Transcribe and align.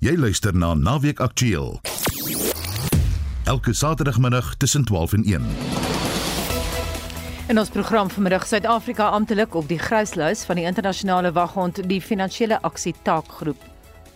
Jy 0.00 0.14
luister 0.16 0.54
na 0.56 0.74
Naweek 0.74 1.18
Aktueel. 1.20 1.80
Elke 3.44 3.72
Saterdagmiddag 3.72 4.54
tussen 4.56 4.84
12 4.84 5.12
en 5.12 5.24
1. 5.24 5.42
In 7.48 7.58
ons 7.58 7.68
program 7.68 8.10
vanmiddag 8.10 8.46
Suid-Afrika 8.46 9.08
amptelik 9.08 9.54
op 9.54 9.68
die 9.68 9.78
gryslys 9.78 10.46
van 10.48 10.56
die 10.56 10.64
internasionale 10.64 11.32
waghond 11.36 11.82
die 11.88 12.00
finansiële 12.00 12.62
aksie 12.64 12.94
taakgroep. 13.02 13.60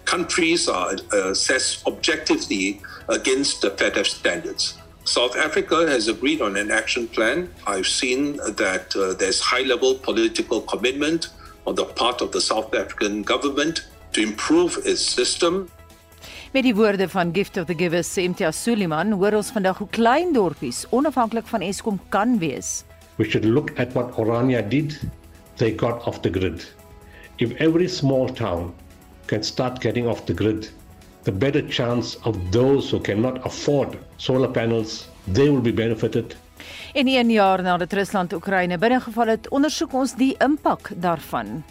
Countries 0.08 0.68
are 0.68 0.96
uh, 1.12 1.28
assessed 1.36 1.84
objectively 1.84 2.80
against 3.06 3.60
the 3.60 3.72
FATF 3.76 4.06
standards. 4.06 4.78
South 5.02 5.36
Africa 5.36 5.84
has 5.86 6.08
agreed 6.08 6.40
on 6.40 6.56
an 6.56 6.70
action 6.70 7.08
plan. 7.08 7.50
I've 7.66 7.86
seen 7.86 8.36
that 8.56 8.96
uh, 8.96 9.12
there's 9.18 9.40
high 9.52 9.66
level 9.68 9.94
political 9.94 10.62
commitment 10.62 11.28
on 11.66 11.74
the 11.74 11.84
part 11.84 12.22
of 12.22 12.30
the 12.32 12.40
South 12.40 12.72
African 12.74 13.22
government 13.22 13.84
to 14.14 14.22
improve 14.22 14.78
its 14.86 15.02
system. 15.02 15.68
Met 16.54 16.62
die 16.62 16.74
woorde 16.74 17.08
van 17.08 17.32
Gift 17.34 17.56
of 17.56 17.64
the 17.66 17.74
Givers 17.74 18.12
Imtiaz 18.16 18.60
Suliman 18.62 19.10
hoor 19.18 19.34
ons 19.34 19.48
vandag 19.50 19.78
hoe 19.82 19.88
klein 19.90 20.28
dorpies 20.32 20.84
onafhanklik 20.94 21.48
van 21.50 21.64
Eskom 21.66 21.96
kan 22.14 22.36
wees. 22.38 22.84
we 23.16 23.24
should 23.24 23.44
look 23.44 23.72
at 23.78 23.92
what 23.92 24.14
Orania 24.16 24.62
did. 24.62 25.00
They 25.56 25.72
got 25.76 26.06
off 26.06 26.20
the 26.20 26.30
grid. 26.30 26.74
If 27.38 27.50
every 27.58 27.88
small 27.88 28.28
town 28.28 28.72
can 29.26 29.42
start 29.42 29.80
getting 29.82 30.06
off 30.06 30.24
the 30.26 30.34
grid, 30.34 30.70
the 31.22 31.32
better 31.32 31.68
chance 31.68 32.18
of 32.22 32.38
those 32.50 32.90
who 32.90 33.00
cannot 33.00 33.44
afford 33.44 33.98
solar 34.16 34.52
panels, 34.52 35.08
they 35.26 35.48
will 35.48 35.62
be 35.62 35.72
benefited. 35.72 36.36
In 36.92 37.08
'n 37.08 37.30
jaar 37.30 37.62
nadat 37.62 37.92
Rusland 37.92 38.32
Oekraïne 38.32 38.78
binnegeval 38.78 39.26
het, 39.26 39.48
ondersoek 39.48 39.92
ons 39.92 40.14
die 40.14 40.34
impak 40.38 40.90
daarvan. 40.96 41.64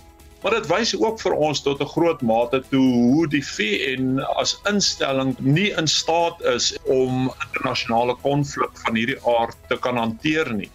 Maar 0.43 0.51
dit 0.51 0.67
wys 0.67 0.91
ook 0.99 1.21
vir 1.23 1.33
ons 1.33 1.61
tot 1.63 1.79
'n 1.81 1.87
groot 1.87 2.21
mate 2.21 2.63
toe 2.69 2.87
hoe 2.93 3.27
die 3.27 3.45
VN 3.45 4.19
as 4.35 4.59
instelling 4.69 5.35
nie 5.39 5.71
in 5.71 5.87
staat 5.87 6.41
is 6.41 6.75
om 6.83 7.31
internasionale 7.47 8.15
konflik 8.21 8.71
van 8.73 8.95
hierdie 8.95 9.19
aard 9.23 9.55
te 9.67 9.77
kan 9.77 9.97
hanteer 9.97 10.53
nie. 10.53 10.69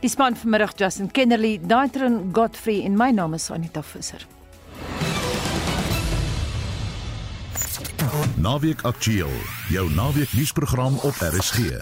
Die 0.00 0.10
span 0.10 0.36
vanmiddag 0.36 0.72
Justin 0.76 1.10
Kennerly, 1.10 1.60
Daitron 1.62 2.30
Godfrey 2.32 2.84
en 2.84 2.96
my 2.96 3.10
naam 3.10 3.34
is 3.34 3.50
Anita 3.50 3.82
Visser. 3.82 4.26
Naweek 8.36 8.82
Aktueel, 8.82 9.34
jou 9.68 9.90
naweek 9.90 10.32
nuusprogram 10.32 10.98
op 11.02 11.14
RSG. 11.14 11.80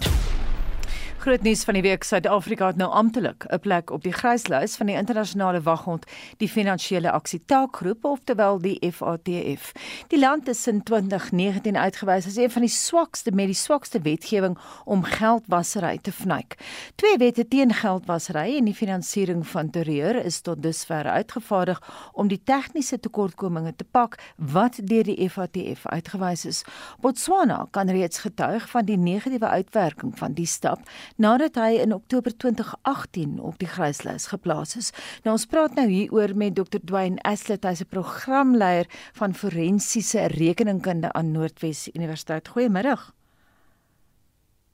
Groot 1.27 1.43
nuus 1.43 1.65
van 1.67 1.75
die 1.75 1.83
week: 1.83 2.05
Suid-Afrika 2.07 2.67
het 2.67 2.77
nou 2.79 2.87
amptelik 2.91 3.45
'n 3.51 3.59
plek 3.59 3.91
op 3.91 4.03
die 4.03 4.13
gryslys 4.13 4.77
van 4.77 4.87
die 4.87 4.95
internasionale 4.97 5.61
waghond, 5.61 6.05
die 6.37 6.49
Finansiële 6.49 7.11
Aksie 7.11 7.43
Taakgroep, 7.45 8.05
oftewel 8.05 8.59
die 8.59 8.93
FATF. 8.93 9.73
Die 10.09 10.19
land 10.19 10.49
is 10.49 10.67
in 10.67 10.83
2019 10.83 11.77
uitgewys 11.77 12.27
as 12.27 12.37
een 12.37 12.51
van 12.51 12.63
die 12.63 12.71
swakste 12.71 13.31
met 13.31 13.47
die 13.47 13.55
swakste 13.55 14.01
wetgewing 14.01 14.59
om 14.85 15.03
geldwasery 15.03 15.99
te 15.99 16.13
vnyk. 16.13 16.55
Twee 16.95 17.17
wette 17.17 17.49
teen 17.49 17.75
geldwasery 17.75 18.57
en 18.57 18.65
die 18.65 18.75
finansiering 18.75 19.47
van 19.47 19.71
terreur 19.71 20.25
is 20.25 20.41
tot 20.41 20.63
dusver 20.63 21.05
uitgevaardig 21.05 22.11
om 22.13 22.29
die 22.29 22.43
tegniese 22.45 23.01
tekortkominge 23.01 23.77
te 23.77 23.85
pak 23.85 24.19
wat 24.37 24.79
deur 24.83 25.05
die 25.05 25.31
FATF 25.31 25.87
uitgewys 25.87 26.45
is. 26.45 26.65
Botswana 27.01 27.67
kan 27.71 27.91
reeds 27.91 28.19
getuig 28.19 28.71
van 28.71 28.85
die 28.85 28.99
negatiewe 28.99 29.49
uitwerking 29.49 30.19
van 30.19 30.33
die 30.33 30.47
stap 30.47 30.81
nadat 31.17 31.57
hy 31.61 31.81
in 31.81 31.95
Oktober 31.95 32.37
2018 32.37 33.41
op 33.41 33.59
die 33.59 33.69
gryslys 33.69 34.29
geplaas 34.33 34.77
is. 34.77 34.93
Nou 35.25 35.37
ons 35.37 35.47
praat 35.47 35.75
nou 35.75 35.89
hieroor 35.89 36.37
met 36.37 36.55
Dr. 36.57 36.81
Dwayne 36.85 37.21
Aslet, 37.23 37.65
hy's 37.65 37.81
'n 37.81 37.89
programleier 37.89 38.87
van 39.13 39.35
forensiese 39.35 40.27
rekeningkunde 40.27 41.13
aan 41.13 41.33
Noordwes 41.33 41.89
Universiteit. 41.95 42.49
Goeiemiddag. 42.49 43.13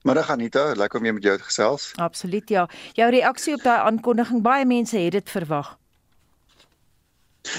Middag 0.03 0.31
Anita, 0.31 0.75
lekker 0.75 0.99
om 0.99 1.05
weer 1.05 1.15
met 1.15 1.23
jou 1.23 1.37
te 1.37 1.45
gesels. 1.45 1.93
Absoluut 1.97 2.49
ja. 2.49 2.69
Jou 2.93 3.11
reaksie 3.11 3.55
op 3.55 3.63
daai 3.63 3.87
aankondiging, 3.87 4.43
baie 4.43 4.67
mense 4.67 4.99
het 4.99 5.13
dit 5.13 5.31
verwag. 5.31 5.79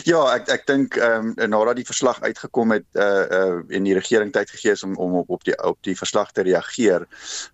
Ja, 0.07 0.21
ek 0.31 0.47
ek 0.53 0.66
dink 0.67 0.95
ehm 0.95 1.33
um, 1.35 1.49
nadat 1.51 1.75
die 1.75 1.88
verslag 1.88 2.21
uitgekom 2.23 2.71
het 2.71 2.85
uh 2.95 3.25
uh 3.38 3.59
en 3.67 3.88
die 3.88 3.95
regering 3.97 4.31
tyd 4.31 4.49
gegee 4.55 4.71
is 4.77 4.83
om 4.88 4.95
om 4.95 5.17
op 5.19 5.29
op 5.35 5.44
die 5.44 5.55
op 5.59 5.79
die 5.83 5.95
verslag 5.99 6.31
te 6.31 6.45
reageer, 6.47 7.07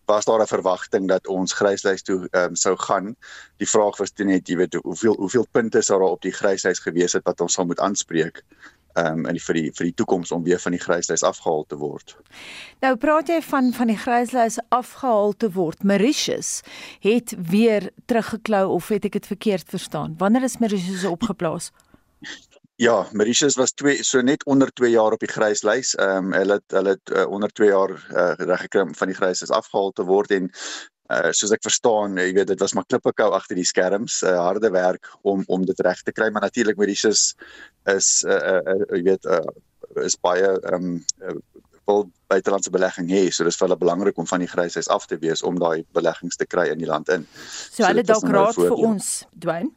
was 0.06 0.26
daar 0.30 0.42
'n 0.42 0.54
verwagting 0.54 1.08
dat 1.10 1.28
ons 1.28 1.54
gryslys 1.54 2.06
toe 2.06 2.28
ehm 2.32 2.54
um, 2.54 2.56
sou 2.56 2.76
gaan. 2.78 3.16
Die 3.58 3.70
vraag 3.70 3.98
was 3.98 4.12
toe 4.12 4.26
net, 4.26 4.48
jy 4.48 4.58
weet, 4.58 4.74
hoeveel 4.74 5.16
hoeveel 5.16 5.48
punte 5.52 5.82
sou 5.82 6.00
daar 6.00 6.18
op 6.18 6.22
die 6.22 6.36
gryslys 6.42 6.80
gewees 6.80 7.14
het 7.14 7.26
wat 7.26 7.42
ons 7.42 7.54
sal 7.54 7.66
moet 7.66 7.80
aanspreek 7.80 8.44
ehm 8.94 9.20
um, 9.20 9.26
in 9.26 9.34
die 9.34 9.44
vir 9.44 9.56
die 9.56 9.72
vir 9.74 9.86
die 9.90 9.94
toekoms 9.94 10.32
om 10.32 10.44
weer 10.44 10.60
van 10.60 10.72
die 10.72 10.82
gryslys 10.82 11.24
afgehaal 11.24 11.66
te 11.68 11.78
word. 11.78 12.18
Nou 12.82 12.96
praat 12.96 13.28
jy 13.28 13.42
van 13.42 13.74
van 13.74 13.88
die 13.88 13.98
gryslys 13.98 14.60
afgehaal 14.70 15.34
te 15.34 15.52
word. 15.52 15.84
Mauritius 15.84 16.62
het 17.00 17.34
weer 17.38 17.90
teruggeklou 18.06 18.68
of 18.70 18.88
het 18.88 19.06
ek 19.06 19.12
dit 19.12 19.28
verkeerd 19.28 19.70
verstaan? 19.70 20.16
Wanneer 20.18 20.44
is 20.44 20.58
Mauritius 20.58 21.06
opgeplaas? 21.06 21.72
Ja, 22.80 23.08
Mauritius 23.12 23.58
was 23.60 23.74
2 23.76 24.04
so 24.08 24.22
net 24.22 24.46
onder 24.46 24.70
2 24.72 24.90
jaar 24.90 25.12
op 25.12 25.20
die 25.20 25.32
gryslys. 25.32 25.96
Ehm 25.96 26.30
um, 26.30 26.34
hulle 26.34 26.60
het 26.62 26.76
hulle 26.78 26.94
het 26.96 27.12
uh, 27.12 27.26
onder 27.28 27.52
2 27.52 27.68
jaar 27.68 27.92
uh, 27.92 28.32
reggekry 28.48 28.86
van 28.96 29.12
die 29.12 29.18
gryslys 29.18 29.52
afgehaal 29.52 29.92
te 29.92 30.06
word 30.08 30.32
en 30.32 30.48
uh, 30.48 31.32
soos 31.36 31.52
ek 31.52 31.66
verstaan, 31.66 32.16
jy 32.16 32.30
weet 32.38 32.48
dit 32.54 32.64
was 32.64 32.74
maar 32.78 32.88
klippekou 32.88 33.28
agter 33.36 33.60
die 33.60 33.68
skerms, 33.68 34.22
uh, 34.24 34.38
harde 34.46 34.72
werk 34.72 35.10
om 35.22 35.44
om 35.48 35.66
dit 35.68 35.82
reg 35.84 36.04
te 36.08 36.14
kry, 36.16 36.30
maar 36.32 36.48
natuurlik 36.48 36.80
Mauritius 36.80 37.34
is 37.96 38.24
uh, 38.24 38.38
uh, 38.38 38.62
uh, 38.64 38.86
jy 38.96 39.02
weet 39.10 39.28
uh, 39.28 39.44
is 40.06 40.16
baie 40.24 40.48
ehm 40.48 40.94
um, 40.94 40.94
uh, 41.20 41.36
wil 41.90 42.06
buitelandse 42.30 42.70
belegging 42.70 43.10
hê. 43.10 43.26
So 43.34 43.44
dis 43.48 43.58
vir 43.58 43.68
hulle 43.68 43.80
belangrik 43.82 44.18
om 44.22 44.28
van 44.30 44.44
die 44.44 44.50
gryslys 44.50 44.88
af 44.94 45.08
te 45.10 45.18
wees 45.20 45.42
om 45.44 45.58
daai 45.60 45.84
beleggings 45.98 46.38
te 46.38 46.46
kry 46.46 46.70
in 46.70 46.80
die 46.80 46.90
land 46.90 47.10
in. 47.10 47.26
So, 47.34 47.82
so 47.82 47.90
hulle 47.90 48.06
dalk 48.06 48.30
raad 48.30 48.60
vir 48.60 48.76
ons, 48.78 49.12
Dwayne. 49.34 49.74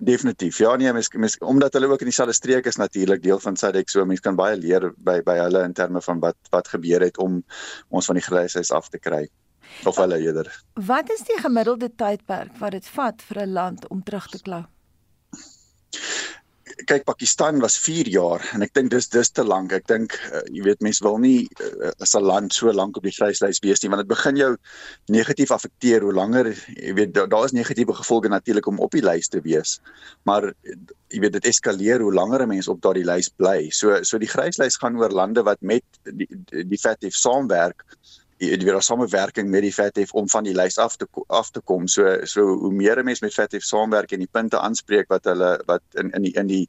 Definitief. 0.00 0.58
Ja 0.58 0.76
nee, 0.80 0.92
mens, 0.92 1.10
mens 1.12 1.36
omdat 1.38 1.74
hulle 1.76 1.90
ook 1.92 2.00
in 2.00 2.08
dieselfde 2.08 2.32
streek 2.32 2.66
is 2.66 2.76
natuurlik 2.80 3.22
deel 3.22 3.38
van 3.38 3.56
SADC, 3.56 3.88
so 3.92 4.04
mens 4.08 4.22
kan 4.24 4.36
baie 4.36 4.56
leer 4.56 4.88
by 4.96 5.18
by 5.26 5.36
hulle 5.42 5.60
in 5.68 5.76
terme 5.76 6.00
van 6.00 6.22
wat 6.24 6.36
wat 6.54 6.68
gebeur 6.72 7.04
het 7.04 7.18
om 7.20 7.42
ons 7.88 8.08
van 8.08 8.16
die 8.16 8.24
geleesheid 8.24 8.70
af 8.72 8.88
te 8.88 8.98
kry 8.98 9.26
of 9.84 10.00
hulle 10.00 10.18
eerder. 10.18 10.48
Wat 10.74 11.12
is 11.12 11.20
die 11.28 11.36
gemiddelde 11.40 11.90
tydperk 11.92 12.56
wat 12.62 12.72
dit 12.72 12.88
vat 12.96 13.22
vir 13.28 13.42
'n 13.44 13.52
land 13.52 13.88
om 13.88 14.02
terug 14.02 14.26
te 14.32 14.40
klou? 14.42 14.64
Kyk 16.86 17.04
Pakistan 17.04 17.60
was 17.60 17.76
4 17.78 18.08
jaar 18.08 18.44
en 18.54 18.62
ek 18.64 18.72
dink 18.76 18.90
dis 18.92 19.08
dis 19.12 19.30
te 19.30 19.44
lank. 19.44 19.72
Ek 19.72 19.86
dink 19.90 20.14
uh, 20.30 20.42
jy 20.52 20.64
weet 20.66 20.84
mense 20.84 21.04
wil 21.04 21.18
nie 21.22 21.48
uh, 21.60 21.90
as 22.00 22.14
'n 22.16 22.24
land 22.24 22.54
so 22.54 22.72
lank 22.72 22.96
op 22.96 23.06
die 23.06 23.14
vryslys 23.14 23.60
wees 23.64 23.82
nie 23.82 23.90
want 23.90 24.04
dit 24.04 24.12
begin 24.12 24.36
jou 24.36 24.50
negatief 25.08 25.50
affekteer 25.50 26.04
hoe 26.06 26.14
langer 26.14 26.52
jy 26.52 26.94
weet 26.94 27.14
daar 27.14 27.28
da 27.28 27.42
is 27.44 27.56
negatiewe 27.56 27.94
gevolge 27.94 28.28
natuurlik 28.28 28.66
om 28.66 28.80
op 28.80 28.92
die 28.96 29.04
lys 29.04 29.28
te 29.28 29.40
wees. 29.44 29.80
Maar 30.24 30.52
jy 31.10 31.20
weet 31.20 31.36
dit 31.38 31.50
eskaleer 31.50 32.00
hoe 32.00 32.14
langer 32.14 32.42
'n 32.42 32.48
mens 32.48 32.68
op 32.68 32.80
daardie 32.80 33.04
lys 33.04 33.28
bly. 33.28 33.70
So 33.70 34.02
so 34.02 34.18
die 34.18 34.30
gryslys 34.30 34.78
gaan 34.78 34.96
oor 34.96 35.10
lande 35.10 35.42
wat 35.42 35.60
met 35.60 35.84
die 36.04 36.28
die 36.50 36.78
FATF 36.78 37.14
saamwerk 37.14 37.84
die 38.40 38.64
weer 38.64 38.80
samewerking 38.82 39.50
met 39.52 39.62
die 39.66 39.72
FATF 39.72 40.14
om 40.16 40.28
van 40.32 40.46
die 40.48 40.54
lys 40.56 40.78
af 40.80 40.96
te 40.96 41.06
af 41.28 41.50
te 41.50 41.60
kom. 41.60 41.86
So 41.88 42.08
so 42.24 42.46
hoe 42.62 42.72
meer 42.72 43.02
mense 43.04 43.24
met 43.24 43.34
FATF 43.34 43.64
saamwerk 43.66 44.12
en 44.12 44.24
die 44.24 44.30
punte 44.32 44.58
aanspreek 44.58 45.10
wat 45.12 45.28
hulle 45.28 45.50
wat 45.68 45.82
in 46.00 46.10
in 46.16 46.24
die 46.24 46.32
in 46.40 46.48
die 46.48 46.62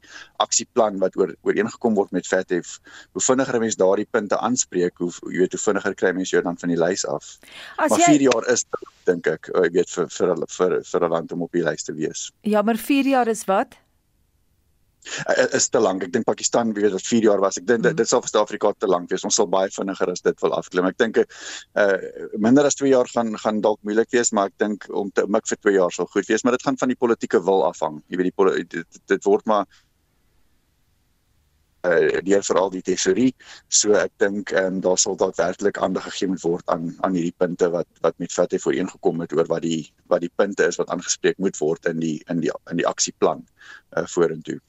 aksieplan 0.44 1.00
wat 1.00 1.16
oor 1.16 1.34
ooreengekom 1.42 1.96
word 1.96 2.12
met 2.12 2.28
FATF, 2.28 2.78
hoe 3.12 3.24
vinniger 3.24 3.60
mense 3.60 3.80
daardie 3.80 4.08
punte 4.10 4.38
aanspreek, 4.38 4.98
hoe 5.00 5.10
jy 5.32 5.44
weet 5.44 5.56
hoe 5.56 5.64
vinniger 5.64 5.94
kry 5.94 6.12
mense 6.12 6.36
jou 6.36 6.42
dan 6.44 6.58
van 6.60 6.74
die 6.74 6.80
lys 6.80 7.06
af. 7.06 7.36
As 7.76 7.90
maar 7.90 8.04
4 8.04 8.20
jy... 8.20 8.28
jaar 8.28 8.50
is 8.52 8.66
dink 9.08 9.26
ek, 9.26 9.48
jy 9.54 9.70
weet 9.78 9.94
vir 9.96 10.10
vir 10.18 10.34
vir 10.58 10.76
vir 10.90 11.06
'n 11.08 11.10
land 11.16 11.32
om 11.32 11.48
op 11.48 11.52
die 11.52 11.64
lys 11.64 11.88
te 11.88 11.96
wees. 11.96 12.30
Ja, 12.42 12.62
maar 12.62 12.76
4 12.76 13.08
jaar 13.16 13.28
is 13.28 13.44
wat? 13.48 13.80
Uh, 15.28 15.46
is 15.58 15.68
te 15.68 15.80
lank. 15.82 16.06
Ek 16.06 16.12
dink 16.14 16.26
Pakistan 16.28 16.72
weet 16.76 16.94
wat 16.96 17.06
4 17.06 17.28
jaar 17.28 17.42
was. 17.42 17.58
Ek 17.60 17.66
dink 17.68 17.84
mm. 17.84 17.96
dit 17.98 18.08
sal 18.08 18.22
vir 18.24 18.32
Suid-Afrika 18.32 18.72
te 18.78 18.90
lank 18.90 19.10
wees. 19.12 19.24
Ons 19.28 19.38
sal 19.40 19.50
baie 19.52 19.70
vinniger 19.74 20.12
as 20.12 20.24
dit 20.24 20.44
wil 20.44 20.56
afklim. 20.58 20.88
Ek 20.90 20.98
dink 21.02 21.22
uh 21.22 21.88
minder 22.42 22.66
as 22.68 22.78
2 22.80 22.92
jaar 22.92 23.08
gaan 23.12 23.34
gaan 23.44 23.62
dalk 23.64 23.80
moeilik 23.86 24.10
wees, 24.14 24.32
maar 24.32 24.52
ek 24.52 24.58
dink 24.62 24.88
om 24.90 25.10
te 25.14 25.26
mik 25.28 25.48
vir 25.50 25.62
2 25.68 25.78
jaar 25.78 25.94
sal 25.94 26.10
goed 26.12 26.28
wees, 26.28 26.44
maar 26.44 26.56
dit 26.58 26.66
gaan 26.66 26.78
van 26.80 26.92
die 26.92 26.98
politieke 26.98 27.42
wil 27.44 27.66
afhang. 27.68 28.02
Jy 28.08 28.20
weet 28.20 28.32
die 28.32 28.68
dit, 28.78 29.02
dit 29.14 29.28
word 29.28 29.46
maar 29.50 29.66
uh 31.82 32.20
deur 32.22 32.42
veral 32.46 32.70
die 32.70 32.82
tesorie 32.86 33.30
so 33.68 33.96
ek 33.98 34.12
dink 34.22 34.52
ehm 34.54 34.76
um, 34.76 34.80
daar 34.84 34.98
sal 35.02 35.16
dalk 35.18 35.34
werklik 35.40 35.80
aandag 35.82 36.04
gegee 36.06 36.30
moet 36.30 36.44
word 36.46 36.68
aan 36.74 36.92
aan 37.02 37.16
hierdie 37.18 37.34
punte 37.42 37.68
wat 37.74 37.88
wat 38.06 38.18
met 38.22 38.34
FATF 38.34 38.62
vooreengekom 38.68 39.24
het 39.24 39.34
oor 39.34 39.48
wat 39.50 39.66
die 39.66 39.90
wat 40.12 40.22
die 40.22 40.30
punte 40.30 40.68
is 40.70 40.78
wat 40.78 40.92
aangespreek 40.94 41.40
moet 41.42 41.58
word 41.58 41.90
in 41.90 41.98
die 42.04 42.18
in 42.30 42.44
die 42.44 42.52
in 42.70 42.78
die 42.78 42.86
aksieplan 42.86 43.42
uh 43.98 44.06
vorentoe. 44.14 44.60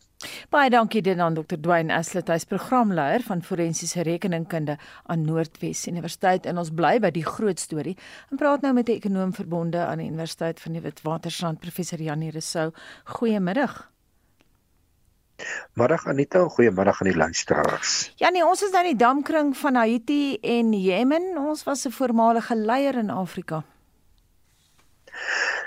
Baie 0.50 0.70
dankie 0.70 1.02
dit 1.02 1.20
aan 1.20 1.34
Dr. 1.34 1.58
Dwayne 1.62 1.94
Aslet, 1.94 2.28
hy's 2.28 2.46
programleier 2.46 3.24
van 3.28 3.44
forensiese 3.44 4.04
rekeningkunde 4.04 4.78
aan 5.06 5.26
Noordwes 5.26 5.88
Universiteit 5.88 6.46
en 6.46 6.58
ons 6.58 6.72
bly 6.74 7.00
by 7.00 7.12
die 7.12 7.26
groot 7.26 7.60
storie. 7.60 7.98
En 8.32 8.38
praat 8.38 8.62
nou 8.62 8.74
met 8.74 8.90
'n 8.90 9.00
ekonom 9.00 9.34
verbonde 9.34 9.86
aan 9.86 9.98
die 9.98 10.08
Universiteit 10.08 10.60
van 10.60 10.72
die 10.74 10.82
Witwatersrand, 10.82 11.60
professor 11.60 12.00
Janie 12.00 12.32
Rousseau. 12.32 12.72
Goeiemiddag. 13.04 13.94
Middag 15.74 16.08
Anita, 16.08 16.48
goeiemiddag 16.48 17.02
aan 17.02 17.08
die 17.10 17.18
luisteraars. 17.18 18.14
Ja 18.16 18.30
nee, 18.30 18.46
ons 18.46 18.62
is 18.64 18.72
nou 18.72 18.84
in 18.84 18.92
die 18.94 19.06
damkring 19.06 19.58
van 19.58 19.76
Haiti 19.76 20.38
en 20.42 20.74
Jemen. 20.74 21.38
Ons 21.38 21.64
was 21.64 21.86
'n 21.86 21.92
voormalige 21.92 22.56
leier 22.56 22.96
in 22.96 23.10
Afrika. 23.10 23.64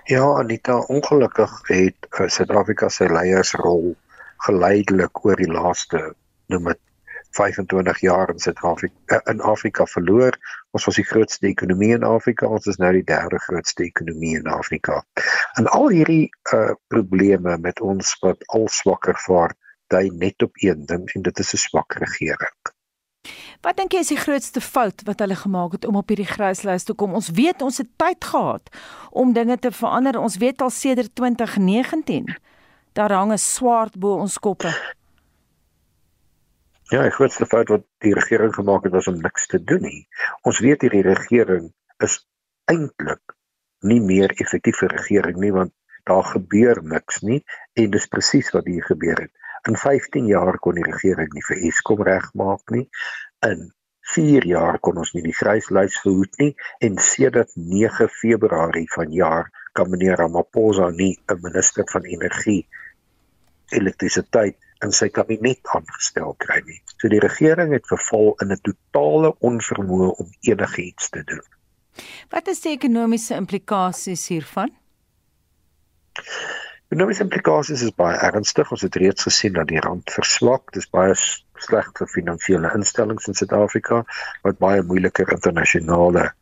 Ja 0.05 0.35
Anita, 0.38 0.79
ongelukkig 0.79 1.50
het 1.69 2.06
uh, 2.20 2.29
Suid-Afrika 2.29 2.88
sy 2.88 3.09
leiersrol 3.11 3.97
geleidelik 4.47 5.25
oor 5.25 5.37
die 5.37 5.53
laaste 5.53 6.03
noem 6.53 6.71
dit 6.73 6.83
25 7.37 8.01
jaar 8.01 8.31
in 8.33 8.39
Suid-Afrika 8.39 9.17
uh, 9.17 9.21
in 9.33 9.41
Afrika 9.41 9.87
verloor. 9.87 10.37
Ons 10.77 10.87
was 10.89 10.99
die 11.01 11.07
grootste 11.07 11.47
ekonomie 11.51 11.93
in 11.97 12.07
Afrika, 12.07 12.49
ons 12.49 12.69
is 12.71 12.81
nou 12.81 12.93
die 12.97 13.05
derde 13.05 13.41
grootste 13.45 13.85
ekonomie 13.85 14.37
in 14.39 14.49
Afrika. 14.53 15.03
En 15.61 15.69
al 15.69 15.91
hierdie 15.93 16.31
uh, 16.55 16.73
probleme 16.93 17.59
met 17.59 17.81
ons 17.81 18.17
wat 18.25 18.47
al 18.57 18.69
swakker 18.73 19.19
vaar 19.27 19.57
dui 19.93 20.09
net 20.11 20.43
op 20.43 20.57
een 20.63 20.87
ding 20.87 21.05
en 21.15 21.29
dit 21.29 21.45
is 21.45 21.53
'n 21.55 21.63
swak 21.67 21.99
regering. 22.03 22.57
Wat 23.63 23.77
dink 23.77 23.93
jy 23.93 23.99
is 23.99 24.13
die 24.13 24.21
grootste 24.21 24.61
fout 24.61 25.03
wat 25.05 25.19
hulle 25.19 25.37
gemaak 25.37 25.73
het 25.73 25.85
om 25.85 25.97
op 25.97 26.09
hierdie 26.09 26.29
gryslys 26.29 26.85
te 26.85 26.95
kom? 26.95 27.15
Ons 27.15 27.31
weet 27.31 27.63
ons 27.63 27.79
het 27.79 27.89
tyd 27.97 28.25
gehad 28.25 28.69
om 29.11 29.33
dinge 29.33 29.59
te 29.59 29.73
verander. 29.73 30.19
Ons 30.19 30.37
weet 30.37 30.63
al 30.63 30.71
sedert 30.71 31.15
2019 31.15 32.37
daar 32.97 33.13
hang 33.13 33.33
'n 33.33 33.39
swaard 33.39 33.95
bo 33.99 34.17
ons 34.25 34.39
koppe. 34.39 34.71
Ja, 36.89 37.03
die 37.03 37.17
grootste 37.19 37.47
fout 37.47 37.69
wat 37.69 37.85
die 37.99 38.15
regering 38.15 38.55
gemaak 38.55 38.85
het 38.85 38.93
was 38.93 39.09
om 39.11 39.21
niks 39.21 39.47
te 39.47 39.59
doen 39.65 39.83
nie. 39.83 40.09
Ons 40.43 40.61
weet 40.65 40.81
hierdie 40.87 41.03
regering 41.03 41.73
is 42.05 42.15
eintlik 42.65 43.35
nie 43.81 44.01
meer 44.01 44.31
effektiewe 44.31 44.89
regering 44.93 45.37
nie 45.43 45.53
want 45.53 45.73
daar 46.05 46.25
gebeur 46.25 46.81
niks 46.83 47.21
nie 47.23 47.43
en 47.75 47.91
dis 47.91 48.07
presies 48.07 48.53
wat 48.55 48.71
hier 48.71 48.87
gebeur 48.87 49.21
het. 49.27 49.33
In 49.69 49.77
15 49.77 50.27
jaar 50.27 50.59
kon 50.59 50.79
die 50.79 50.87
regering 50.87 51.33
nie 51.35 51.45
vir 51.49 51.67
Eskom 51.69 52.03
regmaak 52.07 52.71
nie. 52.71 52.89
In 53.51 53.73
4 54.15 54.47
jaar 54.47 54.79
kon 54.79 55.03
ons 55.03 55.13
nie 55.13 55.25
die 55.27 55.35
gryslys 55.35 55.99
verhoed 56.05 56.39
nie 56.39 56.53
en 56.79 56.99
sedert 57.03 57.51
9 57.57 58.09
Februarie 58.21 58.87
vanjaar 58.95 59.51
kan 59.73 59.91
meneer 59.91 60.17
Ramaphosa 60.23 60.91
nie 60.91 61.19
'n 61.29 61.41
minister 61.43 61.85
van 61.93 62.05
energie 62.05 62.69
elektrisiteit 63.75 64.57
in 64.85 64.93
sy 64.93 65.09
kabinet 65.09 65.65
aangestel 65.75 66.35
kry 66.43 66.61
nie. 66.67 66.81
So 67.01 67.09
die 67.13 67.21
regering 67.23 67.73
het 67.73 67.87
verval 67.89 68.35
in 68.45 68.53
'n 68.53 68.61
totale 68.63 69.35
onvermoë 69.41 70.11
om 70.21 70.33
enigiets 70.41 71.11
te 71.11 71.25
doen. 71.25 71.45
Wat 72.31 72.49
is 72.49 72.61
die 72.61 72.73
ekonomiese 72.73 73.35
implikasies 73.35 74.29
hiervan? 74.29 74.71
Ekonomiese 76.89 77.25
implikasies 77.27 77.83
is 77.83 77.95
baie 77.95 78.19
ernstig. 78.29 78.71
Ons 78.71 78.83
het 78.83 78.97
reeds 78.97 79.23
gesien 79.23 79.53
dat 79.53 79.69
die 79.69 79.81
rand 79.81 80.11
verswak. 80.11 80.73
Dit 80.73 80.83
is 80.83 80.91
baie 80.91 81.15
sleg 81.67 81.89
vir 81.99 82.11
finansiële 82.12 82.73
instellings 82.75 83.27
in 83.27 83.35
Suid-Afrika 83.35 84.05
wat 84.43 84.59
baie 84.59 84.83
moeiliker 84.83 85.33
internasionale 85.33 86.33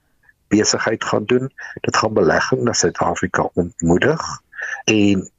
besigheid 0.49 1.05
gaan 1.05 1.25
doen. 1.25 1.51
Dit 1.81 1.97
gaan 1.97 2.15
belegging 2.15 2.63
na 2.63 2.73
Suid-Afrika 2.73 3.49
ontmoedig 3.55 4.27
en 4.85 5.31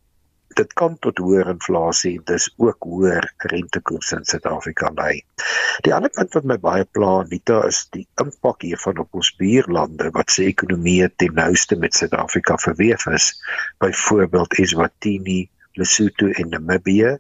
dit 0.60 0.74
kan 0.80 0.96
tot 1.04 1.20
hoër 1.20 1.50
inflasie 1.52 2.16
dis 2.30 2.48
ook 2.64 2.88
hoër 2.88 3.28
rentekoerse 3.52 4.20
in 4.20 4.28
Suid-Afrika 4.30 4.92
lei. 4.96 5.20
Die 5.88 5.94
ander 5.96 6.12
punt 6.16 6.36
wat 6.38 6.48
my 6.52 6.58
baie 6.64 6.86
pla 6.98 7.12
Anita 7.24 7.62
is 7.68 7.82
die 7.96 8.06
impak 8.22 8.64
hiervan 8.64 9.02
op 9.04 9.20
ons 9.20 9.34
buurlande 9.40 10.12
wat 10.16 10.32
se 10.32 10.48
ekonomie 10.48 11.10
ten 11.20 11.36
nouste 11.40 11.78
met 11.82 11.98
Suid-Afrika 11.98 12.58
verweef 12.68 13.08
is. 13.12 13.32
Byvoorbeeld 13.84 14.56
Eswatini, 14.64 15.42
Lesotho 15.76 16.32
en 16.32 16.54
Namibië 16.56 17.18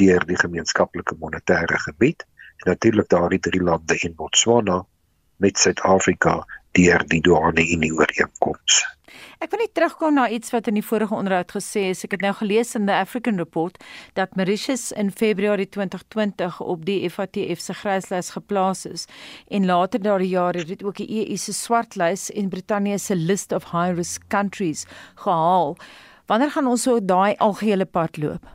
deur 0.00 0.26
die 0.26 0.38
gemeenskaplike 0.40 1.14
monetêre 1.20 1.78
gebied 1.86 2.26
en 2.62 2.72
natuurlik 2.72 3.08
daardie 3.14 3.42
drie 3.46 3.62
lande 3.62 3.98
in 4.02 4.18
Botswana 4.18 4.82
met 5.42 5.58
Suid-Afrika 5.58 6.40
deur 6.74 7.06
die 7.06 7.22
douane-unie 7.22 7.92
ooreenkoms. 7.94 8.82
Ek 9.38 9.50
wil 9.52 9.60
net 9.64 9.74
terugkom 9.74 10.14
na 10.16 10.28
iets 10.28 10.52
wat 10.54 10.68
in 10.70 10.78
die 10.78 10.84
vorige 10.84 11.14
onderhoud 11.14 11.52
gesê 11.56 11.88
is. 11.90 12.04
Ek 12.06 12.16
het 12.16 12.24
nou 12.24 12.32
gelees 12.38 12.74
in 12.78 12.86
the 12.86 12.94
African 12.96 13.36
Report 13.40 13.76
dat 14.18 14.36
Mauritius 14.36 14.90
in 14.92 15.10
Februarie 15.10 15.68
2020 15.68 16.60
op 16.60 16.84
die 16.88 17.10
FATF 17.10 17.60
se 17.60 17.74
gryslys 17.74 18.32
geplaas 18.36 18.86
is 18.86 19.06
en 19.48 19.66
later 19.66 20.02
daardie 20.02 20.32
jaar 20.34 20.54
het 20.54 20.68
dit 20.68 20.84
ook 20.84 20.96
die 21.02 21.10
EU 21.20 21.36
se 21.36 21.52
swartlys 21.52 22.30
en 22.32 22.48
Brittanje 22.48 22.98
se 22.98 23.16
list 23.16 23.52
of 23.52 23.70
high 23.72 23.94
risk 23.96 24.22
countries 24.28 24.86
gehaal. 25.14 25.76
Wanneer 26.26 26.50
gaan 26.50 26.66
ons 26.66 26.82
so 26.82 27.00
daai 27.04 27.34
algehele 27.36 27.84
pad 27.84 28.16
loop? 28.16 28.46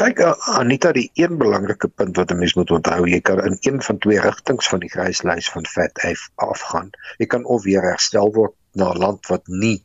Kyk 0.00 0.20
Anita, 0.56 0.92
die 0.92 1.10
een 1.14 1.36
belangrike 1.38 1.88
punt 1.88 2.16
wat 2.16 2.30
'n 2.30 2.38
mens 2.38 2.54
moet 2.54 2.70
onthou, 2.70 3.08
jy 3.08 3.20
kan 3.20 3.44
in 3.44 3.56
een 3.60 3.82
van 3.82 3.98
twee 3.98 4.20
rigtings 4.20 4.68
van 4.68 4.80
die 4.80 4.90
gryslys 4.90 5.50
van 5.50 5.66
FATF 5.66 6.30
afgaan. 6.34 6.90
Jy 7.18 7.26
kan 7.26 7.44
of 7.44 7.62
weer 7.64 7.82
herstel 7.82 8.32
word 8.32 8.54
na 8.72 8.92
'n 8.92 8.98
land 8.98 9.26
wat 9.26 9.46
nie 9.46 9.84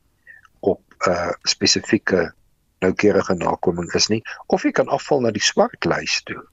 op 0.59 0.81
'n 1.07 1.09
uh, 1.09 1.31
spesifieke 1.43 2.33
noukeurige 2.79 3.33
nakoming 3.33 3.93
is 3.93 4.07
nie, 4.07 4.21
of 4.47 4.63
jy 4.63 4.71
kan 4.71 4.87
afval 4.87 5.21
na 5.21 5.31
die 5.31 5.43
swartlys 5.43 6.21
toe. 6.23 6.43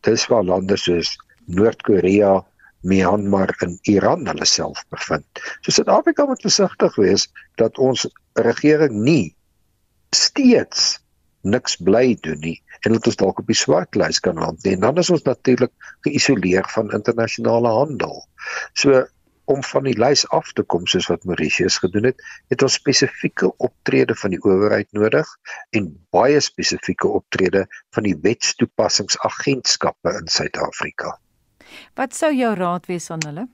Dis 0.00 0.26
waar 0.26 0.44
lande 0.44 0.76
soos 0.76 1.16
Noord-Korea, 1.46 2.44
Myanmar 2.86 3.54
en 3.64 3.78
Iran 3.82 4.26
hulle 4.26 4.44
self 4.44 4.84
bevind. 4.94 5.26
So 5.60 5.70
Suid-Afrika 5.70 6.26
moet 6.26 6.40
versigtig 6.40 6.96
wees 6.96 7.28
dat 7.54 7.78
ons 7.78 8.06
regering 8.34 8.92
nie 9.02 9.34
steeds 10.14 10.98
niks 11.46 11.76
bly 11.88 12.16
doen 12.26 12.40
nie 12.42 12.56
en 12.84 12.94
dat 12.94 13.06
ons 13.10 13.18
dalk 13.18 13.40
op 13.42 13.50
die 13.50 13.58
swartlys 13.58 14.20
kan 14.22 14.38
land 14.38 14.62
nie. 14.64 14.76
En 14.76 14.84
dan 14.84 15.02
is 15.02 15.10
ons 15.10 15.24
natuurlik 15.26 15.72
geïsoleer 16.06 16.66
van 16.74 16.92
internasionale 16.94 17.72
handel. 17.72 18.20
So 18.78 19.06
om 19.46 19.62
van 19.62 19.86
die 19.86 19.94
lys 19.98 20.24
af 20.34 20.50
te 20.58 20.64
kom 20.66 20.86
soos 20.90 21.06
wat 21.10 21.24
Mauritius 21.24 21.78
gedoen 21.82 22.10
het, 22.10 22.22
het 22.50 22.62
ons 22.66 22.78
spesifieke 22.78 23.52
optrede 23.62 24.14
van 24.18 24.34
die 24.34 24.40
owerheid 24.42 24.90
nodig 24.96 25.28
en 25.78 25.92
baie 26.14 26.40
spesifieke 26.42 27.08
optrede 27.08 27.66
van 27.94 28.08
die 28.08 28.16
wetstoepassingsagentskappe 28.26 30.16
in 30.20 30.30
Suid-Afrika. 30.38 31.14
Wat 31.98 32.14
sou 32.14 32.32
jou 32.34 32.54
raad 32.58 32.90
wees 32.90 33.10
aan 33.10 33.22
hulle? 33.26 33.46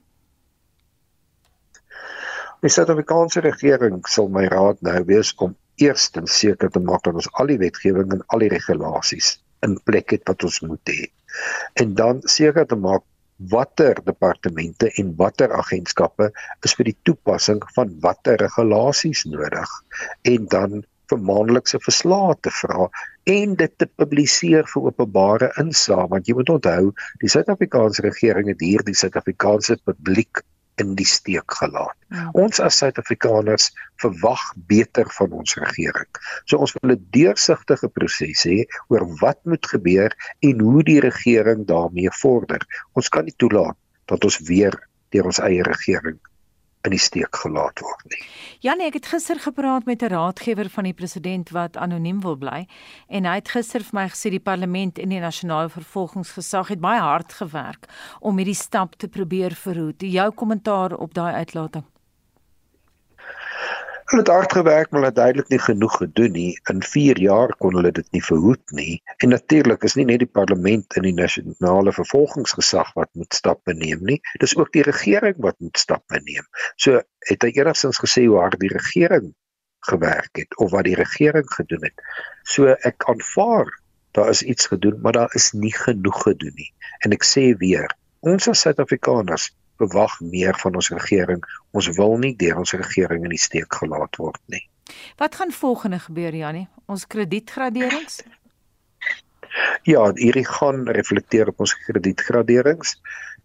Die 2.63 2.69
Suid-Afrikaanse 2.71 3.41
regering 3.43 3.97
sal 4.07 4.29
my 4.31 4.45
raad 4.51 4.77
nou 4.87 4.99
wees 5.09 5.33
om 5.43 5.51
eerstens 5.83 6.37
seker 6.39 6.69
te 6.71 6.79
maak 6.79 7.01
dat 7.03 7.17
ons 7.19 7.25
al 7.41 7.49
die 7.51 7.57
wetgewing 7.59 8.13
en 8.15 8.21
al 8.31 8.45
die 8.45 8.47
regulasies 8.53 9.33
in 9.67 9.73
plek 9.89 10.13
het 10.15 10.23
wat 10.31 10.45
ons 10.47 10.61
moet 10.63 10.91
hê. 10.93 11.09
En 11.83 11.91
dan 11.97 12.21
seker 12.35 12.69
te 12.69 12.77
maak 12.79 13.03
watter 13.51 13.99
departemente 14.05 14.93
en 15.01 15.11
watter 15.19 15.51
agentskappe 15.57 16.29
is 16.63 16.77
vir 16.79 16.91
die 16.93 16.95
toepassing 17.09 17.59
van 17.75 17.91
watter 18.07 18.39
regulasies 18.45 19.25
nodig 19.33 19.75
en 20.31 20.47
dan 20.55 20.79
vir 21.11 21.23
maandelikse 21.31 21.83
verslae 21.83 22.39
te 22.47 22.55
vra 22.61 22.87
en 23.35 23.59
dit 23.59 23.75
te 23.75 23.89
publiseer 23.91 24.71
vir 24.71 24.87
openbare 24.93 25.51
insaag 25.65 26.07
want 26.15 26.31
jy 26.31 26.39
moet 26.39 26.55
onthou 26.55 26.95
die 27.25 27.35
Suid-Afrikaanse 27.35 28.07
regering 28.07 28.55
het 28.55 28.63
hier 28.63 28.87
die 28.87 28.95
Suid-Afrikaanse 29.03 29.81
publiek 29.83 30.45
in 30.81 30.95
die 30.95 31.07
steek 31.07 31.53
gelaat. 31.59 31.95
Ja. 32.09 32.29
Ons 32.37 32.59
as 32.63 32.77
Suid-Afrikaners 32.81 33.69
verwag 34.01 34.41
beter 34.69 35.09
van 35.17 35.35
ons 35.39 35.55
regering. 35.61 36.09
So 36.45 36.57
ons 36.57 36.73
wil 36.79 36.95
'n 36.95 37.07
deursigtige 37.15 37.89
proses 37.89 38.45
hê 38.49 38.65
oor 38.89 39.05
wat 39.21 39.39
moet 39.45 39.65
gebeur 39.65 40.11
en 40.39 40.59
hoe 40.59 40.83
die 40.83 40.99
regering 40.99 41.65
daarmee 41.67 42.09
vorder. 42.21 42.61
Ons 42.93 43.09
kan 43.09 43.25
nie 43.25 43.37
toelaat 43.37 43.77
dat 44.05 44.23
ons 44.23 44.39
weer 44.49 44.73
deur 45.09 45.25
ons 45.25 45.39
eie 45.39 45.63
regering 45.63 46.19
in 46.83 46.91
die 46.91 46.99
steek 46.99 47.35
gelaat 47.43 47.79
word 47.79 48.03
nie. 48.11 48.19
Janie, 48.63 48.87
ek 48.89 48.97
het 48.99 49.07
gister 49.13 49.39
gepraat 49.39 49.85
met 49.85 50.03
'n 50.03 50.11
raadgewer 50.11 50.69
van 50.69 50.83
die 50.83 50.93
president 50.93 51.49
wat 51.49 51.77
anoniem 51.77 52.21
wil 52.21 52.35
bly 52.35 52.67
en 53.07 53.25
hy 53.25 53.35
het 53.35 53.49
gister 53.49 53.83
vir 53.83 53.99
my 54.01 54.07
gesê 54.09 54.29
die 54.29 54.39
parlement 54.43 54.99
en 54.99 55.09
die 55.09 55.19
nasionale 55.19 55.69
vervolgingsgesag 55.69 56.67
het 56.67 56.79
baie 56.79 57.01
hard 57.01 57.33
gewerk 57.33 57.87
om 58.19 58.37
hierdie 58.37 58.55
stap 58.55 58.95
te 58.95 59.07
probeer 59.07 59.55
verhoed. 59.55 60.01
Jou 60.01 60.31
kommentaar 60.31 60.95
op 60.97 61.13
daai 61.13 61.33
uitlating? 61.33 61.92
Hulle 64.13 64.25
het 64.25 64.31
hard 64.31 64.51
gewerk, 64.53 64.91
maar 64.91 64.99
hulle 64.99 65.09
het 65.09 65.15
duidelik 65.15 65.47
nie 65.49 65.59
genoeg 65.59 65.95
gedoen 65.97 66.31
nie. 66.31 66.59
In 66.69 66.83
4 66.85 67.19
jaar 67.19 67.53
kon 67.57 67.73
hulle 67.73 67.91
dit 67.97 68.11
nie 68.13 68.21
verhoed 68.21 68.73
nie. 68.77 68.99
En 69.25 69.31
natuurlik 69.33 69.87
is 69.87 69.95
nie 69.97 70.05
net 70.05 70.21
die 70.21 70.29
parlement 70.29 70.97
en 70.99 71.07
die 71.07 71.15
nasionale 71.17 71.93
vervolgingsgesag 71.97 72.91
wat 72.93 73.09
moet 73.17 73.33
stappe 73.33 73.73
neem 73.73 74.03
nie. 74.05 74.19
Dis 74.43 74.53
ook 74.59 74.69
die 74.77 74.83
regering 74.85 75.39
wat 75.41 75.57
moet 75.57 75.81
stappe 75.81 76.21
neem. 76.27 76.45
So 76.77 77.01
het 77.25 77.47
hy 77.47 77.49
enigstens 77.55 78.03
gesê 78.03 78.27
hoe 78.27 78.37
hard 78.37 78.59
die 78.61 78.69
regering 78.75 79.31
gewerk 79.89 80.43
het 80.43 80.53
of 80.61 80.69
wat 80.77 80.85
die 80.91 80.99
regering 81.01 81.49
gedoen 81.55 81.89
het. 81.89 82.05
So 82.45 82.69
ek 82.69 83.09
aanvaar 83.09 83.73
daar 84.13 84.29
is 84.29 84.45
iets 84.45 84.69
gedoen, 84.69 85.01
maar 85.01 85.17
daar 85.17 85.33
is 85.33 85.55
nie 85.57 85.73
genoeg 85.73 86.21
gedoen 86.29 86.53
nie. 86.61 86.69
En 87.01 87.17
ek 87.17 87.25
sê 87.25 87.49
weer, 87.57 87.89
ons 88.21 88.45
as 88.53 88.61
Suid-Afrikaners 88.61 89.49
verwag 89.77 90.19
meer 90.21 90.57
van 90.59 90.75
ons 90.75 90.89
regering. 90.89 91.43
Ons 91.71 91.89
wil 91.97 92.17
nie 92.17 92.35
deur 92.35 92.61
ons 92.63 92.73
regering 92.73 93.23
in 93.23 93.33
die 93.35 93.41
steek 93.41 93.73
gelaat 93.81 94.15
word 94.21 94.41
nie. 94.47 94.63
Wat 95.17 95.35
gaan 95.35 95.51
volgende 95.51 95.99
gebeur 95.99 96.35
Jannie? 96.35 96.67
Ons 96.85 97.07
kredietgraderings? 97.07 98.21
Ja, 99.83 100.07
hierdie 100.15 100.47
gaan 100.47 100.87
reflekteer 100.87 101.51
op 101.51 101.59
ons 101.65 101.75
kredietgraderings. 101.85 102.97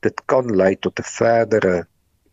Dit 0.05 0.23
kan 0.31 0.51
lei 0.55 0.77
tot 0.77 1.01
'n 1.01 1.09
verdere 1.11 1.87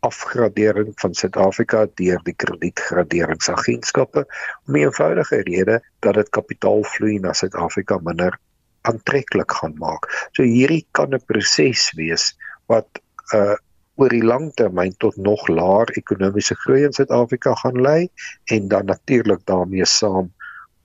afgradering 0.06 0.92
van 1.00 1.14
Suid-Afrika 1.14 1.86
deur 1.94 2.20
die 2.24 2.34
kredietgraderingsagentskappe 2.34 4.26
om 4.66 4.76
'n 4.76 4.82
eenvoudige 4.86 5.42
rede 5.42 5.80
dat 6.00 6.14
dit 6.14 6.28
kapitaalvloei 6.28 7.18
na 7.18 7.32
Suid-Afrika 7.32 7.98
minder 8.02 8.38
aantreklik 8.82 9.50
gaan 9.52 9.74
maak. 9.78 10.28
So 10.32 10.42
hierdie 10.42 10.86
kan 10.92 11.14
'n 11.14 11.24
proses 11.26 11.92
wees 11.96 12.36
wat 12.66 12.88
uh 13.34 13.56
oor 13.96 14.12
die 14.12 14.24
lang 14.24 14.50
termyn 14.54 14.94
tot 15.02 15.16
nog 15.16 15.48
laer 15.48 15.90
ekonomiese 15.96 16.56
groei 16.64 16.84
in 16.84 16.92
Suid-Afrika 16.96 17.54
gaan 17.62 17.80
lei 17.80 18.08
en 18.52 18.68
dan 18.68 18.84
natuurlik 18.92 19.44
daarmee 19.48 19.86
saam 19.88 20.32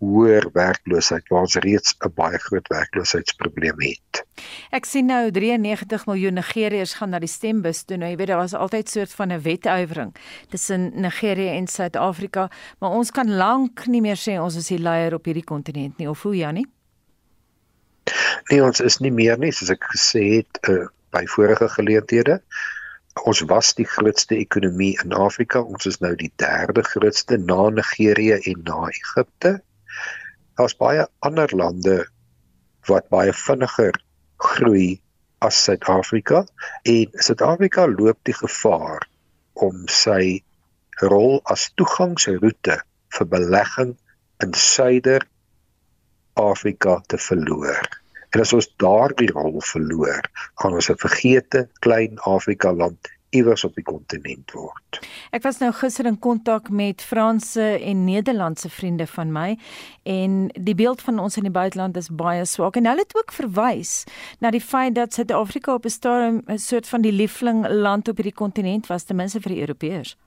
hoër 0.02 0.48
werkloosheid 0.54 1.28
waar 1.30 1.46
ons 1.46 1.56
reeds 1.62 1.94
'n 2.02 2.10
baie 2.16 2.38
groot 2.38 2.68
werkloosheidsprobleem 2.68 3.82
het. 3.82 4.24
Ek 4.72 4.86
sien 4.86 5.06
nou 5.06 5.32
93 5.32 6.06
miljoen 6.06 6.34
Nigeriërs 6.34 6.94
gaan 6.94 7.10
na 7.10 7.20
die 7.20 7.30
stembus 7.30 7.84
toe. 7.84 7.98
Nou 7.98 8.10
jy 8.10 8.18
weet 8.18 8.28
daar 8.28 8.42
was 8.42 8.54
altyd 8.54 8.90
soort 8.90 9.14
van 9.14 9.32
'n 9.32 9.42
wetwyering 9.42 10.16
tussen 10.50 10.92
Nigerië 10.96 11.50
en 11.58 11.68
Suid-Afrika, 11.68 12.50
maar 12.80 12.90
ons 12.90 13.12
kan 13.12 13.30
lank 13.30 13.88
nie 13.88 14.02
meer 14.02 14.18
sê 14.18 14.40
ons 14.40 14.56
is 14.56 14.68
die 14.68 14.80
leier 14.80 15.14
op 15.14 15.26
hierdie 15.26 15.44
kontinent 15.44 15.98
nie, 15.98 16.10
of 16.10 16.22
hoe 16.22 16.36
Jannie? 16.36 16.68
Nee, 18.50 18.64
ons 18.64 18.80
is 18.80 18.98
nie 18.98 19.12
meer 19.12 19.38
nie, 19.38 19.52
soos 19.52 19.70
ek 19.70 19.84
gesê 19.84 20.24
het 20.36 20.70
uh, 20.70 20.88
by 21.12 21.26
vorige 21.26 21.70
geleenthede. 21.70 22.42
Ons 23.20 23.42
was 23.48 23.74
die 23.76 23.86
grootste 23.86 24.38
ekonomie 24.40 24.94
in 25.04 25.14
Afrika. 25.14 25.62
Ons 25.62 25.86
is 25.90 26.00
nou 26.00 26.14
die 26.16 26.32
derde 26.40 26.84
grootste 26.88 27.38
na 27.38 27.70
Nigerië 27.70 28.40
en 28.54 28.64
na 28.68 28.88
Egipte 28.88 29.60
daar's 30.60 30.76
baie 30.78 31.08
ander 31.26 31.50
lande 31.58 31.96
wat 32.90 33.08
baie 33.10 33.34
vinniger 33.34 33.98
groei 34.38 35.02
as 35.42 35.58
Suid-Afrika 35.66 36.44
en 36.94 37.16
Suid-Afrika 37.28 37.88
loop 37.90 38.20
die 38.30 38.36
gevaar 38.38 39.08
om 39.68 39.88
sy 39.90 40.44
rol 41.02 41.40
as 41.56 41.70
toegangsroete 41.80 42.78
vir 43.18 43.30
belegging 43.36 43.96
in 44.46 44.54
Suider 44.54 45.26
Afrika 46.40 47.00
te 47.08 47.18
verloor. 47.18 48.01
En 48.32 48.40
as 48.40 48.54
ons 48.54 48.68
daardie 48.80 49.32
rol 49.32 49.60
verloor, 49.62 50.28
gaan 50.56 50.74
ons 50.74 50.90
'n 50.90 50.98
vergete 50.98 51.68
klein 51.80 52.20
Afrika 52.20 52.74
land 52.74 53.12
iewers 53.32 53.64
op 53.64 53.76
die 53.76 53.84
kontinent 53.84 54.52
word. 54.52 55.00
Ek 55.32 55.44
was 55.44 55.60
nou 55.62 55.72
gister 55.76 56.08
in 56.10 56.18
kontak 56.20 56.70
met 56.70 57.02
Franse 57.02 57.64
en 57.64 58.04
Nederlandse 58.06 58.70
vriende 58.70 59.08
van 59.08 59.32
my 59.32 59.58
en 60.04 60.50
die 60.54 60.76
beeld 60.76 61.02
van 61.02 61.20
ons 61.20 61.38
in 61.40 61.48
die 61.48 61.56
buiteland 61.56 61.98
is 61.98 62.12
baie 62.12 62.46
swak 62.46 62.76
en 62.80 62.90
hulle 62.92 63.06
het 63.06 63.16
ook 63.16 63.32
verwys 63.36 64.04
na 64.40 64.52
die 64.52 64.64
feit 64.64 64.96
dat 64.96 65.14
Suid-Afrika 65.14 65.74
op 65.74 65.86
'n 65.86 65.90
stadium 65.90 66.42
'n 66.48 66.58
soort 66.58 66.88
van 66.88 67.02
die 67.02 67.16
liefling 67.16 67.68
land 67.68 68.08
op 68.08 68.16
hierdie 68.16 68.40
kontinent 68.44 68.88
was 68.88 69.04
ten 69.04 69.16
minste 69.16 69.42
vir 69.42 69.52
die 69.52 69.62
Europeërs. 69.62 70.18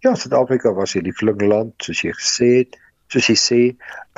Ja, 0.00 0.14
Suid-Afrika 0.14 0.72
was 0.72 0.92
die 0.92 1.02
liefling 1.02 1.40
land 1.40 1.72
soos 1.78 2.00
jy 2.00 2.12
gesê 2.12 2.48
het. 2.56 2.76
Soos 3.12 3.28
jy 3.28 3.36
sê, 3.38 3.60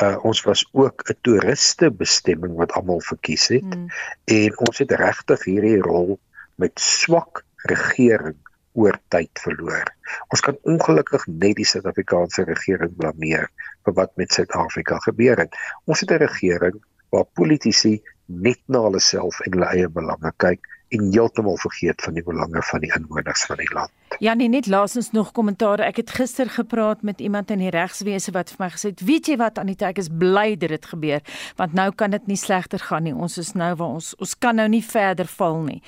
uh, 0.03 0.17
ons 0.25 0.43
was 0.47 0.65
ook 0.73 1.03
'n 1.11 1.19
toeriste 1.23 1.91
bestemming 1.91 2.55
wat 2.57 2.73
almal 2.73 3.01
verkies 3.01 3.49
het 3.49 3.75
hmm. 3.75 3.89
en 4.25 4.59
ons 4.69 4.79
het 4.79 4.91
regtig 4.91 5.45
hierdie 5.45 5.81
rol 5.83 6.19
met 6.57 6.73
swak 6.81 7.45
regering 7.71 8.37
oor 8.77 8.99
tyd 9.09 9.33
verloor. 9.41 9.89
Ons 10.29 10.41
kan 10.45 10.59
ongelukkig 10.63 11.27
net 11.27 11.57
die 11.57 11.65
Suid-Afrikaanse 11.65 12.45
regering 12.45 12.93
blameer 12.97 13.49
vir 13.85 13.97
wat 13.97 14.13
met 14.21 14.33
Suid-Afrika 14.33 14.99
gebeur 15.09 15.41
het. 15.45 15.57
Ons 15.85 16.01
het 16.05 16.11
'n 16.11 16.23
regering 16.27 16.77
waar 17.11 17.25
politici 17.25 18.03
net 18.27 18.61
na 18.67 18.83
hulle 18.83 19.01
self 19.01 19.41
en 19.41 19.53
hulle 19.53 19.71
eie 19.73 19.89
belange 19.89 20.33
kyk 20.37 20.61
en 20.89 21.13
heeltemal 21.13 21.57
vergeet 21.57 22.03
van 22.03 22.15
die 22.15 22.23
belange 22.23 22.63
van 22.63 22.81
die 22.81 22.93
inwoners 22.95 23.45
van 23.45 23.57
die 23.57 23.73
land. 23.75 23.91
Ja, 24.23 24.35
nee, 24.35 24.49
net 24.49 24.67
laasens 24.67 25.11
nog 25.11 25.33
kommentaar. 25.33 25.81
Ek 25.85 25.99
het 26.01 26.11
gister 26.15 26.49
gepraat 26.51 27.03
met 27.03 27.21
iemand 27.21 27.51
in 27.51 27.59
die 27.61 27.73
regswese 27.75 28.33
wat 28.33 28.53
vir 28.55 28.65
my 28.65 28.69
gesê 28.71 28.93
het, 28.93 29.01
"Weet 29.05 29.27
jy 29.27 29.37
wat 29.37 29.59
Anita, 29.59 29.89
ek 29.89 29.99
is 29.99 30.09
bly 30.09 30.57
dit 30.57 30.71
het 30.71 30.87
gebeur, 30.87 31.21
want 31.57 31.73
nou 31.73 31.91
kan 31.91 32.11
dit 32.11 32.27
nie 32.27 32.37
slegter 32.37 32.79
gaan 32.79 33.03
nie. 33.03 33.15
Ons 33.15 33.39
is 33.39 33.53
nou 33.53 33.75
waar 33.75 33.89
ons 33.89 34.15
ons 34.17 34.39
kan 34.39 34.55
nou 34.55 34.69
nie 34.69 34.83
verder 34.85 35.27
val 35.27 35.63
nie." 35.63 35.83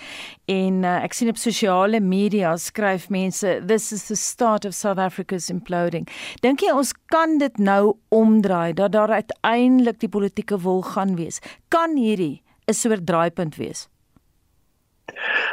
En 0.44 0.84
uh, 0.84 1.02
ek 1.04 1.12
sien 1.12 1.28
op 1.28 1.36
sosiale 1.36 2.00
media 2.00 2.56
skryf 2.56 3.08
mense, 3.08 3.62
"This 3.66 3.92
is 3.92 4.06
the 4.06 4.16
start 4.16 4.64
of 4.64 4.74
South 4.74 4.98
Africa's 4.98 5.50
imploding." 5.50 6.08
Dink 6.40 6.60
jy 6.60 6.72
ons 6.72 6.92
kan 7.06 7.38
dit 7.38 7.58
nou 7.58 7.96
omdraai 8.08 8.74
dat 8.74 8.92
daar 8.92 9.10
uiteindelik 9.10 10.00
die 10.00 10.08
politieke 10.08 10.60
wil 10.60 10.82
gaan 10.82 11.16
wees? 11.16 11.40
Kan 11.68 11.96
hierdie 11.96 12.42
'n 12.66 12.74
soort 12.74 13.06
draaipunt 13.06 13.56
wees? 13.56 13.88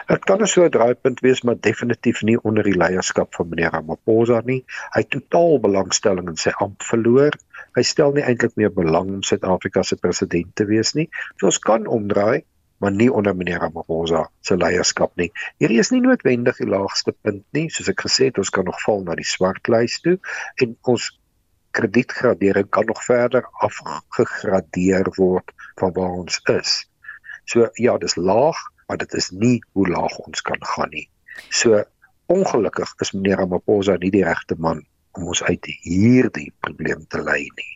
Dit 0.07 0.23
kan 0.29 0.41
'n 0.41 0.47
soort 0.47 0.71
draaipunt 0.71 1.19
wees, 1.19 1.41
maar 1.41 1.59
definitief 1.59 2.21
nie 2.21 2.37
onder 2.41 2.63
die 2.63 2.77
leierskap 2.77 3.35
van 3.35 3.49
meneer 3.49 3.71
Ramaphosa 3.71 4.41
nie. 4.45 4.63
Hy 4.93 5.01
het 5.01 5.09
totaal 5.09 5.59
belangstelling 5.59 6.27
in 6.29 6.37
sy 6.37 6.51
amp 6.65 6.83
verloor. 6.83 7.37
Hy 7.75 7.81
stel 7.81 8.11
nie 8.11 8.23
eintlik 8.23 8.55
meer 8.55 8.73
belang 8.73 9.09
om 9.09 9.23
Suid-Afrika 9.23 9.83
se 9.83 9.95
president 9.95 10.55
te 10.55 10.65
wees 10.65 10.93
nie. 10.93 11.09
So 11.37 11.45
ons 11.45 11.59
kan 11.59 11.87
omdraai, 11.87 12.43
maar 12.77 12.91
nie 12.91 13.09
onder 13.11 13.35
meneer 13.35 13.59
Ramaphosa 13.59 14.29
se 14.41 14.57
leierskap 14.57 15.15
nie. 15.15 15.31
Hierdie 15.57 15.79
is 15.79 15.91
nie 15.91 16.01
noodwendig 16.01 16.57
die 16.57 16.69
laagste 16.69 17.15
punt 17.21 17.45
nie, 17.51 17.69
soos 17.69 17.89
ek 17.89 18.05
gesê 18.07 18.29
het, 18.29 18.37
ons 18.37 18.49
kan 18.49 18.65
nog 18.65 18.81
val 18.85 19.03
na 19.03 19.15
die 19.15 19.27
swartlys 19.27 19.99
toe 20.05 20.17
en 20.61 20.77
ons 20.83 21.09
kredietgradering 21.75 22.69
kan 22.69 22.85
nog 22.85 23.03
verder 23.03 23.47
afgegradeer 23.67 25.09
word 25.17 25.51
van 25.79 25.91
waar 25.97 26.19
ons 26.21 26.39
is. 26.51 26.77
So 27.45 27.69
ja, 27.79 27.97
dis 27.97 28.15
laag, 28.15 28.59
maar 28.85 28.97
dit 29.01 29.13
is 29.13 29.29
nie 29.29 29.57
hoe 29.73 29.87
laag 29.89 30.17
ons 30.25 30.41
kan 30.41 30.65
gaan 30.73 30.91
nie. 30.93 31.07
So 31.49 31.83
ongelukkig 32.31 32.93
is 33.03 33.11
meneer 33.11 33.41
Ramaphosa 33.43 33.97
nie 34.01 34.11
die 34.13 34.25
regte 34.25 34.57
man 34.57 34.83
om 35.15 35.29
ons 35.31 35.43
uit 35.43 35.67
hierdie 35.83 36.51
probleem 36.59 37.05
te 37.07 37.21
lei 37.23 37.43
nie. 37.55 37.73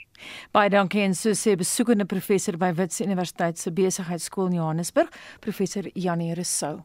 Baie 0.52 0.70
dankie 0.70 1.02
en 1.06 1.14
so 1.18 1.36
sê 1.38 1.56
besoekende 1.60 2.06
professor 2.10 2.58
by 2.58 2.72
Wits 2.78 3.02
Universiteit 3.04 3.60
se 3.60 3.72
Besigheidsskool 3.72 4.50
in 4.50 4.58
Johannesburg, 4.60 5.12
professor 5.44 5.86
Janie 5.94 6.34
Rousseau. 6.34 6.84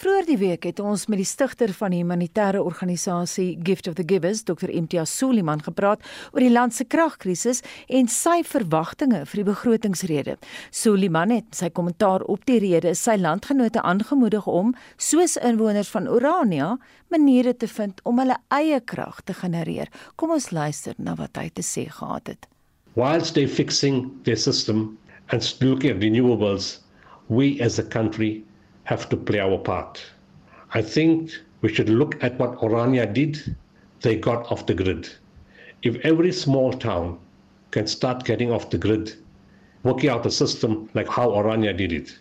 Vroeger 0.00 0.26
die 0.26 0.38
week 0.40 0.66
het 0.68 0.80
ons 0.80 1.06
met 1.12 1.20
die 1.20 1.28
stigter 1.28 1.72
van 1.76 1.94
die 1.94 2.02
humanitêre 2.02 2.62
organisasie 2.62 3.58
Gift 3.62 3.88
of 3.88 3.96
the 3.98 4.06
Givers, 4.06 4.44
Dr. 4.44 4.70
Imtiaz 4.70 5.12
Suliman, 5.14 5.62
gepraat 5.62 6.02
oor 6.32 6.42
die 6.42 6.52
land 6.52 6.74
se 6.74 6.84
kragkrisis 6.84 7.62
en 7.88 8.10
sy 8.10 8.40
verwagtinge 8.46 9.24
vir 9.30 9.42
die 9.42 9.48
begrotingsrede. 9.50 10.38
Suliman 10.74 11.34
het 11.34 11.54
sy 11.56 11.70
kommentaar 11.74 12.26
op 12.30 12.44
die 12.48 12.60
rede 12.64 12.94
sy 12.98 13.16
landgenote 13.20 13.82
aangemoedig 13.82 14.48
om, 14.50 14.74
soos 14.98 15.38
inwoners 15.40 15.92
van 15.94 16.08
Orania, 16.10 16.74
maniere 17.14 17.54
te 17.56 17.68
vind 17.70 18.00
om 18.04 18.18
hulle 18.22 18.38
eie 18.54 18.80
krag 18.80 19.22
te 19.22 19.36
genereer. 19.36 19.92
Kom 20.16 20.34
ons 20.34 20.50
luister 20.50 20.98
na 20.98 21.14
wat 21.18 21.38
hy 21.38 21.50
te 21.54 21.62
sê 21.62 21.86
gehad 21.90 22.34
het. 22.34 22.53
Whilst 22.96 23.34
they're 23.34 23.48
fixing 23.48 24.20
their 24.22 24.36
system 24.36 24.96
and 25.30 25.54
looking 25.60 25.90
at 25.90 25.98
renewables, 25.98 26.78
we 27.28 27.60
as 27.60 27.76
a 27.78 27.82
country 27.82 28.44
have 28.84 29.08
to 29.08 29.16
play 29.16 29.40
our 29.40 29.58
part. 29.58 30.00
I 30.72 30.82
think 30.82 31.32
we 31.60 31.74
should 31.74 31.88
look 31.88 32.22
at 32.22 32.38
what 32.38 32.58
Orania 32.58 33.12
did. 33.12 33.56
They 34.00 34.16
got 34.16 34.50
off 34.52 34.66
the 34.66 34.74
grid. 34.74 35.08
If 35.82 35.96
every 36.04 36.30
small 36.30 36.72
town 36.72 37.18
can 37.72 37.88
start 37.88 38.24
getting 38.24 38.52
off 38.52 38.70
the 38.70 38.78
grid, 38.78 39.14
working 39.82 40.10
out 40.10 40.26
a 40.26 40.30
system 40.30 40.88
like 40.94 41.08
how 41.08 41.30
Orania 41.30 41.76
did 41.76 41.92
it, 41.92 42.16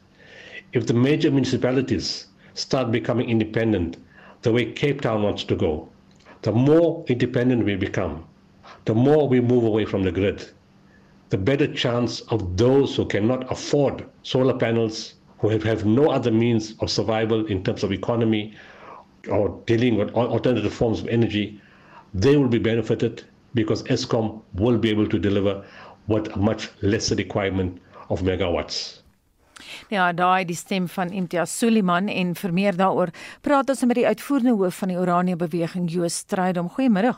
if 0.71 0.87
the 0.87 0.93
major 0.93 1.29
municipalities 1.29 2.27
start 2.55 2.91
becoming 2.91 3.29
independent 3.29 3.97
the 4.41 4.51
way 4.51 4.71
Cape 4.71 5.01
Town 5.01 5.21
wants 5.21 5.43
to 5.43 5.55
go, 5.55 5.87
the 6.41 6.51
more 6.51 7.05
independent 7.07 7.63
we 7.63 7.75
become, 7.75 8.25
the 8.85 8.95
more 8.95 9.29
we 9.29 9.39
move 9.39 9.63
away 9.65 9.85
from 9.85 10.03
the 10.03 10.11
grid 10.11 10.49
the 11.33 11.37
better 11.51 11.65
chance 11.65 12.21
of 12.29 12.57
those 12.57 12.95
who 12.95 13.05
cannot 13.07 13.51
afford 13.51 14.05
solar 14.21 14.55
panels, 14.55 15.15
who 15.39 15.49
have, 15.49 15.63
have 15.63 15.83
no 15.83 16.11
other 16.11 16.29
means 16.29 16.75
of 16.79 16.91
survival 16.91 17.43
in 17.47 17.63
terms 17.63 17.81
of 17.83 17.91
economy 17.91 18.55
or 19.31 19.59
dealing 19.65 19.97
with 19.97 20.13
alternative 20.13 20.71
forms 20.71 20.99
of 20.99 21.07
energy, 21.07 21.59
they 22.13 22.37
will 22.37 22.47
be 22.47 22.59
benefited 22.59 23.23
because 23.55 23.81
ESCOM 23.85 24.43
will 24.53 24.77
be 24.77 24.91
able 24.91 25.07
to 25.07 25.17
deliver 25.17 25.65
what 26.05 26.31
a 26.35 26.37
much 26.37 26.69
lesser 26.83 27.15
requirement 27.15 27.81
of 28.09 28.21
megawatts. 28.21 29.01
Ja, 29.89 30.11
daai 30.13 30.45
die 30.45 30.55
stem 30.55 30.85
van 30.87 31.09
Imtiaz 31.09 31.57
Suliman 31.57 32.13
en 32.13 32.35
vir 32.37 32.53
meer 32.53 32.77
daaroor 32.77 33.09
praat 33.41 33.73
ons 33.73 33.85
met 33.89 33.97
die 33.97 34.05
uitvoerende 34.05 34.53
hoof 34.59 34.83
van 34.83 34.93
die 34.93 35.01
Orania 35.01 35.35
beweging 35.35 35.89
Joos 35.89 36.21
Strydom. 36.27 36.69
Goeiemôre. 36.77 37.15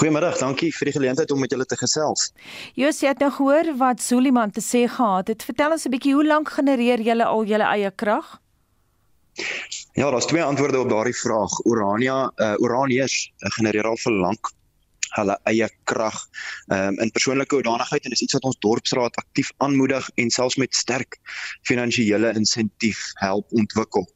Goeiemôre, 0.00 0.30
dankie 0.40 0.70
vir 0.72 0.88
die 0.88 0.94
geleentheid 0.94 1.32
om 1.34 1.42
met 1.44 1.52
julle 1.52 1.66
te 1.68 1.76
gesels. 1.76 2.30
Joos, 2.72 3.02
jy 3.02 3.10
het 3.10 3.18
nou 3.20 3.28
gehoor 3.36 3.66
wat 3.76 4.00
Suliman 4.00 4.48
te 4.48 4.62
sê 4.64 4.86
gehad 4.88 5.28
het. 5.28 5.44
Vertel 5.44 5.74
ons 5.76 5.84
'n 5.84 5.92
bietjie 5.92 6.14
hoe 6.16 6.24
lank 6.24 6.48
genereer 6.48 7.02
julle 7.04 7.24
al 7.24 7.44
julle 7.44 7.66
eie 7.68 7.90
krag? 7.90 8.40
Ja, 9.92 10.10
daar's 10.10 10.26
twee 10.26 10.42
antwoorde 10.42 10.80
op 10.80 10.88
daardie 10.88 11.16
vraag. 11.16 11.52
Urania, 11.64 12.32
uh, 12.36 12.54
Uraniërs 12.64 13.28
uh, 13.28 13.50
genereer 13.50 13.84
al 13.84 13.96
vir 13.96 14.12
lank. 14.12 14.52
hulle 15.10 15.34
eie 15.50 15.68
krag 15.84 16.16
um, 16.70 16.98
in 17.02 17.10
persoonlike 17.10 17.54
hoedanigheid 17.54 18.04
en 18.04 18.10
dis 18.10 18.22
iets 18.22 18.32
wat 18.32 18.44
ons 18.44 18.58
dorpsraad 18.58 19.16
aktief 19.16 19.50
aanmoedig 19.56 20.10
en 20.14 20.30
selfs 20.30 20.56
met 20.56 20.74
sterk 20.74 21.18
finansiële 21.66 22.30
insentief 22.38 23.10
help 23.14 23.46
ontwikkel. 23.50 24.06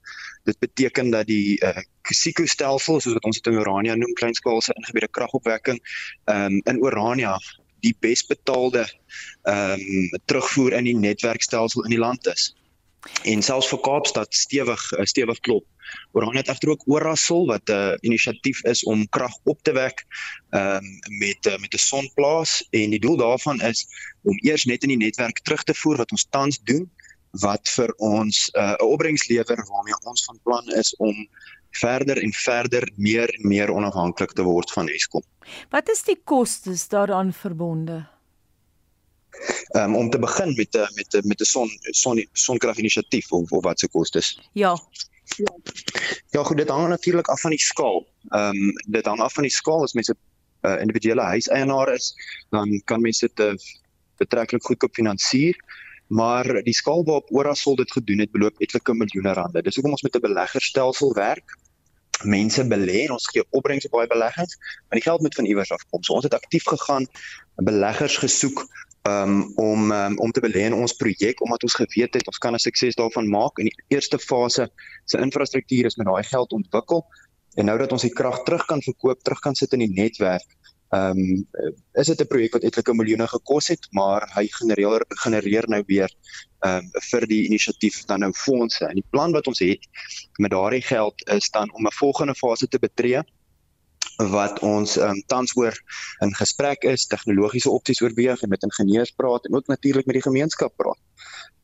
Dit 0.45 0.59
beteken 0.59 1.11
dat 1.11 1.27
die 1.27 1.57
uh, 1.65 1.83
Kusiko 2.05 2.47
stelsel 2.47 3.01
soos 3.01 3.17
wat 3.17 3.25
ons 3.25 3.41
dit 3.41 3.53
in 3.53 3.59
Orania 3.59 3.95
noem 3.97 4.13
kleinskaalse 4.21 4.75
ingebede 4.77 5.09
kragopwekking 5.09 5.81
um, 6.29 6.61
in 6.69 6.83
Orania 6.85 7.39
die 7.85 7.95
besbetaalde 8.01 8.85
ehm 9.43 9.81
um, 9.81 10.21
terugvoer 10.25 10.73
in 10.81 10.89
die 10.89 10.97
netwerkstelsel 10.97 11.85
in 11.85 11.97
die 11.97 12.01
land 12.01 12.27
is. 12.33 12.53
En 13.29 13.43
selfs 13.45 13.69
vir 13.69 13.81
Kaapstad 13.85 14.33
stewig 14.33 14.85
eh, 14.97 15.05
stewig 15.05 15.41
klop. 15.45 15.65
Oranje 16.17 16.41
het 16.41 16.49
egter 16.49 16.73
ook 16.73 16.87
Orasol 16.89 17.47
wat 17.51 17.69
'n 17.69 17.73
uh, 17.73 17.97
inisiatief 18.01 18.63
is 18.65 18.85
om 18.85 19.09
krag 19.09 19.35
op 19.45 19.63
te 19.63 19.73
wek 19.73 20.05
ehm 20.51 20.85
um, 20.85 21.19
met 21.21 21.47
uh, 21.47 21.59
met 21.59 21.75
'n 21.75 21.85
sonplaas 21.89 22.65
en 22.71 22.91
die 22.91 23.01
doel 23.01 23.17
daarvan 23.17 23.61
is 23.61 23.87
om 24.23 24.39
eers 24.41 24.65
net 24.65 24.83
in 24.83 24.89
die 24.89 25.05
netwerk 25.05 25.41
terug 25.43 25.63
te 25.65 25.75
voer 25.75 25.97
wat 25.97 26.11
ons 26.11 26.27
tans 26.31 26.61
doen 26.63 26.91
wat 27.43 27.69
vir 27.69 27.91
ons 27.99 28.49
eh, 28.55 28.63
'n 28.63 28.83
uh, 28.83 28.87
opbrengs 28.87 29.29
lewer 29.29 29.67
waarmee 29.71 29.99
ons 30.05 30.25
van 30.25 30.39
plan 30.43 30.67
is 30.79 30.97
om 30.97 31.29
verder 31.71 32.23
en 32.23 32.33
verder 32.33 32.91
meer 32.97 33.29
en 33.35 33.49
meer 33.49 33.71
onafhanklik 33.71 34.33
te 34.33 34.43
word 34.43 34.71
van 34.71 34.89
Eskom. 34.89 35.23
Wat 35.71 35.89
is 35.89 36.03
die 36.03 36.21
kostes 36.25 36.89
daaraan 36.89 37.33
verbonde? 37.33 38.07
Um, 39.75 39.97
om 39.97 40.11
te 40.11 40.19
begin 40.19 40.55
met 40.55 40.73
met 40.95 41.25
met 41.25 41.41
'n 41.41 41.45
son 41.45 41.69
son 41.83 42.27
sonkraginisiatief 42.33 43.33
of, 43.33 43.53
of 43.53 43.63
wat 43.63 43.79
se 43.79 43.89
kostes? 43.89 44.39
Ja. 44.53 44.79
Ja, 46.31 46.43
goed, 46.43 46.57
dit 46.57 46.69
hang 46.69 46.89
natuurlik 46.89 47.29
af 47.29 47.41
van 47.41 47.51
die 47.51 47.61
skaal. 47.61 48.07
Ehm 48.29 48.57
um, 48.57 48.73
dit 48.87 49.05
hang 49.05 49.21
af 49.21 49.33
van 49.33 49.43
die 49.43 49.53
skaal 49.53 49.83
as 49.83 49.93
mense 49.93 50.13
'n 50.13 50.69
uh, 50.69 50.81
individuele 50.81 51.23
huiseienaar 51.23 51.93
is, 51.93 52.15
dan 52.51 52.83
kan 52.85 53.01
mense 53.01 53.27
dit 53.27 53.41
uh, 53.41 53.55
betreklik 54.17 54.65
goedkoop 54.65 54.95
finansier. 54.95 55.57
Maar 56.07 56.63
die 56.63 56.75
skaal 56.75 57.05
waarop 57.05 57.31
Orasol 57.33 57.77
dit 57.77 57.93
gedoen 57.93 58.19
het, 58.19 58.33
beloop 58.33 58.59
etlike 58.59 58.95
miljoene 58.95 59.33
rande. 59.33 59.63
Dis 59.63 59.75
hoekom 59.75 59.97
ons 59.97 60.03
met 60.03 60.17
'n 60.17 60.21
beleggerstelsel 60.21 61.15
werk. 61.15 61.59
Mense 62.23 62.65
belê 62.65 63.05
en 63.05 63.11
ons 63.11 63.29
gee 63.29 63.45
opbrengs 63.51 63.85
op 63.85 63.91
baie 63.91 64.07
beleggings, 64.07 64.57
maar 64.57 64.99
die 65.01 65.03
geld 65.03 65.21
moet 65.21 65.35
van 65.35 65.45
iewers 65.45 65.73
af 65.73 65.85
kom. 65.91 66.03
So 66.03 66.15
ons 66.15 66.25
het 66.25 66.35
aktief 66.35 66.65
gegaan, 66.65 67.07
beleggers 67.57 68.17
gesoek 68.17 68.67
um, 69.09 69.53
om 69.55 69.93
um, 69.93 70.19
om 70.19 70.31
te 70.33 70.41
belê 70.41 70.65
in 70.69 70.75
ons 70.75 70.97
projek 70.97 71.43
omdat 71.45 71.63
ons 71.63 71.75
geweet 71.75 72.15
het 72.15 72.27
ons 72.27 72.39
kan 72.39 72.55
'n 72.55 72.59
sukses 72.59 72.95
daarvan 72.95 73.29
maak 73.29 73.59
in 73.59 73.65
die 73.65 73.77
eerste 73.89 74.19
fase 74.19 74.71
se 75.05 75.19
infrastruktuur 75.19 75.85
is 75.85 75.97
met 75.97 76.07
daai 76.07 76.23
geld 76.23 76.53
ontwikkel 76.53 77.05
en 77.55 77.65
nou 77.65 77.79
dat 77.79 77.93
ons 77.93 78.03
die 78.03 78.13
krag 78.13 78.43
terug 78.43 78.65
kan 78.65 78.83
verkoop, 78.83 79.23
terug 79.23 79.39
kan 79.39 79.55
sit 79.55 79.73
in 79.73 79.79
die 79.79 79.93
netwerk. 79.93 80.47
Ehm 80.95 81.19
um, 81.19 81.47
is 82.01 82.07
dit 82.07 82.21
'n 82.21 82.27
projek 82.27 82.53
wat 82.53 82.67
etlike 82.69 82.95
miljoene 82.95 83.27
gekos 83.27 83.69
het, 83.69 83.87
maar 83.91 84.29
hy 84.35 84.47
genereer 84.59 85.05
genereer 85.25 85.69
nou 85.69 85.83
weer 85.87 86.11
ehm 86.61 86.85
um, 86.85 86.91
vir 87.11 87.27
die 87.27 87.45
inisiatief 87.49 88.05
dan 88.11 88.21
nou 88.21 88.33
fondse. 88.33 88.85
En 88.87 88.95
die 88.95 89.11
plan 89.11 89.33
wat 89.33 89.47
ons 89.47 89.59
het 89.59 89.89
met 90.39 90.51
daardie 90.51 90.83
geld 90.83 91.27
is 91.39 91.51
dan 91.51 91.73
om 91.75 91.87
'n 91.87 91.99
volgende 92.03 92.35
fase 92.35 92.69
te 92.69 92.79
betree 92.79 93.23
wat 94.35 94.61
ons 94.67 94.97
um, 94.97 95.23
tans 95.27 95.55
oor 95.57 95.75
in 96.25 96.35
gesprek 96.35 96.85
is, 96.89 97.07
tegnologiese 97.11 97.71
opsies 97.71 98.03
oorweeg 98.03 98.43
en 98.43 98.53
met 98.53 98.63
ingenieurs 98.63 99.15
praat 99.17 99.47
en 99.49 99.57
ook 99.59 99.67
natuurlik 99.67 100.07
met 100.07 100.21
die 100.21 100.27
gemeenskap 100.27 100.77
praat. 100.77 101.01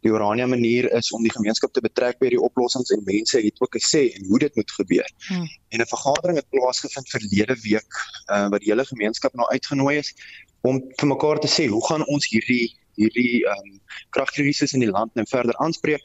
Die 0.00 0.12
Orania 0.12 0.46
manier 0.48 0.88
is 0.96 1.10
om 1.12 1.22
die 1.22 1.32
gemeenskap 1.32 1.72
te 1.76 1.82
betrek 1.84 2.18
by 2.22 2.30
die 2.32 2.40
oplossings 2.40 2.92
en 2.94 3.02
mense 3.04 3.40
het 3.40 3.60
ook 3.60 3.76
gesê 3.76 4.06
en 4.16 4.28
hoe 4.30 4.38
dit 4.38 4.54
moet 4.56 4.70
gebeur. 4.78 5.08
Hmm. 5.28 5.48
En 5.68 5.80
'n 5.80 5.92
vergadering 5.92 6.38
het 6.40 6.48
plaasgevind 6.48 7.08
verlede 7.08 7.56
week 7.62 7.90
uh, 8.32 8.48
wat 8.48 8.60
die 8.60 8.72
hele 8.72 8.84
gemeenskap 8.84 9.34
nou 9.34 9.48
uitgenooi 9.48 9.98
is 9.98 10.14
om 10.60 10.80
vir 10.96 11.08
mekaar 11.08 11.40
te 11.40 11.48
sê 11.48 11.68
hoe 11.68 11.84
gaan 11.86 12.06
ons 12.06 12.28
hierdie 12.32 12.76
hierdie 13.00 13.44
ehm 13.46 13.68
um, 13.68 13.80
kragkrisis 14.10 14.74
in 14.76 14.84
die 14.84 14.90
land 14.90 15.14
nou 15.14 15.24
verder 15.30 15.56
aanspreek 15.64 16.04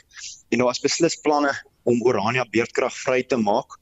en 0.50 0.62
nou 0.62 0.70
as 0.70 0.80
beslis 0.84 1.18
planne 1.26 1.52
om 1.84 2.02
Orania 2.08 2.46
beurtkrag 2.52 2.94
vry 3.04 3.24
te 3.24 3.38
maak 3.38 3.80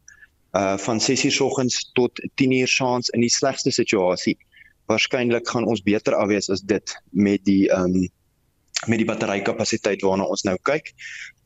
uh 0.54 0.78
van 0.78 1.00
6:00 1.02 1.32
soggens 1.34 1.89
tot 1.94 2.12
10:00 2.42 2.68
saans 2.70 3.10
in 3.10 3.22
die 3.22 3.30
slegste 3.30 3.72
situasie. 3.72 4.38
Waarskynlik 4.86 5.48
gaan 5.50 5.66
ons 5.66 5.82
beter 5.82 6.13
af 6.16 6.28
wees 6.28 6.50
as 6.50 6.62
dit 6.62 7.02
met 7.12 7.46
die 7.46 7.70
um 7.72 8.10
met 8.88 9.00
die 9.00 9.08
batterykapasiteit 9.08 10.02
waarna 10.04 10.26
ons 10.28 10.44
nou 10.48 10.58
kyk. 10.68 10.92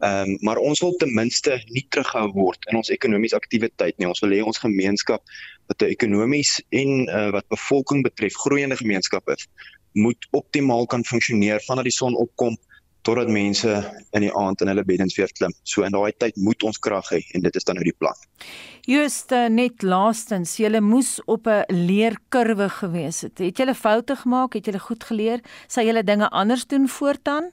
Ehm 0.06 0.30
um, 0.30 0.38
maar 0.42 0.58
ons 0.58 0.80
wil 0.82 0.96
ten 0.96 1.14
minste 1.14 1.62
nie 1.74 1.86
terughou 1.90 2.32
word 2.34 2.66
in 2.72 2.78
ons 2.78 2.90
ekonomies 2.94 3.34
aktiwiteit 3.34 3.98
nie. 3.98 4.08
Ons 4.08 4.22
wil 4.26 4.36
hê 4.36 4.42
ons 4.44 4.58
gemeenskap 4.58 5.24
wat 5.68 5.82
ekonomies 5.82 6.58
en 6.70 7.08
uh, 7.10 7.30
wat 7.36 7.48
bevolking 7.54 8.04
betref 8.04 8.36
groeiende 8.44 8.78
gemeenskap 8.78 9.30
is, 9.30 9.48
moet 9.94 10.28
optimaal 10.32 10.86
kan 10.86 11.06
funksioneer 11.06 11.62
vanaf 11.66 11.88
die 11.88 11.96
son 11.96 12.16
opkom 12.16 12.58
totdat 13.08 13.32
mense 13.32 13.72
in 14.12 14.26
die 14.26 14.34
aand 14.36 14.62
in 14.64 14.72
hulle 14.72 14.84
beddens 14.88 15.16
weer 15.18 15.32
klim. 15.40 15.54
So 15.64 15.86
in 15.88 15.96
daai 15.96 16.12
tyd 16.20 16.36
moet 16.44 16.64
ons 16.68 16.80
krag 16.84 17.12
hê 17.16 17.22
en 17.38 17.46
dit 17.46 17.60
is 17.60 17.68
dan 17.68 17.80
nou 17.80 17.88
die 17.88 17.96
plan. 17.96 18.18
Just 18.88 19.34
net 19.52 19.84
laastens, 19.84 20.58
jy 20.60 20.80
moes 20.80 21.18
op 21.26 21.48
'n 21.48 21.66
leerkurwe 21.72 22.70
gewees 22.70 23.22
het. 23.22 23.38
Het 23.40 23.58
jy 23.60 23.74
foute 23.74 24.16
gemaak? 24.16 24.54
Het 24.54 24.66
jy 24.66 24.80
goed 24.80 25.04
geleer? 25.04 25.40
Sal 25.68 25.84
jy 25.84 26.04
dinge 26.04 26.30
anders 26.30 26.68
doen 26.68 26.88
voortaan? 26.88 27.52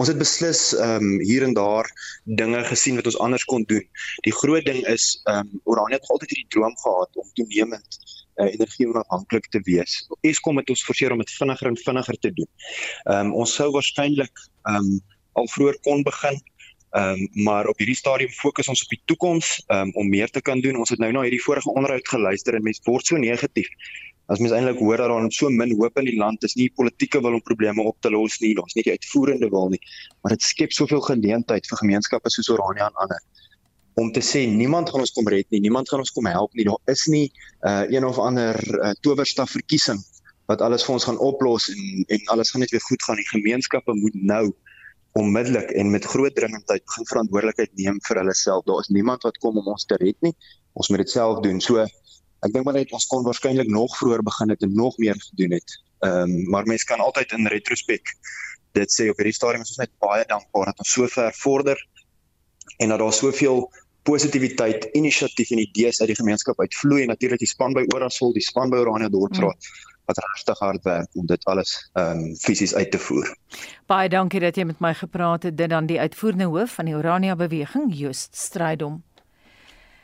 Ons 0.00 0.08
het 0.08 0.18
beslis 0.18 0.60
ehm 0.76 1.04
um, 1.04 1.20
hier 1.26 1.44
en 1.46 1.54
daar 1.54 1.90
dinge 2.24 2.62
gesien 2.64 2.96
wat 2.98 3.08
ons 3.10 3.18
anders 3.18 3.44
kon 3.44 3.64
doen. 3.72 3.84
Die 4.26 4.32
groot 4.32 4.64
ding 4.64 4.80
is 4.86 5.20
ehm 5.24 5.46
um, 5.46 5.60
Oranje 5.64 5.98
het 5.98 6.08
altyd 6.08 6.34
hierdie 6.34 6.52
droom 6.56 6.76
gehad 6.84 7.20
om 7.22 7.32
toenemend 7.34 7.98
uh, 8.40 8.48
energie 8.52 8.88
onafhanklik 8.88 9.48
te 9.50 9.60
wees. 9.68 10.00
Eskom 10.20 10.60
het 10.60 10.70
ons 10.70 10.84
forceer 10.84 11.12
om 11.12 11.20
dit 11.22 11.32
vinniger 11.38 11.72
en 11.72 11.76
vinniger 11.76 12.18
te 12.18 12.32
doen. 12.32 12.50
Ehm 13.04 13.26
um, 13.26 13.34
ons 13.44 13.54
sou 13.54 13.70
waarskynlik 13.76 14.46
ehm 14.62 14.76
um, 14.76 15.00
al 15.38 15.48
vroeër 15.48 15.78
kon 15.86 16.02
begin. 16.06 16.40
Ehm 16.90 17.20
um, 17.20 17.44
maar 17.44 17.66
op 17.70 17.78
hierdie 17.78 17.98
stadium 17.98 18.32
fokus 18.34 18.68
ons 18.68 18.82
op 18.82 18.94
die 18.96 19.02
toekoms 19.04 19.52
um, 19.68 19.92
om 19.94 20.08
meer 20.08 20.30
te 20.30 20.42
kan 20.42 20.60
doen. 20.60 20.76
Ons 20.76 20.90
het 20.90 20.98
nou 20.98 21.12
na 21.12 21.26
hierdie 21.26 21.42
vorige 21.44 21.70
onderhoud 21.70 22.08
geluister 22.08 22.54
en 22.54 22.66
mense 22.66 22.82
word 22.84 23.06
so 23.06 23.16
negatief. 23.16 23.68
As 24.30 24.38
mens 24.38 24.54
eintlik 24.54 24.78
hoor 24.78 25.00
dat 25.02 25.10
daar 25.10 25.26
so 25.34 25.50
min 25.50 25.74
hoop 25.74 25.98
in 25.98 26.06
die 26.06 26.18
land 26.18 26.44
is, 26.46 26.54
nie 26.54 26.68
politieke 26.70 27.18
wil 27.24 27.34
om 27.34 27.42
probleme 27.42 27.82
op 27.82 27.98
te 28.00 28.12
los 28.14 28.38
nie, 28.40 28.54
ons 28.62 28.76
nie 28.78 28.86
die 28.86 28.94
uitvoerende 28.94 29.50
wil 29.50 29.72
nie, 29.74 29.80
maar 30.22 30.36
dit 30.36 30.46
skep 30.46 30.74
soveel 30.76 31.02
geleentheid 31.02 31.66
vir 31.66 31.82
gemeenskappe 31.82 32.30
soos 32.30 32.52
Orania 32.54 32.86
en 32.86 33.02
ander 33.06 33.24
om 34.00 34.12
te 34.12 34.22
sê 34.24 34.46
niemand 34.48 34.90
gaan 34.90 35.02
ons 35.04 35.12
kom 35.12 35.28
red 35.28 35.46
nie, 35.50 35.60
niemand 35.66 35.90
gaan 35.90 36.02
ons 36.04 36.12
kom 36.14 36.28
help 36.30 36.54
nie. 36.56 36.64
Daar 36.68 36.92
is 36.94 37.04
nie 37.10 37.26
uh, 37.66 37.84
een 37.90 38.06
of 38.06 38.18
ander 38.22 38.56
uh, 38.78 38.94
towerstaf 39.04 39.52
verkiesing 39.56 40.00
wat 40.50 40.62
alles 40.66 40.82
vir 40.86 40.96
ons 40.96 41.06
gaan 41.06 41.20
oplos 41.22 41.68
en 41.70 42.04
en 42.16 42.26
alles 42.34 42.50
gaan 42.50 42.64
net 42.64 42.72
weer 42.74 42.86
goed 42.86 43.02
gaan. 43.06 43.20
Die 43.20 43.30
gemeenskappe 43.30 43.94
moet 43.94 44.16
nou 44.32 44.44
onmiddellik 45.18 45.70
en 45.78 45.90
met 45.90 46.06
groot 46.06 46.34
dringendheid 46.34 46.84
begin 46.86 47.06
verantwoordelikheid 47.10 47.70
neem 47.78 47.98
vir 48.06 48.22
hulle 48.22 48.34
self. 48.38 48.64
Daar 48.66 48.82
is 48.82 48.90
niemand 48.94 49.26
wat 49.26 49.38
kom 49.42 49.58
om 49.58 49.70
ons 49.74 49.86
te 49.90 49.98
red 50.02 50.18
nie. 50.26 50.34
Ons 50.78 50.90
moet 50.90 51.02
dit 51.04 51.10
self 51.10 51.42
doen. 51.44 51.60
So 51.60 51.84
ek 52.40 52.52
dink 52.52 52.64
maar 52.64 52.78
net 52.78 52.92
ons 52.92 53.06
kon 53.06 53.24
waarskynlik 53.24 53.68
nog 53.68 53.96
vroeër 53.98 54.22
begin 54.22 54.54
het 54.54 54.62
en 54.62 54.74
nog 54.74 54.98
meer 54.98 55.18
gedoen 55.30 55.58
het. 55.58 55.76
Ehm 56.00 56.22
um, 56.22 56.50
maar 56.50 56.66
mense 56.66 56.86
kan 56.88 57.00
altyd 57.00 57.32
in 57.36 57.46
retrospek 57.46 58.14
dit 58.72 58.92
sê 58.92 59.08
op 59.10 59.18
hierdie 59.18 59.34
stadium 59.34 59.64
is 59.64 59.72
ons 59.74 59.82
net 59.82 59.92
baie 60.02 60.24
dankbaar 60.28 60.70
dat 60.70 60.82
ons 60.84 60.92
so 60.96 61.06
ver 61.10 61.34
vorder 61.42 61.78
en 62.78 62.92
dat 62.92 62.98
daar 63.02 63.12
soveel 63.12 63.66
positiwiteit, 64.02 64.88
inisiatief 64.96 65.50
en 65.50 65.60
idees 65.60 66.00
uit 66.00 66.08
die 66.08 66.16
gemeenskap 66.16 66.60
uitvloei 66.60 67.02
en 67.02 67.12
natuurlik 67.12 67.42
die 67.42 67.50
span 67.50 67.74
by 67.76 67.84
Orasol, 67.94 68.32
die 68.32 68.44
span 68.44 68.72
by 68.72 68.80
Orania 68.80 69.10
Dorpsraad 69.12 69.58
mm. 69.58 69.88
wat 70.08 70.22
regtig 70.24 70.62
hard 70.64 70.86
werk 70.88 71.18
om 71.20 71.26
dit 71.26 71.44
alles 71.50 71.74
ehm 71.92 72.22
um, 72.24 72.36
fisies 72.40 72.74
uit 72.74 72.90
te 72.90 72.98
voer. 72.98 73.28
Baie 73.90 74.08
dankie 74.08 74.40
dat 74.40 74.56
jy 74.56 74.64
met 74.64 74.80
my 74.80 74.94
gepraat 74.94 75.46
het. 75.46 75.58
Dit 75.58 75.70
dan 75.70 75.86
die 75.86 76.00
uitvoerende 76.00 76.48
hoof 76.50 76.78
van 76.78 76.90
die 76.90 76.96
Orania 76.96 77.36
beweging, 77.36 77.92
Just 77.94 78.36
Strydom. 78.36 79.02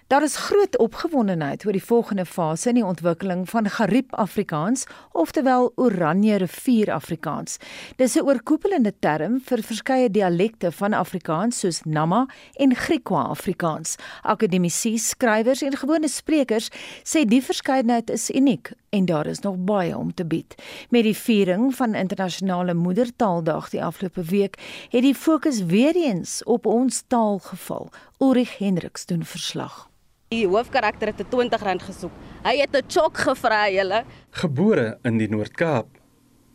Daar 0.07 0.23
is 0.23 0.37
groot 0.37 0.79
opgewondenheid 0.79 1.65
oor 1.67 1.75
die 1.75 1.83
volgende 1.83 2.25
fase 2.25 2.69
in 2.69 2.77
die 2.79 2.85
ontwikkeling 2.87 3.41
van 3.51 3.67
Gariep 3.71 4.13
Afrikaans, 4.15 4.85
oftewel 5.13 5.73
Oranje 5.75 6.37
rivier 6.39 6.93
Afrikaans. 6.95 7.57
Dis 7.97 8.15
'n 8.15 8.23
oorkoepelende 8.23 8.93
term 8.99 9.41
vir 9.41 9.63
verskeie 9.63 10.11
dialekte 10.11 10.71
van 10.73 10.93
Afrikaans 10.93 11.59
soos 11.59 11.83
Nama 11.83 12.27
en 12.55 12.75
Griekwa 12.75 13.23
Afrikaans. 13.23 13.97
Akademici, 14.23 14.99
skrywers 14.99 15.63
en 15.63 15.77
gewone 15.77 16.09
sprekers 16.09 16.71
sê 17.03 17.25
die 17.25 17.43
verskeidenheid 17.43 18.11
is 18.11 18.31
uniek 18.31 18.73
en 18.91 19.05
daar 19.05 19.27
is 19.27 19.41
nog 19.41 19.57
baie 19.59 19.99
om 19.99 20.15
te 20.15 20.25
bied. 20.25 20.55
Met 20.91 21.03
die 21.03 21.17
viering 21.17 21.75
van 21.75 21.95
internasionale 21.95 22.75
moedertaaldag 22.75 23.71
die 23.71 23.85
afgelope 23.85 24.23
week, 24.23 24.87
het 24.91 25.03
die 25.03 25.15
fokus 25.15 25.65
weer 25.65 25.97
eens 25.97 26.45
op 26.45 26.67
ons 26.67 27.03
taal 27.07 27.39
geval. 27.39 27.91
Ulrich 28.19 28.59
Hendriks 28.59 29.07
doen 29.07 29.25
verslag. 29.25 29.89
Die 30.29 30.47
hoofkarakter 30.47 31.13
het 31.13 31.21
'n 31.21 31.51
R20 31.51 31.85
gesoek. 31.87 32.11
Hy 32.43 32.57
het 32.59 32.75
'n 32.75 32.85
chok 32.89 33.17
gevra 33.17 33.71
julle. 33.71 34.05
Gebore 34.31 34.99
in 35.03 35.19
die 35.19 35.29
Noord-Kaap, 35.29 35.87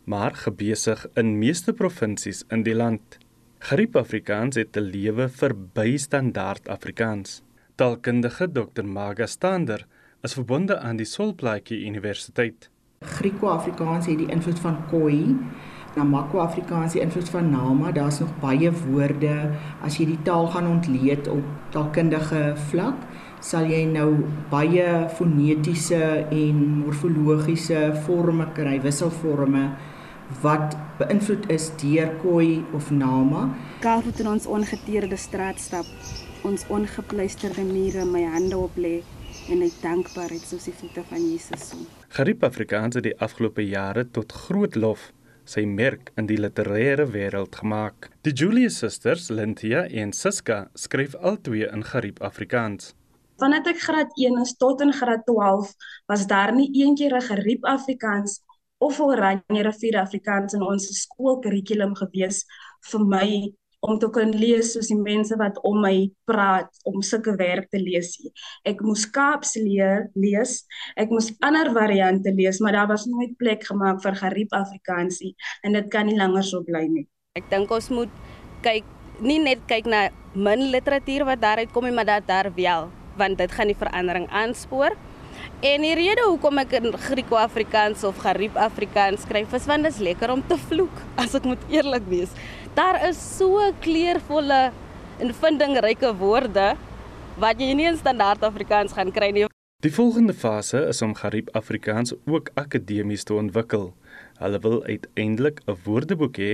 maar 0.04 0.34
gebesig 0.34 1.06
in 1.14 1.38
meeste 1.38 1.72
provinsies 1.72 2.44
in 2.48 2.62
die 2.62 2.74
land. 2.74 3.18
Griep 3.58 3.96
Afrikaans 3.96 4.56
het 4.56 4.76
'n 4.76 4.80
lewe 4.80 5.28
verby 5.28 5.96
standaard 5.96 6.68
Afrikaans. 6.68 7.42
Taalkundige 7.74 8.52
Dr. 8.52 8.84
Maga 8.84 9.26
Stander 9.26 9.86
is 10.22 10.34
verbonde 10.34 10.78
aan 10.78 10.96
die 10.96 11.06
Solplaatjie 11.06 11.86
Universiteit. 11.86 12.70
Grieko-Afrikaans 13.00 14.06
het 14.06 14.18
die 14.18 14.30
invloed 14.30 14.58
van 14.58 14.86
Khoi, 14.88 15.36
Namakwa-Afrikaans 15.96 16.92
die 16.92 17.02
invloed 17.02 17.28
van 17.28 17.50
Nama. 17.50 17.92
Daar's 17.92 18.18
nog 18.18 18.32
baie 18.40 18.72
woorde 18.72 19.50
as 19.82 19.96
jy 19.96 20.06
die 20.06 20.22
taal 20.22 20.46
gaan 20.46 20.66
ontleed 20.66 21.28
op 21.28 21.44
taalkundige 21.70 22.52
vlak, 22.70 22.96
sal 23.42 23.66
jy 23.70 23.82
nou 23.90 24.08
baie 24.52 24.86
fonetiese 25.16 26.02
en 26.30 26.60
morfologiese 26.82 27.88
forme 28.06 28.46
kry, 28.56 28.78
wisselforme 28.84 29.70
wat 30.42 30.76
beïnvloed 31.00 31.48
is 31.52 31.68
deur 31.82 32.12
Khoi 32.22 32.62
of 32.76 32.90
Nama. 32.94 33.48
Kaap 33.84 34.06
het 34.08 34.22
ons 34.26 34.46
ongeteerde 34.46 35.18
straat 35.20 35.60
stap, 35.60 35.88
ons 36.46 36.64
ongepleisterde 36.72 37.66
mure 37.66 38.06
my 38.08 38.22
hande 38.32 38.56
op 38.56 38.78
lê 38.80 39.00
en 39.50 39.64
ek 39.64 39.74
dankbaarheid 39.82 40.44
soos 40.46 40.68
die 40.68 40.76
voete 40.76 41.02
van 41.08 41.20
Jesus 41.24 41.72
so. 41.72 41.82
Gariep 42.14 42.44
Afrikaans 42.46 42.98
het 42.98 43.06
die 43.08 43.18
afgelope 43.24 43.64
jare 43.64 44.06
tot 44.06 44.32
groot 44.46 44.76
lof 44.78 45.10
sy 45.48 45.64
merk 45.66 46.12
in 46.20 46.28
die 46.30 46.38
literêre 46.38 47.08
wêreld 47.10 47.56
gemaak. 47.58 48.10
Die 48.22 48.32
Julius 48.32 48.78
Sisters, 48.78 49.28
Lentia 49.30 49.84
en 49.90 50.12
Siska, 50.14 50.68
skryf 50.78 51.16
albei 51.18 51.66
in 51.66 51.82
Gariep 51.82 52.22
Afrikaans. 52.22 52.92
Vandat 53.42 53.66
ek 53.72 53.80
graad 53.82 54.12
1 54.14 54.38
is 54.38 54.52
tot 54.54 54.84
in 54.84 54.92
graad 54.94 55.24
12, 55.26 55.70
was 56.06 56.28
daar 56.30 56.52
nie 56.54 56.68
eendag 56.78 57.10
'n 57.18 57.26
Gariep 57.26 57.64
Afrikaans 57.66 58.38
of 58.78 59.00
Oranje 59.00 59.62
rivier 59.66 59.98
Afrikaans 59.98 60.54
in 60.54 60.62
ons 60.62 60.86
skoolkurrikulum 61.00 61.96
gewees 61.98 62.44
vir 62.90 63.02
my 63.14 63.28
om 63.82 63.98
te 63.98 64.06
kan 64.14 64.30
lees 64.30 64.72
soos 64.72 64.92
die 64.92 64.98
mense 64.98 65.34
wat 65.40 65.58
om 65.66 65.80
my 65.82 66.10
praat 66.30 66.70
om 66.86 67.02
sulke 67.02 67.34
werk 67.36 67.66
te 67.70 67.82
lees. 67.82 68.14
Ek 68.64 68.78
moes 68.80 69.08
Kaaps 69.10 69.56
leer 69.58 70.06
lees. 70.14 70.62
Ek 70.94 71.10
moes 71.10 71.32
ander 71.42 71.72
variante 71.74 72.30
lees, 72.30 72.60
maar 72.60 72.78
daar 72.78 72.88
was 72.94 73.06
nooit 73.10 73.34
plek 73.42 73.66
gemaak 73.66 73.98
vir 74.06 74.14
Gariep 74.22 74.54
Afrikaansie 74.54 75.34
en 75.66 75.72
dit 75.72 75.90
kan 75.90 76.06
nie 76.06 76.16
langer 76.16 76.46
so 76.46 76.62
bly 76.62 76.86
nie. 76.86 77.08
Ek 77.34 77.50
dink 77.50 77.70
ons 77.70 77.90
moet 77.90 78.10
kyk 78.62 78.86
nie 79.20 79.42
net 79.42 79.66
kyk 79.66 79.86
na 79.86 80.08
min 80.34 80.70
literatuur 80.70 81.26
wat 81.26 81.40
daaruit 81.42 81.72
kom 81.72 81.84
nie, 81.84 81.94
maar 81.94 82.06
dat 82.06 82.26
daar 82.26 82.54
wel, 82.54 82.90
want 83.16 83.38
dit 83.38 83.52
gaan 83.52 83.66
die 83.66 83.78
verandering 83.78 84.28
aanspoor. 84.30 84.96
En 85.62 85.84
die 85.86 85.94
rede 85.94 86.24
hoekom 86.26 86.58
ek 86.58 86.72
in 86.78 86.92
Grieko-Afrikaans 86.92 88.04
of 88.04 88.18
Gariep 88.22 88.56
Afrikaans 88.56 89.22
skryf 89.26 89.54
is 89.54 89.66
want 89.70 89.86
dit 89.86 89.94
is 89.94 90.02
lekker 90.02 90.30
om 90.30 90.42
te 90.46 90.58
vloek, 90.68 91.02
as 91.16 91.34
ek 91.38 91.46
moet 91.48 91.62
eerlik 91.70 92.06
wees. 92.10 92.34
Daar 92.74 93.00
is 93.08 93.18
so 93.18 93.72
kleurvolle 93.84 94.72
en 95.22 95.34
vindingryke 95.34 96.12
woorde 96.18 96.72
wat 97.40 97.60
jy 97.60 97.72
nie 97.76 97.88
in 97.88 97.98
standaard 97.98 98.44
Afrikaans 98.44 98.94
gaan 98.96 99.12
kry 99.14 99.30
nie. 99.32 99.46
Die 99.82 99.90
volgende 99.90 100.34
fase 100.34 100.84
is 100.92 101.02
om 101.02 101.14
Gariep 101.18 101.48
Afrikaans 101.58 102.14
ook 102.30 102.52
akademies 102.54 103.24
te 103.26 103.34
ontwikkel. 103.34 103.88
Hulle 104.38 104.58
wil 104.62 104.84
uiteindelik 104.84 105.60
'n 105.66 105.78
woordeboek 105.84 106.36
hê 106.38 106.52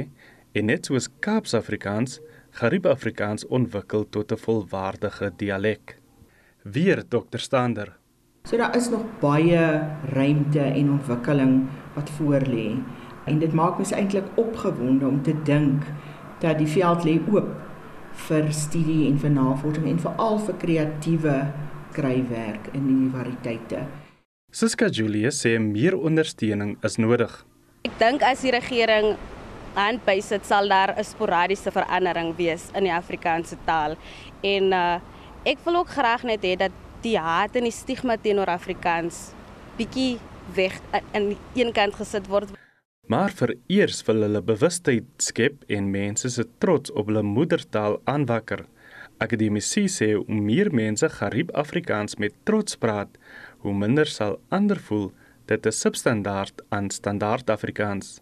en 0.53 0.67
net 0.67 0.87
soos 0.87 1.09
Kaaps 1.21 1.55
Afrikaans, 1.55 2.21
Gariep 2.51 2.87
Afrikaans 2.87 3.47
ontwikkel 3.47 4.09
tot 4.09 4.33
'n 4.33 4.37
volwaardige 4.37 5.33
dialek. 5.37 5.98
Weer 6.63 7.05
Dr. 7.09 7.39
Stander. 7.39 7.97
So 8.49 8.57
daar 8.57 8.77
is 8.77 8.89
nog 8.89 9.05
baie 9.21 9.89
ruimte 10.13 10.61
en 10.61 10.91
ontwikkeling 10.91 11.69
wat 11.95 12.11
voor 12.11 12.41
lê. 12.41 12.77
En 13.25 13.39
dit 13.39 13.53
maak 13.53 13.79
my 13.79 13.85
eintlik 13.85 14.25
opgewonde 14.35 15.07
om 15.07 15.23
te 15.23 15.35
dink 15.43 15.83
dat 16.41 16.59
die 16.59 16.67
veld 16.67 17.05
lê 17.05 17.19
oop 17.33 17.49
vir 18.29 18.53
studie 18.53 19.07
en 19.11 19.19
vir 19.19 19.31
navorsing 19.31 19.87
en 19.87 20.01
veral 20.01 20.39
vir 20.39 20.57
kreatiewe 20.63 21.37
skryfwerk 21.93 22.71
in 22.73 22.87
die 22.89 23.11
variëteite. 23.13 23.83
Siska 24.53 24.89
Julius 24.89 25.43
sê 25.45 25.59
meer 25.61 25.97
ondersteuning 25.99 26.77
is 26.87 26.97
nodig. 26.97 27.33
Ek 27.85 27.95
dink 28.01 28.25
as 28.25 28.43
die 28.47 28.53
regering 28.55 29.17
hand 29.77 30.03
bysit 30.07 30.47
sal 30.47 30.69
daar 30.69 30.95
'n 30.97 31.05
sporadiese 31.05 31.71
verandering 31.71 32.35
wees 32.37 32.71
in 32.75 32.85
die 32.85 32.95
Afrikaanse 32.95 33.57
taal. 33.67 33.97
En 34.43 34.73
uh 34.73 35.01
ek 35.45 35.59
wil 35.65 35.83
ook 35.83 35.91
graag 35.95 36.25
net 36.27 36.43
hê 36.43 36.57
dat 36.59 36.75
die 37.03 37.19
haat 37.19 37.57
en 37.57 37.69
die 37.69 37.75
stigma 37.75 38.17
teenoor 38.19 38.51
Afrikaans 38.51 39.33
bietjie 39.79 40.19
weg 40.55 40.81
aan 40.93 41.37
een 41.55 41.73
kant 41.73 41.95
gesit 41.95 42.27
word. 42.27 42.51
Maar 43.09 43.33
vereers 43.33 44.03
wil 44.05 44.25
hulle 44.27 44.43
bewustheid 44.45 45.07
skep 45.23 45.63
en 45.73 45.91
mense 45.91 46.29
se 46.31 46.45
trots 46.61 46.93
op 46.93 47.09
hulle 47.09 47.23
moedertaal 47.23 48.01
aanwakker. 48.05 48.67
Akademici 49.19 49.87
sê 49.89 50.13
hoe 50.19 50.41
meer 50.51 50.69
mense 50.75 51.09
Gariep 51.09 51.51
Afrikaans 51.57 52.19
met 52.23 52.37
trots 52.45 52.77
praat, 52.77 53.17
hoe 53.65 53.75
minder 53.75 54.07
sal 54.07 54.39
ander 54.49 54.79
voel 54.91 55.11
dit 55.49 55.67
is 55.67 55.81
substandaard 55.81 56.61
aan 56.69 56.91
standaard 56.93 57.51
Afrikaans. 57.51 58.19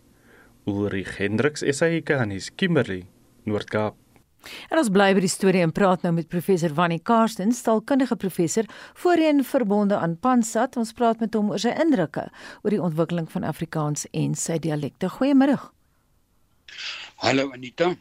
Ulrich 0.66 1.16
Hendriks 1.18 1.66
SAICanis 1.66 2.52
Kimberley, 2.54 3.06
Noord-Kaap. 3.44 4.05
En 4.70 4.78
ons 4.78 4.90
bly 4.92 5.10
by 5.16 5.22
die 5.24 5.30
storie 5.30 5.62
en 5.64 5.72
praat 5.74 6.02
nou 6.06 6.12
met 6.14 6.28
professor 6.28 6.74
Wannie 6.74 7.00
Karsten, 7.02 7.50
taalkundige 7.50 8.16
professor, 8.16 8.64
voorheen 8.94 9.44
verbonde 9.44 9.96
aan 9.96 10.16
Pansat. 10.18 10.76
Ons 10.76 10.92
praat 10.92 11.20
met 11.20 11.34
hom 11.34 11.50
oor 11.50 11.62
sy 11.62 11.74
indrukke 11.74 12.28
oor 12.62 12.74
die 12.74 12.82
ontwikkeling 12.82 13.30
van 13.32 13.44
Afrikaans 13.44 14.06
en 14.12 14.34
sy 14.34 14.58
dialekte. 14.62 15.10
Goeiemôre. 15.18 15.58
Hallo 17.24 17.50
Anita. 17.52 17.94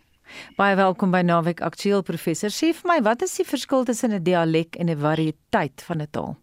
Baie 0.58 0.76
welkom 0.76 1.14
by 1.14 1.22
Naweek 1.26 1.62
Aktueel 1.66 2.02
professor. 2.04 2.52
Sê 2.52 2.72
vir 2.74 2.90
my, 2.90 2.98
wat 3.06 3.24
is 3.26 3.36
die 3.38 3.46
verskil 3.48 3.86
tussen 3.86 4.12
'n 4.14 4.24
dialek 4.24 4.76
en 4.76 4.90
'n 4.90 5.00
variëteit 5.00 5.82
van 5.88 6.02
'n 6.02 6.08
taal? 6.12 6.36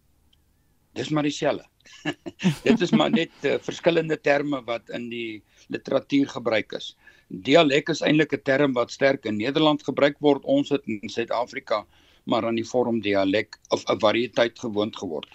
Dis 0.94 1.10
maar 1.10 1.22
dieselfde. 1.22 1.66
Dit 2.68 2.80
is 2.80 2.90
maar 2.90 3.10
net 3.10 3.32
uh, 3.42 3.56
verskillende 3.58 4.20
terme 4.20 4.62
wat 4.64 4.88
in 4.88 5.08
die 5.08 5.42
literatuur 5.68 6.28
gebruik 6.28 6.72
is. 6.72 6.96
Dialek 7.32 7.88
is 7.88 8.02
eintlik 8.04 8.32
'n 8.36 8.42
term 8.44 8.72
wat 8.72 8.90
sterk 8.90 9.24
in 9.24 9.36
Nederland 9.36 9.82
gebruik 9.82 10.16
word. 10.20 10.44
Ons 10.44 10.68
het 10.68 10.82
in 10.86 11.08
Suid-Afrika 11.08 11.86
maar 12.24 12.44
aan 12.46 12.54
die 12.54 12.66
vorm 12.66 13.00
dialek 13.00 13.58
of 13.68 13.84
'n 13.84 13.98
variëteit 13.98 14.58
gewoond 14.58 14.96
geword. 14.96 15.28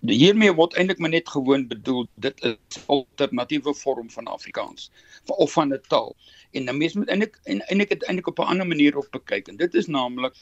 Hiermee 0.00 0.52
word 0.52 0.74
eintlik 0.74 0.98
maar 0.98 1.10
net 1.10 1.28
gewoon 1.28 1.66
bedoel 1.66 2.06
dit 2.14 2.44
is 2.44 2.56
'n 2.76 2.82
alternatiewe 2.86 3.74
vorm 3.74 4.10
van 4.10 4.26
Afrikaans 4.26 4.90
of 5.26 5.52
van 5.52 5.72
'n 5.72 5.80
taal. 5.88 6.16
En 6.50 6.64
nou 6.64 6.76
mens 6.76 6.94
moet 6.94 7.08
eintlik 7.08 7.40
en 7.44 7.60
eintlik 7.60 7.88
dit 7.88 8.04
eintlik 8.04 8.26
op 8.26 8.38
'n 8.38 8.50
ander 8.52 8.66
manier 8.66 8.96
op 8.96 9.08
bekyk 9.10 9.48
en 9.48 9.56
dit 9.56 9.74
is 9.74 9.86
naamlik 9.86 10.34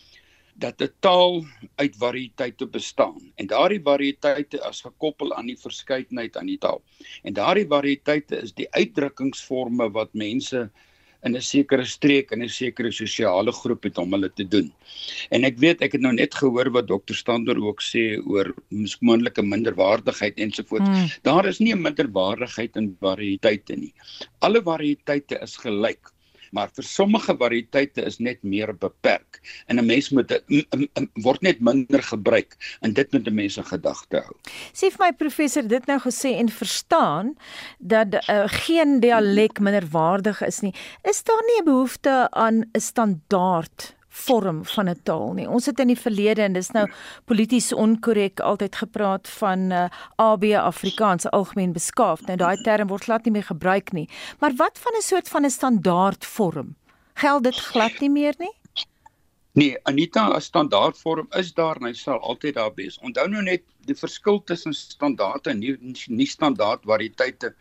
dat 0.59 0.81
'n 0.83 0.93
taal 1.01 1.45
uit 1.75 1.97
variëteite 1.97 2.67
bestaan 2.67 3.33
en 3.35 3.47
daardie 3.47 3.83
variëteite 3.83 4.59
is 4.71 4.81
gekoppel 4.81 5.35
aan 5.35 5.47
die 5.47 5.59
verskeidenheid 5.59 6.37
aan 6.37 6.47
die 6.47 6.59
taal. 6.59 6.83
En 7.23 7.33
daardie 7.33 7.69
variëteite 7.69 8.43
is 8.43 8.53
die 8.53 8.71
uitdrukkingsforme 8.71 9.91
wat 9.93 10.15
mense 10.15 10.71
in 11.27 11.37
'n 11.37 11.43
sekere 11.43 11.85
streek 11.85 12.31
en 12.31 12.43
'n 12.43 12.49
sekere 12.49 12.91
sosiale 12.93 13.53
groep 13.53 13.83
het 13.83 13.99
om 13.99 14.13
hulle 14.13 14.31
te 14.33 14.49
doen. 14.49 14.73
En 15.31 15.45
ek 15.45 15.59
weet 15.59 15.83
ek 15.83 15.93
het 15.93 16.01
nou 16.01 16.13
net 16.13 16.35
gehoor 16.35 16.71
wat 16.71 16.89
dokter 16.89 17.15
Stander 17.15 17.59
ook 17.59 17.83
sê 17.83 18.19
oor 18.27 18.55
moontlike 19.01 19.43
minderwaardigheid 19.43 20.39
ensovoorts. 20.39 20.89
Hmm. 20.89 21.09
Daar 21.23 21.47
is 21.47 21.59
nie 21.59 21.75
'n 21.75 21.83
minderwaardigheid 21.83 22.77
in 22.77 22.97
variëteite 23.01 23.77
nie. 23.77 23.95
Alle 24.39 24.63
variëteite 24.63 25.43
is 25.43 25.57
gelyk 25.57 26.16
maar 26.51 26.71
vir 26.75 26.85
sommige 26.85 27.37
variëteite 27.37 28.05
is 28.07 28.19
net 28.19 28.43
meer 28.43 28.75
beperk 28.75 29.41
en 29.67 29.79
'n 29.79 29.87
mens 29.87 30.11
moet 30.11 30.33
word 31.15 31.43
net 31.43 31.61
minder 31.61 32.03
gebruik 32.03 32.57
en 32.81 32.93
dit 32.93 33.13
moet 33.13 33.33
mense 33.33 33.63
gedagte 33.63 34.21
hou. 34.21 34.37
Sê 34.73 34.91
vir 34.91 35.07
my 35.07 35.13
professor 35.13 35.63
dit 35.63 35.87
nou 35.87 35.99
gesê 36.01 36.37
en 36.39 36.49
verstaan 36.49 37.35
dat 37.79 38.15
uh, 38.15 38.45
geen 38.67 39.01
dialek 39.01 39.61
minderwaardig 39.61 40.43
is 40.43 40.61
nie. 40.61 40.75
Is 41.03 41.23
daar 41.23 41.43
nie 41.47 41.61
'n 41.61 41.65
behoefte 41.65 42.31
aan 42.31 42.65
'n 42.73 42.81
standaard 42.81 43.96
vorm 44.17 44.65
van 44.65 44.89
'n 44.89 45.01
taal 45.03 45.33
nie. 45.33 45.49
Ons 45.49 45.67
het 45.67 45.79
in 45.79 45.93
die 45.93 46.01
verlede 46.01 46.43
en 46.43 46.53
dis 46.53 46.71
nou 46.71 46.87
polities 47.25 47.73
onkorrek 47.73 48.41
altyd 48.41 48.77
gepraat 48.77 49.29
van 49.29 49.71
uh, 49.71 49.85
eh, 49.85 49.91
AB 50.17 50.45
Afrikaans 50.45 51.31
algemeen 51.31 51.73
beskaaf. 51.73 52.21
Nou 52.27 52.37
daai 52.37 52.57
term 52.63 52.89
word 52.89 53.05
glad 53.05 53.25
nie 53.25 53.33
meer 53.33 53.49
gebruik 53.49 53.93
nie. 53.93 54.09
Maar 54.39 54.53
wat 54.57 54.79
van 54.79 54.93
'n 54.97 55.03
soort 55.03 55.29
van 55.29 55.45
'n 55.45 55.51
standaard 55.51 56.25
vorm? 56.25 56.75
Geld 57.15 57.43
dit 57.45 57.55
glad 57.55 58.01
nie 58.01 58.11
meer 58.11 58.35
nie? 58.39 58.55
Nee, 59.53 59.77
Anita, 59.83 60.37
'n 60.37 60.41
standaard 60.41 60.99
vorm 60.99 61.27
is 61.31 61.55
daar 61.55 61.77
en 61.77 61.87
hy 61.87 61.93
sal 61.93 62.21
altyd 62.21 62.55
daar 62.55 62.75
wees. 62.75 62.99
Onthou 62.99 63.29
nou 63.29 63.43
net 63.43 63.63
die 63.87 63.95
verskil 63.95 64.43
tussen 64.45 64.75
standaard 64.75 65.47
en 65.47 65.59
nie 65.59 65.77
nie 66.09 66.27
standaard 66.27 66.81
variëteite 66.85 67.55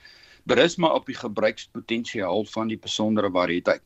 berus 0.44 0.76
maar 0.76 0.94
op 0.94 1.06
die 1.06 1.18
gebruikspotensiaal 1.18 2.46
van 2.46 2.68
die 2.68 2.78
besondere 2.78 3.32
variëteit 3.32 3.82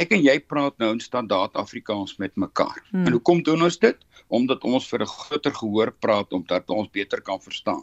ek 0.00 0.12
en 0.16 0.22
jy 0.24 0.38
praat 0.40 0.78
nou 0.78 0.90
in 0.94 1.00
standaard 1.00 1.56
Afrikaans 1.58 2.16
met 2.22 2.36
mekaar. 2.36 2.78
Hmm. 2.90 3.06
En 3.06 3.16
hoekom 3.16 3.42
doen 3.42 3.62
ons 3.62 3.78
dit? 3.78 3.98
Omdat 4.28 4.64
ons 4.64 4.88
vir 4.88 5.02
'n 5.02 5.06
groter 5.06 5.54
gehoor 5.54 5.92
praat 5.92 6.32
omdat 6.32 6.70
ons 6.70 6.88
beter 6.90 7.20
kan 7.20 7.40
verstaan. 7.40 7.82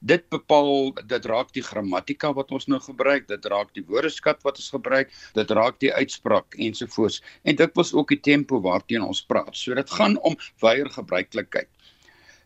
Dit 0.00 0.28
bepaal 0.28 0.92
dit 1.06 1.24
raak 1.24 1.52
die 1.52 1.62
grammatika 1.62 2.32
wat 2.34 2.52
ons 2.52 2.66
nou 2.66 2.80
gebruik, 2.80 3.28
dit 3.28 3.44
raak 3.44 3.72
die 3.74 3.84
woordeskat 3.86 4.42
wat 4.42 4.58
ons 4.58 4.70
gebruik, 4.70 5.10
dit 5.34 5.50
raak 5.50 5.78
die 5.80 5.92
uitspraak 5.92 6.54
ensovoorts. 6.54 7.22
En 7.44 7.56
dit 7.56 7.74
was 7.74 7.94
ook 7.94 8.08
die 8.08 8.20
tempo 8.20 8.60
waarteen 8.60 9.02
ons 9.02 9.22
praat. 9.22 9.56
So 9.56 9.74
dit 9.74 9.90
gaan 9.90 10.18
om 10.18 10.36
wyeer 10.60 10.90
gebruiklikheid. 10.90 11.68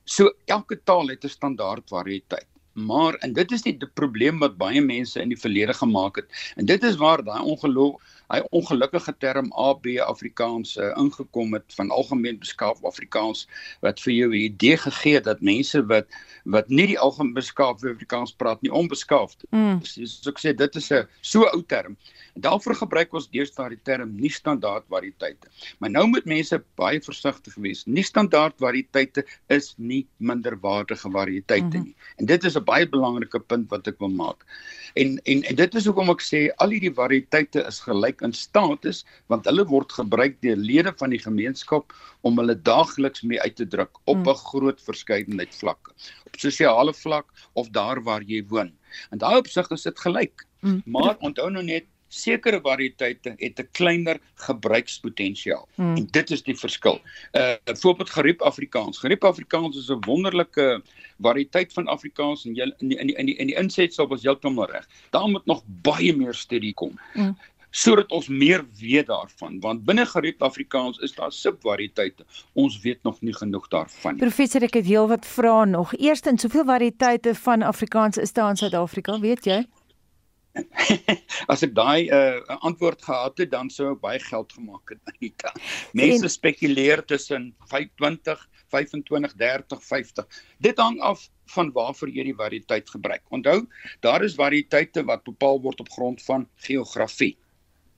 So 0.04 0.32
elke 0.46 0.76
taal 0.84 1.08
het 1.08 1.24
'n 1.24 1.28
standaard 1.28 1.88
variëteit. 1.88 2.46
Maar 2.72 3.14
en 3.14 3.32
dit 3.32 3.52
is 3.52 3.62
die, 3.62 3.74
die 3.76 3.88
probleem 3.88 4.38
wat 4.40 4.56
baie 4.56 4.80
mense 4.80 5.20
in 5.20 5.28
die 5.28 5.38
verlede 5.38 5.74
gemaak 5.76 6.16
het. 6.16 6.28
En 6.56 6.66
dit 6.66 6.82
is 6.82 6.96
waar 6.96 7.22
daai 7.24 7.42
ongeloof 7.42 8.00
hy 8.28 8.40
ongelukkige 8.50 9.14
term 9.18 9.52
AB 9.52 9.86
Afrikaans 10.04 10.76
uh, 10.76 10.92
ingekom 10.96 11.52
het 11.52 11.74
van 11.76 11.90
algemeen 11.90 12.38
beskaaf 12.38 12.84
Afrikaans 12.84 13.46
wat 13.80 14.00
vir 14.00 14.12
jou 14.12 14.30
'n 14.30 14.44
idee 14.44 14.76
gegee 14.76 15.14
het 15.14 15.24
dat 15.24 15.40
mense 15.40 15.86
wat 15.86 16.06
wat 16.44 16.68
nie 16.68 16.86
die 16.86 16.98
algemeen 16.98 17.34
beskaaf 17.34 17.84
Afrikaans 17.84 18.32
praat 18.32 18.62
nie 18.62 18.72
onbeskaafd. 18.72 19.44
Mm. 19.50 19.78
Soos 19.82 20.26
ek 20.26 20.38
sê 20.42 20.56
dit 20.56 20.76
is 20.76 20.90
'n 20.90 21.06
so 21.20 21.44
ou 21.52 21.62
term. 21.62 21.96
Daarvoor 22.34 22.74
gebruik 22.74 23.12
ons 23.14 23.28
deesdae 23.28 23.68
die 23.68 23.82
term 23.82 24.14
nie 24.16 24.30
standaard 24.30 24.84
variëteite. 24.88 25.48
Maar 25.78 25.90
nou 25.90 26.06
moet 26.06 26.24
mense 26.24 26.62
baie 26.76 27.00
versigtig 27.00 27.54
wees. 27.54 27.84
Nie 27.86 28.02
standaard 28.02 28.54
variëteite 28.58 29.24
is 29.48 29.74
nie 29.76 30.06
minderwaardige 30.16 31.10
variëteite 31.10 31.64
mm 31.64 31.72
-hmm. 31.72 31.84
nie. 31.84 31.94
En 32.16 32.26
dit 32.26 32.44
is 32.44 32.56
'n 32.56 32.64
baie 32.64 32.88
belangrike 32.88 33.40
punt 33.40 33.70
wat 33.70 33.86
ek 33.86 33.98
wil 33.98 34.08
maak. 34.08 34.46
En 34.94 35.20
en 35.24 35.42
en 35.42 35.54
dit 35.54 35.74
is 35.74 35.84
hoekom 35.84 36.10
ek 36.10 36.22
sê 36.22 36.48
al 36.56 36.70
hierdie 36.70 36.94
variëteite 36.94 37.66
is 37.66 37.80
gelyk 37.80 38.21
in 38.22 38.32
status 38.32 39.04
want 39.32 39.46
hulle 39.50 39.64
word 39.68 39.92
gebruik 39.92 40.40
deur 40.44 40.56
lede 40.56 40.92
van 41.00 41.10
die 41.14 41.22
gemeenskap 41.22 41.94
om 42.22 42.38
hulle 42.38 42.56
daagliks 42.68 43.22
mee 43.22 43.40
uit 43.40 43.56
te 43.56 43.66
druk 43.66 43.98
op 44.04 44.22
mm. 44.22 44.28
'n 44.28 44.42
groot 44.50 44.80
verskeidenheid 44.80 45.54
vlakke. 45.54 45.92
Op 46.26 46.38
sosiale 46.38 46.94
vlak 46.94 47.26
of 47.52 47.68
daar 47.70 48.02
waar 48.02 48.22
jy 48.22 48.44
woon. 48.48 48.72
En 49.10 49.18
daai 49.18 49.36
opsig 49.38 49.70
is 49.70 49.82
dit 49.82 49.98
gelyk. 49.98 50.46
Mm. 50.60 50.82
Maar 50.86 51.16
onthou 51.18 51.50
nou 51.50 51.64
net 51.64 51.86
sekere 52.12 52.60
variëteite 52.60 53.34
het 53.38 53.60
'n 53.60 53.68
kleiner 53.72 54.20
gebruikspotensiaal 54.34 55.68
hmm. 55.74 55.96
en 55.96 56.06
dit 56.06 56.30
is 56.30 56.42
die 56.42 56.56
verskil. 56.56 57.00
Uh 57.32 57.54
voorbeeld 57.64 58.10
geriep 58.10 58.42
Afrikaans. 58.42 58.98
Geriep 58.98 59.24
Afrikaans 59.24 59.76
is 59.76 59.88
'n 59.88 60.04
wonderlike 60.06 60.82
variëteit 61.20 61.72
van 61.72 61.86
Afrikaans 61.86 62.44
en 62.44 62.54
jy 62.54 62.72
in 62.78 62.88
die, 62.88 62.98
in 62.98 63.06
die, 63.06 63.16
in 63.16 63.26
die, 63.26 63.36
in 63.36 63.46
die 63.46 63.56
insetsel 63.56 64.08
was 64.08 64.22
heeltemal 64.22 64.70
reg. 64.70 64.88
Daar 65.10 65.28
moet 65.28 65.46
nog 65.46 65.62
baie 65.66 66.16
meer 66.16 66.34
studie 66.34 66.74
kom. 66.74 66.98
Hmm 67.12 67.36
sodat 67.72 68.12
ons 68.12 68.28
meer 68.28 68.64
weet 68.78 69.08
daarvan 69.08 69.58
want 69.64 69.84
binne 69.88 70.04
geriep 70.06 70.42
Afrikaans 70.44 71.00
is 71.00 71.14
daar 71.16 71.32
subvariëteite 71.32 72.26
ons 72.52 72.78
weet 72.84 73.02
nog 73.08 73.20
nie 73.24 73.34
genoeg 73.34 73.68
daarvan 73.72 74.18
nie 74.18 74.24
Professor 74.24 74.64
ek 74.68 74.76
het 74.82 74.88
heelwat 74.88 75.28
vrae 75.28 75.66
nog 75.70 75.94
eerstens 75.96 76.44
hoeveel 76.44 76.68
variëteite 76.68 77.34
van 77.44 77.64
Afrikaans 77.64 78.20
is 78.20 78.36
daar 78.36 78.52
in 78.52 78.60
Suid-Afrika 78.60 79.18
weet 79.24 79.48
jy 79.48 79.62
As 81.52 81.62
ek 81.64 81.70
daai 81.72 82.08
'n 82.08 82.12
uh, 82.12 82.56
antwoord 82.68 83.00
gehad 83.00 83.38
het, 83.40 83.50
dan 83.50 83.70
sou 83.72 83.94
ek 83.94 84.02
baie 84.04 84.20
geld 84.20 84.52
gemaak 84.52 84.92
het, 84.92 85.00
Anita. 85.08 85.52
Mense 85.96 86.28
en... 86.28 86.32
spekuleer 86.34 87.00
tussen 87.08 87.54
25, 87.72 88.42
25, 88.68 89.32
30, 89.32 89.80
50. 89.80 90.42
Dit 90.60 90.76
hang 90.76 91.00
af 91.00 91.24
van 91.56 91.72
waarvoor 91.72 92.12
jy 92.12 92.28
die 92.28 92.36
variëteit 92.36 92.90
gebruik. 92.90 93.24
Onthou, 93.32 93.64
daar 94.04 94.24
is 94.28 94.36
variëteite 94.36 95.04
wat 95.08 95.24
bepaal 95.24 95.60
word 95.64 95.80
op 95.80 95.88
grond 95.96 96.20
van 96.28 96.44
geografie 96.68 97.36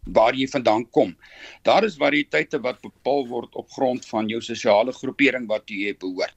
waar 0.05 0.35
jy 0.35 0.47
vandaan 0.49 0.91
kom. 0.91 1.17
Daar 1.63 1.85
is 1.85 1.97
variëteite 1.97 2.61
wat 2.61 2.81
bepaal 2.81 3.27
word 3.27 3.55
op 3.55 3.71
grond 3.71 4.07
van 4.07 4.29
jou 4.29 4.41
sosiale 4.43 4.93
groepering 4.93 5.47
wat 5.49 5.71
jy 5.71 5.97
behoort. 5.99 6.37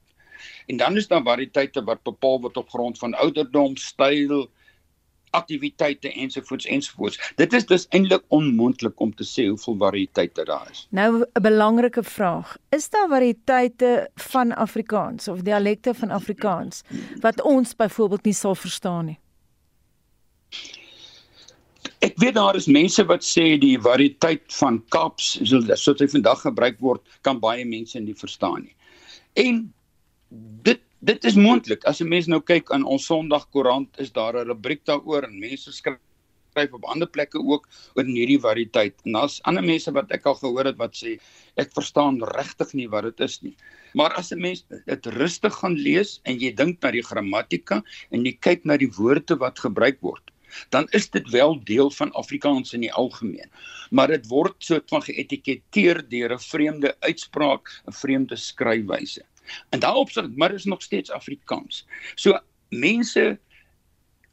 En 0.66 0.76
dan 0.76 0.96
is 0.96 1.08
daar 1.08 1.22
variëteite 1.22 1.84
wat 1.84 2.02
bepaal 2.02 2.40
word 2.40 2.56
op 2.56 2.68
grond 2.68 2.98
van 2.98 3.14
ouderdom, 3.14 3.76
styl, 3.76 4.48
aktiwiteite 5.30 6.12
ensovoorts 6.12 6.66
ensovoorts. 6.66 7.32
Dit 7.36 7.52
is 7.52 7.66
dus 7.66 7.86
eintlik 7.88 8.24
onmoontlik 8.28 9.00
om 9.00 9.14
te 9.14 9.26
sê 9.28 9.48
hoeveel 9.48 9.76
variëteite 9.76 10.44
daar 10.44 10.70
is. 10.70 10.86
Nou 10.90 11.24
'n 11.24 11.42
belangrike 11.42 12.02
vraag, 12.02 12.56
is 12.68 12.90
daar 12.90 13.08
variëteite 13.08 14.10
van 14.14 14.54
Afrikaans 14.56 15.28
of 15.28 15.40
dialekte 15.40 15.94
van 15.94 16.10
Afrikaans 16.10 16.82
wat 17.20 17.42
ons 17.42 17.76
byvoorbeeld 17.76 18.24
nie 18.24 18.34
sal 18.34 18.54
verstaan 18.54 19.04
nie? 19.04 19.18
Ek 22.02 22.14
weet 22.22 22.34
daar 22.34 22.56
is 22.58 22.66
mense 22.66 23.04
wat 23.06 23.24
sê 23.26 23.58
die 23.60 23.76
variëteit 23.78 24.44
van 24.60 24.80
Kaaps 24.94 25.38
soos 25.50 26.00
hy 26.02 26.08
vandag 26.10 26.42
gebruik 26.46 26.78
word 26.82 27.02
kan 27.26 27.40
baie 27.42 27.64
mense 27.64 28.00
nie 28.00 28.16
verstaan 28.18 28.66
nie. 28.66 28.74
En 29.34 29.64
dit 30.66 30.82
dit 30.98 31.24
is 31.30 31.36
moontlik. 31.38 31.84
As 31.86 32.00
'n 32.02 32.08
mens 32.08 32.26
nou 32.26 32.40
kyk 32.40 32.72
aan 32.74 32.84
ons 32.84 33.06
Sondagkoerant, 33.06 33.88
is 33.98 34.10
daar 34.10 34.34
'n 34.34 34.48
rubriek 34.48 34.84
daaroor 34.84 35.24
en 35.24 35.38
mense 35.38 35.72
skryf 35.72 36.72
op 36.72 36.84
ander 36.84 37.08
plekke 37.08 37.38
ook 37.38 37.68
oor 37.94 38.04
hierdie 38.04 38.40
variëteit. 38.40 38.94
En 39.04 39.12
daar's 39.12 39.40
ander 39.42 39.62
mense 39.62 39.92
wat 39.92 40.10
ek 40.10 40.26
al 40.26 40.34
gehoor 40.34 40.64
het 40.64 40.76
wat 40.76 40.96
sê 40.96 41.18
ek 41.56 41.70
verstaan 41.72 42.18
regtig 42.34 42.74
nie 42.74 42.88
wat 42.88 43.04
dit 43.04 43.20
is 43.20 43.42
nie. 43.42 43.56
Maar 43.94 44.12
as 44.14 44.32
'n 44.32 44.40
mens 44.40 44.64
dit 44.86 45.06
rustig 45.06 45.54
gaan 45.54 45.74
lees 45.74 46.20
en 46.24 46.38
jy 46.38 46.54
dink 46.54 46.82
na 46.82 46.90
die 46.90 47.02
grammatika 47.02 47.82
en 48.10 48.24
jy 48.24 48.32
kyk 48.40 48.64
na 48.64 48.76
die 48.76 48.90
woorde 48.98 49.36
wat 49.36 49.58
gebruik 49.58 50.00
word, 50.00 50.30
dan 50.68 50.86
is 50.90 51.10
dit 51.10 51.28
wel 51.30 51.64
deel 51.64 51.90
van 51.90 52.12
Afrikaans 52.12 52.72
in 52.72 52.80
die 52.80 52.92
algemeen. 52.92 53.50
Maar 53.90 54.08
dit 54.08 54.26
word 54.26 54.54
soort 54.58 54.88
van 54.88 55.02
geetiketeer 55.02 56.08
deur 56.08 56.32
'n 56.32 56.38
vreemde 56.38 56.96
uitspraak, 57.00 57.82
'n 57.86 57.92
vreemde 57.92 58.36
skryfwyse. 58.36 59.24
En 59.70 59.80
daarop 59.80 60.10
sê 60.10 60.28
maar 60.36 60.54
is 60.54 60.64
nog 60.64 60.82
steeds 60.82 61.10
Afrikaans. 61.10 61.86
So 62.14 62.38
mense 62.68 63.38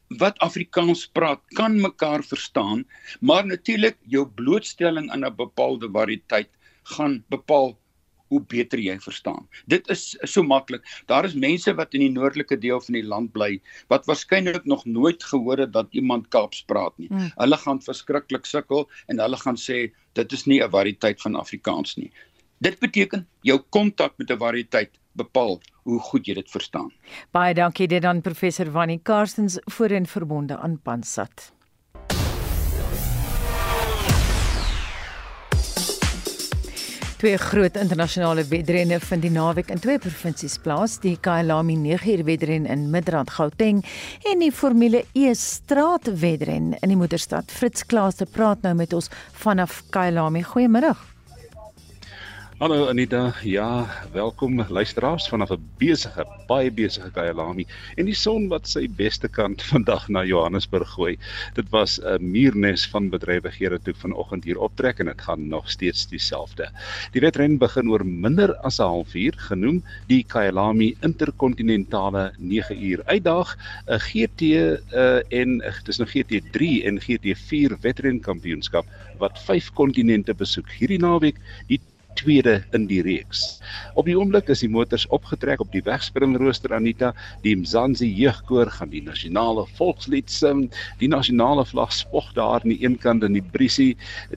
wat 0.07 0.37
Afrikaans 0.37 1.07
praat 1.07 1.41
kan 1.57 1.81
mekaar 1.81 2.23
verstaan, 2.23 2.85
maar 3.19 3.45
natuurlik 3.45 3.97
jou 4.05 4.27
blootstelling 4.27 5.11
aan 5.11 5.25
'n 5.25 5.35
bepaalde 5.35 5.89
variëteit 5.91 6.49
gaan 6.83 7.23
bepaal 7.27 7.77
hoe 8.35 8.43
beter 8.51 8.81
jy 8.83 8.97
verstaan. 8.99 9.47
Dit 9.71 9.87
is 9.93 10.03
so 10.27 10.43
maklik. 10.43 10.83
Daar 11.11 11.27
is 11.27 11.37
mense 11.39 11.73
wat 11.79 11.95
in 11.95 12.03
die 12.03 12.11
noordelike 12.11 12.57
deel 12.59 12.81
van 12.83 12.99
die 12.99 13.05
land 13.05 13.31
bly 13.35 13.55
wat 13.93 14.07
waarskynlik 14.09 14.67
nog 14.67 14.85
nooit 14.85 15.23
gehoor 15.23 15.63
het 15.63 15.73
dat 15.75 15.87
iemand 15.95 16.27
Kaaps 16.35 16.65
praat 16.67 16.97
nie. 16.99 17.09
Hmm. 17.11 17.31
Hulle 17.39 17.59
gaan 17.63 17.81
verskriklik 17.85 18.49
sukkel 18.49 18.89
en 19.07 19.23
hulle 19.23 19.39
gaan 19.39 19.59
sê 19.59 19.89
dit 20.19 20.37
is 20.37 20.45
nie 20.45 20.61
'n 20.61 20.71
variëteit 20.71 21.21
van 21.21 21.35
Afrikaans 21.35 21.95
nie. 21.95 22.11
Dit 22.59 22.79
beteken 22.79 23.27
jou 23.41 23.59
kontak 23.69 24.17
met 24.17 24.31
'n 24.31 24.37
variëteit 24.37 24.91
bepaal 25.15 25.59
hoe 25.83 25.99
goed 25.99 26.27
jy 26.27 26.33
dit 26.33 26.51
verstaan. 26.51 26.91
Baie 27.31 27.53
dankie 27.53 27.87
dit 27.87 28.03
aan 28.03 28.21
professor 28.21 28.71
Wannie 28.71 28.99
Karstens 29.03 29.59
voorin 29.77 30.05
verbonde 30.05 30.57
aan 30.57 30.79
Pansat. 30.81 31.54
Twee 37.25 37.37
groot 37.41 37.77
internasionale 37.81 38.43
wedrenne 38.45 38.99
vind 39.01 39.23
die 39.25 39.31
naweek 39.33 39.71
in 39.73 39.79
twee 39.81 39.97
provinsies 39.97 40.59
plaas, 40.61 40.99
die 41.01 41.15
Kyalami 41.17 41.73
9uur 41.81 42.21
wedren 42.27 42.67
in 42.69 42.83
Midrand 42.93 43.33
Gauteng 43.33 43.79
en 44.29 44.43
die 44.45 44.51
Formule 44.53 45.01
E 45.17 45.33
straatwedren 45.33 46.75
in 46.77 46.93
die 46.93 46.99
moederstad. 47.01 47.49
Fritz 47.49 47.81
Klaas 47.89 48.21
te 48.21 48.29
praat 48.29 48.61
nou 48.61 48.75
met 48.77 48.93
ons 48.93 49.09
vanaf 49.41 49.81
Kyalami. 49.89 50.45
Goeiemôre. 50.53 50.93
Hallo 52.55 52.87
Anita. 52.87 53.33
Ja, 53.43 53.83
welkom 54.13 54.61
luisteraars 54.69 55.27
vanaf 55.27 55.49
'n 55.51 55.63
besige, 55.77 56.23
baie 56.47 56.71
besige 56.71 57.11
Kyalami 57.11 57.65
en 57.97 58.05
die 58.07 58.15
son 58.15 58.47
wat 58.47 58.67
sy 58.67 58.87
beste 58.87 59.27
kant 59.27 59.63
vandag 59.71 60.05
na 60.07 60.23
Johannesburg 60.23 60.87
gooi. 60.93 61.17
Dit 61.57 61.67
was 61.69 61.99
'n 61.99 62.23
muurnes 62.23 62.85
van 62.87 63.09
bedrywighede 63.09 63.79
toe 63.83 63.93
vanoggend 63.93 64.47
hier 64.47 64.57
optrek 64.57 64.99
en 64.99 65.11
dit 65.11 65.21
gaan 65.21 65.47
nog 65.47 65.67
steeds 65.69 66.07
dieselfde. 66.07 66.69
Die 67.11 67.21
wedren 67.21 67.57
begin 67.57 67.89
oor 67.91 68.05
minder 68.05 68.55
as 68.63 68.79
'n 68.79 68.87
halfuur 68.87 69.33
genoem 69.35 69.83
die 70.07 70.23
Kyalami 70.23 70.95
Interkontinentale 71.01 72.31
9 72.37 72.83
uur 72.83 73.03
uitdag 73.05 73.57
'n 73.87 73.99
GT 73.99 74.41
uh, 74.41 75.19
en 75.27 75.59
dis 75.83 75.97
nou 75.97 76.07
GT3 76.07 76.87
en 76.87 77.03
GT4 77.03 77.75
wedren 77.81 78.21
kampioenskap 78.21 78.85
wat 79.19 79.43
vyf 79.43 79.73
kontinente 79.73 80.33
besoek 80.33 80.71
hierdie 80.71 80.99
naweek. 81.03 81.35
Die 81.67 81.81
tweede 82.15 82.63
in 82.73 82.87
die 82.89 83.01
reeks. 83.05 83.59
Op 83.95 84.07
die 84.09 84.15
oomblik 84.17 84.49
is 84.51 84.63
die 84.63 84.71
motors 84.71 85.05
opgetrek 85.15 85.61
op 85.63 85.71
die 85.73 85.83
wegspringrooster 85.85 86.73
Anita. 86.75 87.13
Die 87.43 87.55
Mzansi 87.57 88.07
jeugkoor 88.07 88.71
gaan 88.71 88.91
die 88.93 89.03
nasionale 89.05 89.65
volkslied 89.77 90.31
sing. 90.31 90.65
Die 90.99 91.09
nasionale 91.11 91.65
vlag 91.67 91.93
spog 91.93 92.31
daar 92.37 92.63
aan 92.63 92.73
die 92.73 92.81
een 92.83 92.97
kant 93.01 93.23
in 93.23 93.37
die 93.37 93.43
briesie. 93.55 93.93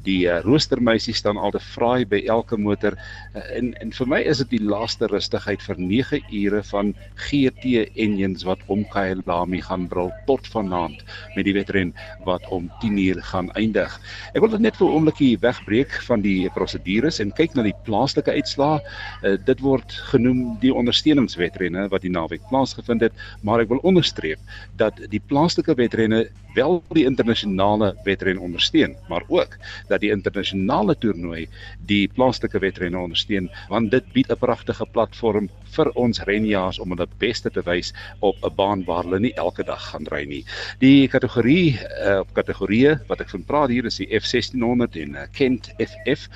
Die 0.07 0.27
uh, 0.27 0.41
roostermeisie 0.47 1.15
staan 1.15 1.39
al 1.39 1.55
te 1.55 1.63
vraai 1.75 2.07
by 2.09 2.23
elke 2.27 2.59
motor. 2.59 2.97
Uh, 3.35 3.45
en 3.57 3.73
en 3.83 3.93
vir 3.95 4.11
my 4.11 4.21
is 4.31 4.43
dit 4.43 4.57
die 4.59 4.63
laaste 4.65 5.09
rustigheid 5.11 5.63
vir 5.65 5.79
9 5.81 6.23
ure 6.43 6.63
van 6.71 6.95
GT 7.29 7.87
engines 7.97 8.45
wat 8.49 8.63
om 8.67 8.85
Kyalami 8.93 9.63
gaan 9.65 9.87
brul 9.91 10.11
tot 10.27 10.47
vanaand 10.53 11.03
met 11.37 11.47
die 11.47 11.55
wedren 11.57 11.95
wat 12.27 12.47
om 12.55 12.71
10 12.83 12.99
uur 12.99 13.23
gaan 13.31 13.51
eindig. 13.61 13.95
Ek 14.35 14.43
wil 14.43 14.59
net 14.59 14.77
vir 14.77 14.89
'n 14.89 14.95
oombliekie 14.95 15.39
wegbreek 15.41 15.93
van 16.09 16.23
die 16.23 16.49
prosedures 16.55 17.21
en 17.21 17.33
kyk 17.33 17.55
na 17.55 17.68
die 17.69 17.77
plaaslike 17.87 18.35
uitslae. 18.35 18.81
Uh, 18.81 19.37
dit 19.49 19.63
word 19.65 19.95
genoem 20.13 20.57
die 20.63 20.75
ondersteuningswedrenne 20.75 21.89
wat 21.93 22.05
die 22.07 22.13
naweek 22.13 22.45
plaasgevind 22.51 23.07
het, 23.07 23.25
maar 23.47 23.63
ek 23.65 23.73
wil 23.73 23.83
onderstreep 23.87 24.41
dat 24.81 25.01
die 25.13 25.23
plaaslike 25.31 25.77
wedrenne 25.79 26.27
wel 26.59 26.83
die 26.97 27.07
internasionale 27.07 27.93
wedren 28.05 28.39
ondersteun, 28.43 28.97
maar 29.09 29.25
ook 29.29 29.57
dat 29.89 30.03
die 30.03 30.11
internasionale 30.11 30.97
toernooi 30.99 31.47
die 31.91 32.09
plaaslike 32.17 32.59
wedrenne 32.65 32.99
ondersteun 32.99 33.51
want 33.73 33.91
dit 33.95 34.13
bied 34.13 34.31
'n 34.33 34.43
pragtige 34.43 34.87
platform 34.93 35.49
vir 35.77 35.91
ons 35.95 36.23
renjaars 36.31 36.79
om 36.83 36.95
hulle 36.95 37.09
beste 37.23 37.51
te 37.51 37.63
wys 37.71 37.93
op 38.21 38.37
'n 38.45 38.55
baan 38.61 38.85
waar 38.89 39.05
hulle 39.05 39.21
nie 39.21 39.35
elke 39.35 39.65
dag 39.65 39.83
gaan 39.91 40.07
ry 40.15 40.25
nie. 40.25 40.45
Die 40.79 41.09
kategorie 41.09 41.79
uh, 41.79 42.19
op 42.25 42.33
kategorieë 42.35 42.99
wat 43.09 43.21
ek 43.21 43.31
van 43.31 43.45
praat 43.45 43.71
hier 43.71 43.87
is 43.87 44.01
die 44.01 44.11
F1600 44.21 44.99
en 45.05 45.15
uh, 45.15 45.27
Kent 45.33 45.73
FF 45.79 46.29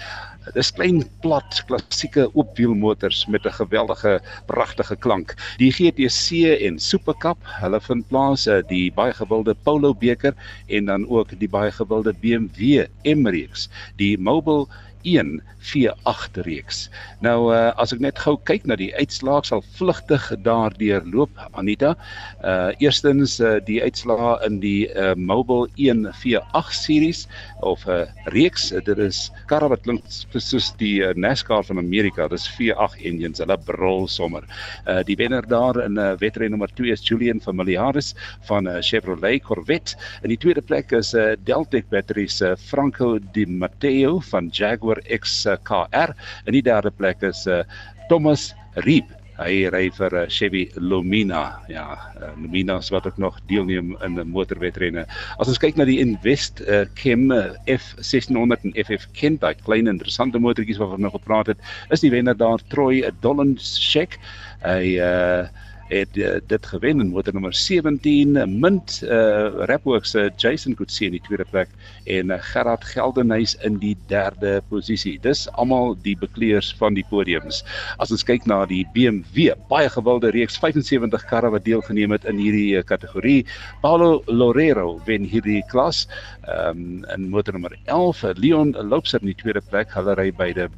Dis 0.51 0.73
klein 0.75 1.05
plat 1.23 1.61
klassieke 1.69 2.25
oopwielmotors 2.35 3.27
met 3.31 3.45
'n 3.47 3.55
geweldige 3.63 4.21
pragtige 4.47 4.97
klank. 4.97 5.35
Die 5.59 5.71
GTC 5.71 6.59
en 6.67 6.79
Super 6.79 7.15
Cup, 7.15 7.39
hulle 7.63 7.81
vind 7.81 8.09
plaas 8.09 8.47
eh, 8.47 8.59
die 8.67 8.93
baie 8.93 9.15
gewilde 9.15 9.55
Polo 9.55 9.95
beker 10.13 10.37
en 10.67 10.91
dan 10.93 11.09
ook 11.09 11.35
die 11.39 11.51
baie 11.51 11.73
gewilde 11.73 12.15
BMW 12.21 12.87
M-reeks. 13.03 13.69
Die 13.97 14.15
Mobile 14.19 14.69
1 15.03 15.41
V8 15.63 16.43
reeks. 16.47 16.89
Nou 17.23 17.53
uh, 17.55 17.71
as 17.81 17.93
ek 17.95 18.03
net 18.03 18.19
gou 18.19 18.35
kyk 18.49 18.67
na 18.67 18.77
die 18.79 18.91
uitslae 18.99 19.45
sal 19.47 19.63
vlugtig 19.77 20.25
daardeur 20.45 21.05
loop 21.07 21.31
Anita. 21.59 21.95
Uh 22.43 22.71
eerstens 22.83 23.39
uh, 23.41 23.59
die 23.67 23.79
uitslae 23.83 24.35
in 24.47 24.59
die 24.63 24.89
uh, 24.99 25.13
Mobile 25.15 25.69
1 25.77 26.09
V8 26.23 26.75
series 26.75 27.27
of 27.63 27.87
'n 27.87 28.03
uh, 28.03 28.31
reeks. 28.35 28.71
Dit 28.71 28.99
is 28.99 29.31
karre 29.47 29.69
wat 29.71 29.85
klink 29.87 30.03
soos 30.09 30.73
die 30.81 31.03
uh, 31.03 31.13
NASCAR 31.15 31.65
van 31.65 31.79
Amerika. 31.79 32.29
Dis 32.29 32.49
V8 32.57 32.99
engines. 33.07 33.39
Hulle 33.43 33.59
brul 33.59 34.09
sommer. 34.09 34.47
Uh 34.87 35.03
die 35.07 35.17
wenner 35.17 35.47
daar 35.47 35.79
in 35.85 35.99
uh, 35.99 36.13
wedren 36.19 36.51
nommer 36.51 36.71
2 36.75 36.93
is 36.93 37.07
Julian 37.07 37.41
Familiaris 37.41 38.15
van 38.49 38.67
uh, 38.67 38.81
Chevrolet 38.81 39.43
Corvette. 39.43 39.97
In 40.23 40.33
die 40.35 40.39
tweede 40.39 40.63
plek 40.63 40.93
is 40.93 41.15
uh, 41.15 41.33
Deltec 41.45 41.89
batteries 41.91 42.41
uh, 42.43 42.55
Franco 42.57 43.19
Di 43.33 43.47
Matteo 43.47 44.21
van 44.31 44.49
Jaguar 44.53 44.92
X 45.13 45.45
uh, 45.47 45.57
KR. 45.69 46.15
In 46.47 46.57
die 46.57 46.65
derde 46.65 46.91
plek 46.91 47.23
is 47.27 47.47
uh, 47.47 47.63
Thomas 48.09 48.53
Reep. 48.87 49.11
Hy 49.39 49.65
ry 49.73 49.87
vir 49.97 50.15
uh, 50.15 50.27
Chevy 50.31 50.67
Lumina. 50.77 51.63
Ja, 51.73 51.87
uh, 52.21 52.31
Lumina 52.37 52.77
is 52.83 52.91
wat 52.93 53.07
ook 53.09 53.19
nog 53.23 53.41
deelneem 53.51 53.97
in 54.05 54.21
motorwedrenne. 54.31 55.07
As 55.41 55.51
ons 55.51 55.61
kyk 55.63 55.81
na 55.81 55.89
die 55.89 55.99
Invest 56.03 56.63
uh, 56.67 56.85
Chem 56.99 57.33
F1600 57.71 58.69
en 58.69 58.77
FF 58.85 59.09
Kent, 59.19 59.41
daai 59.43 59.57
klein 59.65 59.91
interessante 59.91 60.41
motortjies 60.43 60.81
waarvan 60.83 61.09
ons 61.09 61.17
gepraat 61.17 61.55
het, 61.55 61.67
is 61.91 62.05
die 62.05 62.13
wenner 62.13 62.37
daar 62.39 62.63
Troy 62.73 63.03
Dolenschek. 63.25 64.21
Hy 64.67 64.97
uh 65.03 65.51
het 65.93 66.17
uh, 66.17 66.37
dit 66.49 66.67
gewen 66.67 67.01
in 67.01 67.11
motor 67.13 67.33
nommer 67.37 67.55
17 67.55 68.37
uh, 68.37 68.45
Mint 68.49 69.01
uh, 69.05 69.65
Rapworks 69.69 70.11
se 70.11 70.25
uh, 70.25 70.31
Jason 70.37 70.75
Coetzee 70.75 71.07
in 71.11 71.17
die 71.17 71.23
tweede 71.27 71.45
plek 71.51 71.69
en 72.11 72.33
uh, 72.33 72.39
Gerard 72.53 72.85
Geldenhuys 72.85 73.55
in 73.67 73.79
die 73.83 73.95
derde 74.09 74.61
posisie. 74.69 75.19
Dis 75.23 75.45
almal 75.61 75.97
die 76.05 76.17
bekleers 76.19 76.73
van 76.81 76.97
die 76.97 77.05
podiums. 77.11 77.63
As 78.03 78.13
ons 78.15 78.25
kyk 78.29 78.47
na 78.51 78.63
die 78.69 78.83
BMW, 78.95 79.53
baie 79.71 79.91
gewilde 79.93 80.33
reeks 80.35 80.59
75 80.63 81.27
karre 81.31 81.53
wat 81.53 81.67
deelgeneem 81.69 82.17
het 82.17 82.27
in 82.29 82.41
hierdie 82.41 82.79
uh, 82.81 82.87
kategorie. 82.87 83.43
Paulo 83.85 84.23
Lorero 84.27 84.97
wen 85.09 85.29
hierdie 85.29 85.63
klas 85.73 86.07
um, 86.49 87.05
in 87.13 87.29
motor 87.33 87.57
nommer 87.59 87.77
11. 87.85 88.25
Leon 88.41 88.75
Loubser 88.89 89.21
in 89.23 89.33
die 89.33 89.41
tweede 89.45 89.63
plek. 89.69 89.93
Hulle 89.97 90.17
ry 90.19 90.31
beide 90.33 90.71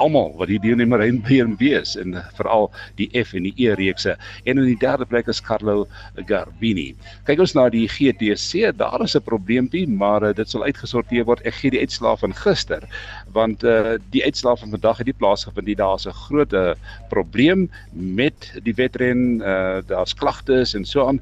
almal 0.00 0.32
wat 0.40 0.48
hier 0.48 0.62
deelnemer 0.62 1.02
in 1.04 1.20
BMW 1.24 1.74
is 1.80 1.94
en 2.00 2.16
veral 2.38 2.70
die 2.98 3.08
F 3.20 3.34
en 3.36 3.46
die 3.48 3.54
E 3.60 3.74
reekse 3.78 4.16
en 4.44 4.58
in 4.58 4.66
die 4.66 4.78
derde 4.80 5.06
plek 5.08 5.28
is 5.28 5.42
Carlo 5.44 5.86
Garbini. 6.28 6.94
Kyk 7.28 7.42
ons 7.44 7.54
na 7.56 7.68
die 7.72 7.86
GTC, 7.90 8.72
daar 8.80 9.04
is 9.04 9.16
'n 9.16 9.22
probleempie, 9.26 9.86
maar 9.88 10.22
uh, 10.22 10.32
dit 10.34 10.48
sal 10.48 10.64
uitgesorteer 10.64 11.24
word. 11.24 11.44
Ek 11.44 11.54
gee 11.54 11.70
die 11.70 11.80
uitslae 11.84 12.16
van 12.16 12.34
gister 12.34 12.86
want 13.32 13.64
uh, 13.64 13.98
die 14.10 14.24
uitslae 14.24 14.56
van 14.56 14.70
vandag 14.70 14.98
het 14.98 15.06
nie 15.06 15.18
plaasgevind 15.20 15.66
nie. 15.66 15.76
Daar's 15.76 16.06
'n 16.06 16.16
groot 16.26 16.52
uh, 16.52 16.74
probleem 17.08 17.70
met 17.92 18.52
die 18.62 18.74
wedren, 18.74 19.40
uh, 19.40 19.78
daar's 19.86 20.14
klagtes 20.14 20.74
en 20.74 20.84
so 20.84 21.06
aan. 21.06 21.20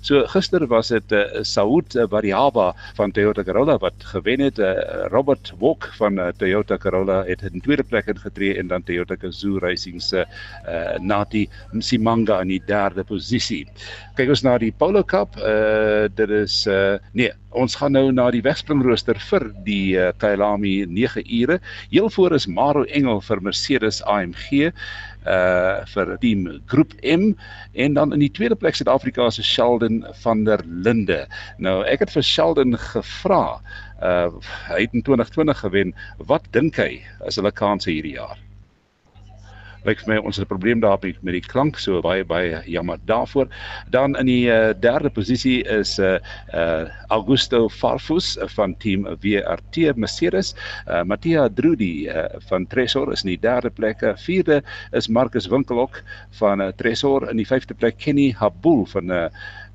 So 0.00 0.24
gister 0.32 0.66
was 0.68 0.88
dit 0.88 1.12
uh, 1.12 1.42
Saud 1.46 1.96
Variaba 2.10 2.72
van 2.96 3.12
Toyota 3.12 3.44
Corolla 3.44 3.78
wat 3.82 4.04
gewen 4.12 4.40
het. 4.40 4.58
Uh, 4.58 4.74
Robert 5.12 5.52
Walk 5.58 5.90
van 5.98 6.18
uh, 6.18 6.30
Toyota 6.36 6.78
Corolla 6.78 7.22
het 7.26 7.42
in 7.42 7.60
tweede 7.60 7.84
plek 7.84 8.06
ingetree 8.06 8.56
en 8.58 8.68
dan 8.68 8.82
Toyota 8.82 9.16
Gazoo 9.20 9.58
Racing 9.58 10.02
se 10.02 10.24
uh, 10.24 10.98
Nati 11.00 11.48
Msimanga 11.72 12.40
in 12.40 12.48
die 12.48 12.62
derde 12.66 13.04
posisie. 13.04 13.66
Kyk 14.18 14.34
ons 14.34 14.44
na 14.44 14.58
die 14.60 14.72
Polo 14.72 15.04
Cup. 15.04 15.38
Uh, 15.38 16.08
dit 16.14 16.30
is 16.42 16.62
uh, 16.70 16.98
nee, 17.16 17.30
ons 17.52 17.76
gaan 17.76 17.94
nou 17.96 18.08
na 18.14 18.28
die 18.32 18.42
wegspringrooster 18.44 19.18
vir 19.30 19.48
die 19.66 19.94
uh, 19.98 20.10
Kyalami 20.20 20.82
9 20.88 21.24
ure. 21.42 21.60
Heel 21.92 22.10
voor 22.10 22.36
is 22.36 22.48
Maro 22.48 22.84
Engel 22.84 23.20
vir 23.24 23.42
Mercedes 23.44 24.02
AMG 24.08 24.72
uh 25.26 25.82
vir 25.94 26.16
team 26.22 26.46
groep 26.66 26.94
M 27.02 27.32
en 27.72 27.94
dan 27.94 28.12
in 28.12 28.22
die 28.24 28.30
tweede 28.30 28.56
plek 28.58 28.74
Suid-Afrika 28.74 29.30
se 29.30 29.42
Sheldon 29.42 30.02
van 30.22 30.44
der 30.44 30.60
Linde. 30.66 31.26
Nou 31.58 31.82
ek 31.84 32.06
het 32.06 32.14
vir 32.14 32.26
Sheldon 32.26 32.78
gevra, 32.78 33.60
uh 34.02 34.30
hy 34.70 34.80
het 34.86 34.94
in 34.94 35.02
2020 35.02 35.58
gewen. 35.66 35.94
Wat 36.18 36.48
dink 36.50 36.76
hy 36.76 37.02
as 37.26 37.38
hulle 37.38 37.52
kanse 37.52 37.90
hierdie 37.90 38.18
jaar? 38.18 38.38
Lyk 39.86 40.02
vir 40.04 40.14
my 40.14 40.18
ons 40.22 40.36
het 40.36 40.46
'n 40.46 40.52
probleem 40.52 40.80
daar 40.80 40.98
met 41.02 41.34
die 41.34 41.40
klank 41.40 41.78
so 41.78 42.00
baie 42.00 42.24
baie 42.24 42.62
jammer 42.66 42.98
daarvoor. 43.06 43.48
Dan 43.90 44.16
in 44.16 44.26
die 44.26 44.46
uh, 44.50 44.72
derde 44.80 45.10
posisie 45.10 45.64
is 45.64 45.98
uh, 45.98 46.18
uh 46.54 46.88
Augusto 47.08 47.68
Farfus 47.68 48.38
van 48.54 48.74
team 48.78 49.04
WRT 49.20 49.96
Mercedes. 49.96 50.54
Uh 50.88 51.02
Mattia 51.02 51.48
Drudi 51.48 52.08
uh, 52.08 52.24
van 52.48 52.66
Tresor 52.66 53.12
is 53.12 53.22
in 53.22 53.28
die 53.28 53.40
derde 53.40 53.70
plek. 53.70 54.00
Vierde 54.16 54.62
is 54.92 55.08
Marcus 55.08 55.46
Winkelhoek 55.46 56.02
van 56.30 56.60
uh, 56.60 56.68
Tresor 56.76 57.28
in 57.30 57.36
die 57.36 57.46
vyfde 57.46 57.74
plek 57.74 57.98
Kenny 57.98 58.34
Habul 58.38 58.86
van 58.86 59.10
uh 59.10 59.28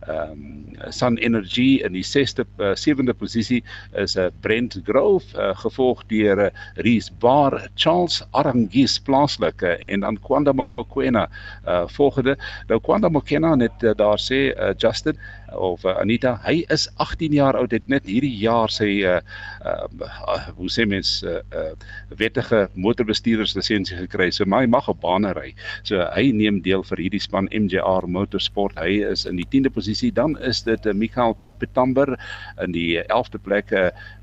ehm 0.07 0.31
um, 0.31 0.91
Sun 0.93 1.17
Energy 1.17 1.81
in 1.81 1.95
die 1.97 2.05
6ste 2.05 2.45
uh, 2.61 2.75
7de 2.77 3.13
posisie 3.17 3.63
is 3.97 4.15
'n 4.15 4.19
uh, 4.19 4.31
Brent 4.41 4.79
Grove 4.85 5.25
uh, 5.33 5.55
gevolg 5.57 6.03
deur 6.07 6.37
uh, 6.37 6.49
Rees 6.75 7.09
Bar 7.19 7.69
Charles 7.75 8.21
Arangis 8.31 8.99
plaaslike 8.99 9.65
uh, 9.65 9.83
en 9.87 9.99
dan 9.99 10.19
Kwanda 10.19 10.53
Mokwena 10.53 11.27
uh, 11.67 11.87
volgende. 11.87 12.37
Nou 12.67 12.79
Kwanda 12.79 13.09
Mokwena 13.09 13.55
net 13.55 13.83
uh, 13.83 13.95
daar 13.95 14.19
sê 14.19 14.53
uh, 14.53 14.73
Justin 14.77 15.17
of 15.55 15.83
uh, 15.85 15.97
Anita 15.97 16.35
hy 16.43 16.65
is 16.69 16.87
18 16.95 17.33
jaar 17.33 17.57
oud 17.57 17.71
het 17.71 17.87
net 17.87 18.05
hierdie 18.05 18.33
jaar 18.37 18.69
sy 18.69 19.01
uh, 19.07 19.19
uh, 19.65 20.47
hoe 20.57 20.69
sê 20.69 20.85
mens 20.85 21.23
uh, 21.23 21.39
uh, 21.55 21.73
wettige 22.21 22.67
motorbestuurders 22.75 23.55
lisensie 23.55 23.97
gekry. 23.97 24.29
So 24.31 24.45
maar 24.45 24.61
hy 24.65 24.69
mag 24.69 24.89
op 24.91 25.01
bane 25.01 25.33
ry. 25.33 25.53
So 25.83 26.05
hy 26.13 26.29
neem 26.31 26.61
deel 26.61 26.83
vir 26.83 27.01
hierdie 27.01 27.23
span 27.23 27.49
MJR 27.49 28.07
Motorsport. 28.07 28.77
Hy 28.77 29.01
is 29.09 29.25
in 29.25 29.41
die 29.41 29.47
10de 29.49 29.73
posisie 29.73 29.96
dan 30.01 30.39
is 30.39 30.63
dit 30.63 30.85
uh, 30.85 30.93
Michael 30.93 31.37
Petamber 31.57 32.15
in 32.63 32.71
die 32.71 32.99
11de 33.05 33.39
plek 33.43 33.71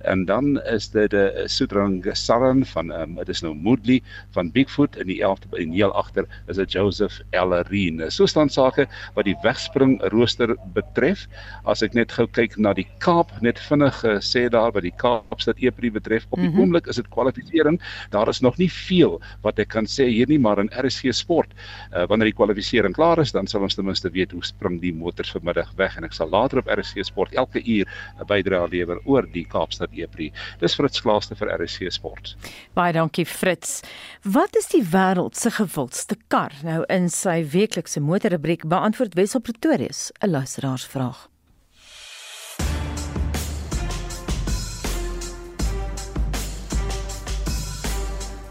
en 0.04 0.24
dan 0.24 0.60
is 0.62 0.90
dit 0.90 1.12
'n 1.12 1.16
uh, 1.16 1.46
Sudrang 1.46 2.04
Saran 2.12 2.64
van 2.64 2.90
um, 2.92 3.14
dit 3.14 3.28
is 3.28 3.42
nou 3.42 3.54
Moodley 3.54 4.02
van 4.30 4.50
Bigfoot 4.50 4.96
in 4.96 5.06
die 5.06 5.20
11de 5.22 5.58
en 5.58 5.72
heel 5.72 5.92
agter 5.92 6.26
is 6.48 6.56
dit 6.56 6.72
Joseph 6.72 7.20
Ellerine. 7.30 8.10
So 8.10 8.26
staan 8.26 8.48
sake 8.48 8.86
wat 9.14 9.24
die 9.24 9.36
wegspring 9.42 10.02
rooster 10.12 10.56
betref. 10.74 11.26
As 11.64 11.82
ek 11.82 11.94
net 11.94 12.12
gou 12.12 12.26
kyk 12.26 12.56
na 12.58 12.72
die 12.74 12.86
Kaap 12.98 13.32
net 13.40 13.58
vinnig 13.58 14.04
uh, 14.04 14.18
sê 14.20 14.48
daar 14.48 14.72
by 14.72 14.80
die 14.80 14.94
Kaapstad 14.96 15.58
Epri 15.58 15.90
betref 15.90 16.26
op 16.30 16.38
die 16.38 16.48
mm 16.48 16.52
-hmm. 16.52 16.60
oomblik 16.60 16.86
is 16.86 16.96
dit 16.96 17.08
kwalifisering. 17.08 17.80
Daar 18.10 18.28
is 18.28 18.40
nog 18.40 18.58
nie 18.58 18.70
veel 18.70 19.20
wat 19.42 19.58
ek 19.58 19.68
kan 19.68 19.86
sê 19.86 20.08
hier 20.08 20.28
nie 20.28 20.38
maar 20.38 20.58
in 20.58 20.70
RSG 20.70 21.12
Sport 21.12 21.52
uh, 21.94 22.06
wanneer 22.06 22.26
die 22.26 22.36
kwalifisering 22.36 22.94
klaar 22.94 23.18
is 23.18 23.32
dan 23.32 23.46
sal 23.46 23.62
ons 23.62 23.74
ten 23.74 23.84
minste 23.84 24.10
weet 24.10 24.32
hoe 24.32 24.44
spring 24.44 24.80
die 24.80 24.92
motors 24.92 25.30
vanmiddag 25.30 25.72
weg 25.76 25.96
en 25.96 26.04
ek 26.04 26.12
sal 26.12 26.28
later 26.28 26.58
op 26.58 26.68
RSG 26.68 27.04
Sport 27.04 27.23
word 27.24 27.34
elke 27.40 27.62
uur 27.64 27.88
'n 28.20 28.26
bydrae 28.28 28.68
lewer 28.68 29.00
oor 29.04 29.26
die 29.32 29.44
Kaapstad 29.44 29.90
Epri. 29.92 30.32
Dis 30.60 30.74
Fritz 30.74 31.00
Klaaste 31.00 31.34
vir 31.34 31.48
RSC 31.58 31.90
Sport. 31.90 32.36
Baie 32.74 32.92
dankie 32.92 33.26
Fritz. 33.26 33.82
Wat 34.22 34.56
is 34.56 34.68
die 34.68 34.84
wêreld 34.84 35.36
se 35.36 35.50
gewildste 35.50 36.16
kar? 36.28 36.52
Nou 36.62 36.84
in 36.88 37.08
sy 37.08 37.44
weeklikse 37.44 38.00
motorrubriek 38.00 38.68
beantwoord 38.68 39.14
Wessel 39.14 39.40
Pretorius 39.40 40.12
'n 40.20 40.30
luisteraarsvraag. 40.30 41.28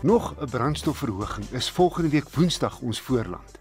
Nog 0.01 0.35
'n 0.39 0.49
brandstofverhoging 0.49 1.49
is 1.51 1.69
volgende 1.69 2.09
week 2.09 2.29
Woensdag 2.29 2.79
ons 2.79 3.01
voorland. 3.01 3.59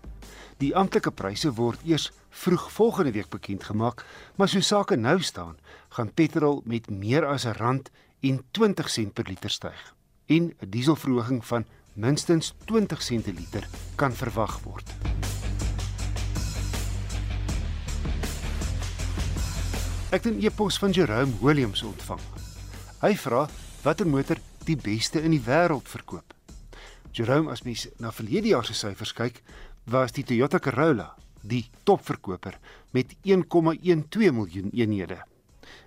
Die 0.59 0.77
amptelike 0.77 1.11
pryse 1.11 1.53
word 1.53 1.79
eers 1.85 2.13
vroeg 2.33 2.73
volgende 2.73 3.13
week 3.13 3.29
bekend 3.29 3.65
gemaak, 3.65 4.05
maar 4.37 4.49
so 4.49 4.61
sake 4.61 4.97
nou 4.97 5.21
staan, 5.23 5.59
gaan 5.89 6.13
petrol 6.15 6.63
met 6.65 6.91
meer 6.91 7.27
as 7.27 7.45
'n 7.45 7.57
rand 7.61 7.91
en 8.21 8.45
20 8.51 8.89
sent 8.89 9.13
per 9.13 9.29
liter 9.29 9.51
styg 9.51 9.95
en 10.27 10.55
'n 10.61 10.71
dieselverhoging 10.71 11.45
van 11.47 11.65
minstens 11.93 12.55
20 12.65 13.03
sent 13.03 13.23
per 13.23 13.35
liter 13.35 13.69
kan 13.95 14.13
verwag 14.13 14.61
word. 14.63 14.89
Ek 20.11 20.25
het 20.25 20.35
'n 20.35 20.45
e-pos 20.45 20.79
van 20.79 20.91
Jerome 20.91 21.33
Williams 21.41 21.83
ontvang. 21.83 22.21
Hy 23.01 23.17
vra 23.17 23.49
watter 23.83 24.07
motor 24.07 24.37
die 24.65 24.77
beste 24.77 25.23
in 25.23 25.31
die 25.31 25.45
wêreld 25.45 25.89
verkoop. 25.89 26.35
Jerome, 27.11 27.51
as 27.51 27.63
mens 27.63 27.89
na 27.99 28.13
verlede 28.13 28.49
jaar 28.49 28.65
se 28.65 28.75
syfers 28.75 29.13
kyk, 29.13 29.43
was 29.85 30.13
die 30.13 30.25
Toyota 30.25 30.59
Corolla 30.59 31.15
die 31.43 31.71
topverkoper 31.85 32.59
met 32.91 33.15
1,12 33.27 34.33
miljoen 34.33 34.71
eenhede. 34.73 35.23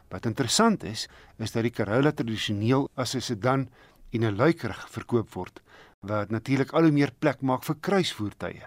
Wat 0.10 0.26
interessant 0.26 0.84
is, 0.84 1.08
is 1.38 1.52
dat 1.52 1.66
die 1.66 1.74
Corolla 1.74 2.12
tradisioneel 2.12 2.90
as 2.96 3.16
'n 3.16 3.22
sedan 3.22 3.70
en 4.12 4.24
'n 4.24 4.36
luikerig 4.36 4.90
verkoop 4.90 5.34
word, 5.34 5.62
wat 6.00 6.30
natuurlik 6.30 6.72
al 6.74 6.82
hoe 6.82 6.92
meer 6.92 7.12
plek 7.20 7.42
maak 7.42 7.64
vir 7.64 7.76
kruisvoertuie. 7.80 8.64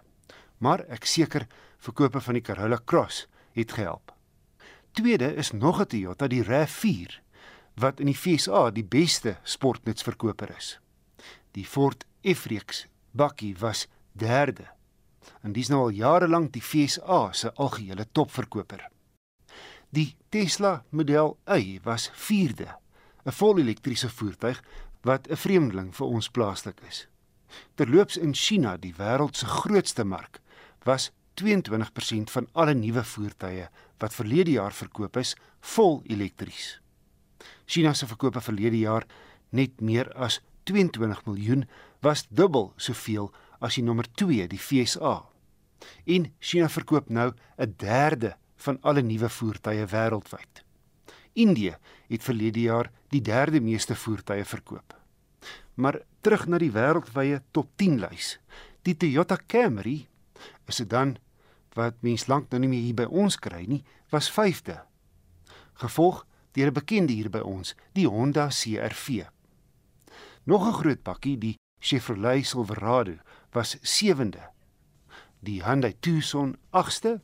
Maar 0.58 0.84
ek 0.88 1.04
seker 1.04 1.46
verkope 1.78 2.20
van 2.20 2.34
die 2.34 2.42
Corolla 2.42 2.80
Cross 2.84 3.26
het 3.52 3.72
gehelp. 3.72 4.12
Tweede 4.92 5.34
is 5.34 5.52
nog 5.52 5.80
'n 5.80 5.86
Toyota, 5.86 6.26
die 6.26 6.42
RAV4, 6.42 7.20
wat 7.74 8.00
in 8.00 8.06
die 8.06 8.16
FSA 8.16 8.70
die 8.70 8.84
beste 8.84 9.36
sportnutsverkoper 9.42 10.56
is. 10.56 10.80
Die 11.52 11.64
Ford 11.64 12.04
F-reeks 12.22 12.86
bakkie 13.10 13.56
was 13.58 13.86
derde. 14.12 14.77
En 15.42 15.52
dis 15.52 15.68
nou 15.68 15.82
al 15.86 15.96
jare 15.96 16.28
lank 16.28 16.52
die 16.52 16.62
FSA 16.62 17.32
se 17.32 17.52
algehele 17.54 18.06
topverkoper. 18.12 18.88
Die 19.90 20.16
Tesla 20.28 20.84
Model 20.90 21.36
Y 21.46 21.78
was 21.84 22.10
vierde, 22.14 22.76
'n 23.24 23.32
volelektriese 23.32 24.08
voertuig 24.08 24.62
wat 25.02 25.28
'n 25.28 25.36
vreemdeling 25.36 25.94
vir 25.94 26.06
ons 26.06 26.28
plaaslik 26.30 26.80
is. 26.88 27.08
Terloops 27.74 28.16
in 28.16 28.34
China, 28.34 28.76
die 28.76 28.94
wêreld 28.94 29.36
se 29.36 29.46
grootste 29.46 30.04
mark, 30.04 30.40
was 30.84 31.10
22% 31.34 32.30
van 32.30 32.48
alle 32.52 32.74
nuwe 32.74 33.04
voertuie 33.04 33.68
wat 33.98 34.14
verlede 34.14 34.50
jaar 34.50 34.72
verkoop 34.72 35.16
is, 35.16 35.36
vol 35.60 36.02
elektries. 36.06 36.80
China 37.66 37.94
se 37.94 38.06
verkope 38.06 38.40
verlede 38.40 38.78
jaar 38.78 39.06
net 39.50 39.80
meer 39.80 40.12
as 40.14 40.40
22 40.62 41.24
miljoen 41.24 41.64
was 42.00 42.26
dubbel 42.28 42.72
soveel 42.76 43.30
as 43.58 43.74
die 43.74 43.84
nommer 43.84 44.06
2, 44.14 44.46
die 44.46 44.58
FSA. 44.58 45.28
En 46.04 46.32
China 46.38 46.68
verkoop 46.68 47.08
nou 47.08 47.32
'n 47.56 47.74
derde 47.76 48.36
van 48.56 48.78
alle 48.82 49.02
nuwe 49.02 49.28
voertuie 49.28 49.86
wêreldwyd. 49.86 50.64
Indië 51.32 51.76
het 52.08 52.22
verlede 52.22 52.60
jaar 52.60 52.90
die 53.08 53.22
derde 53.22 53.60
meeste 53.60 53.94
voertuie 53.94 54.44
verkoop. 54.44 54.96
Maar 55.74 56.00
terug 56.20 56.46
na 56.46 56.58
die 56.58 56.72
wêreldwye 56.72 57.42
top 57.50 57.70
10 57.76 58.00
lys. 58.00 58.38
Die 58.82 58.96
Toyota 58.96 59.38
Camry, 59.46 60.06
'n 60.66 60.72
sedan 60.72 61.16
wat 61.74 61.94
mens 62.00 62.26
lank 62.26 62.50
nou 62.50 62.60
nie 62.60 62.68
meer 62.68 62.82
hier 62.82 62.94
by 62.94 63.06
ons 63.10 63.36
kry 63.36 63.64
nie, 63.66 63.84
was 64.10 64.30
5de. 64.30 64.82
Gevolg 65.74 66.26
deur 66.52 66.66
'n 66.66 66.72
bekende 66.72 67.12
hier 67.12 67.30
by 67.30 67.38
ons, 67.38 67.74
die 67.92 68.06
Honda 68.06 68.48
CR-V. 68.48 69.26
Nog 70.44 70.66
'n 70.66 70.72
groot 70.72 71.02
bakkie, 71.02 71.38
die 71.38 71.56
Chevrolet 71.78 72.46
Silverado, 72.46 73.18
was 73.52 73.76
7de. 73.82 74.42
Die 75.40 75.62
Hyundai 75.64 75.94
Tucson 76.00 76.56
8ste 76.70 77.20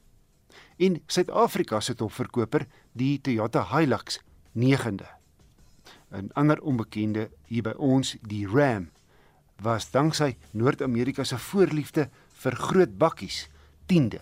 en 0.76 1.02
Suid-Afrika 1.06 1.80
se 1.80 1.94
topverkoper, 1.94 2.66
die 2.92 3.20
Toyota 3.20 3.64
Hilux 3.72 4.20
9de. 4.52 5.06
'n 6.14 6.30
Ander 6.32 6.60
onbekende 6.62 7.30
hier 7.46 7.62
by 7.62 7.74
ons, 7.76 8.16
die 8.22 8.46
Ram, 8.46 8.90
was 9.62 9.90
danksy 9.90 10.36
Noord-Amerika 10.52 11.24
se 11.24 11.38
voorliefde 11.38 12.08
vir 12.42 12.56
groot 12.56 12.98
bakkies 12.98 13.48
10de. 13.86 14.20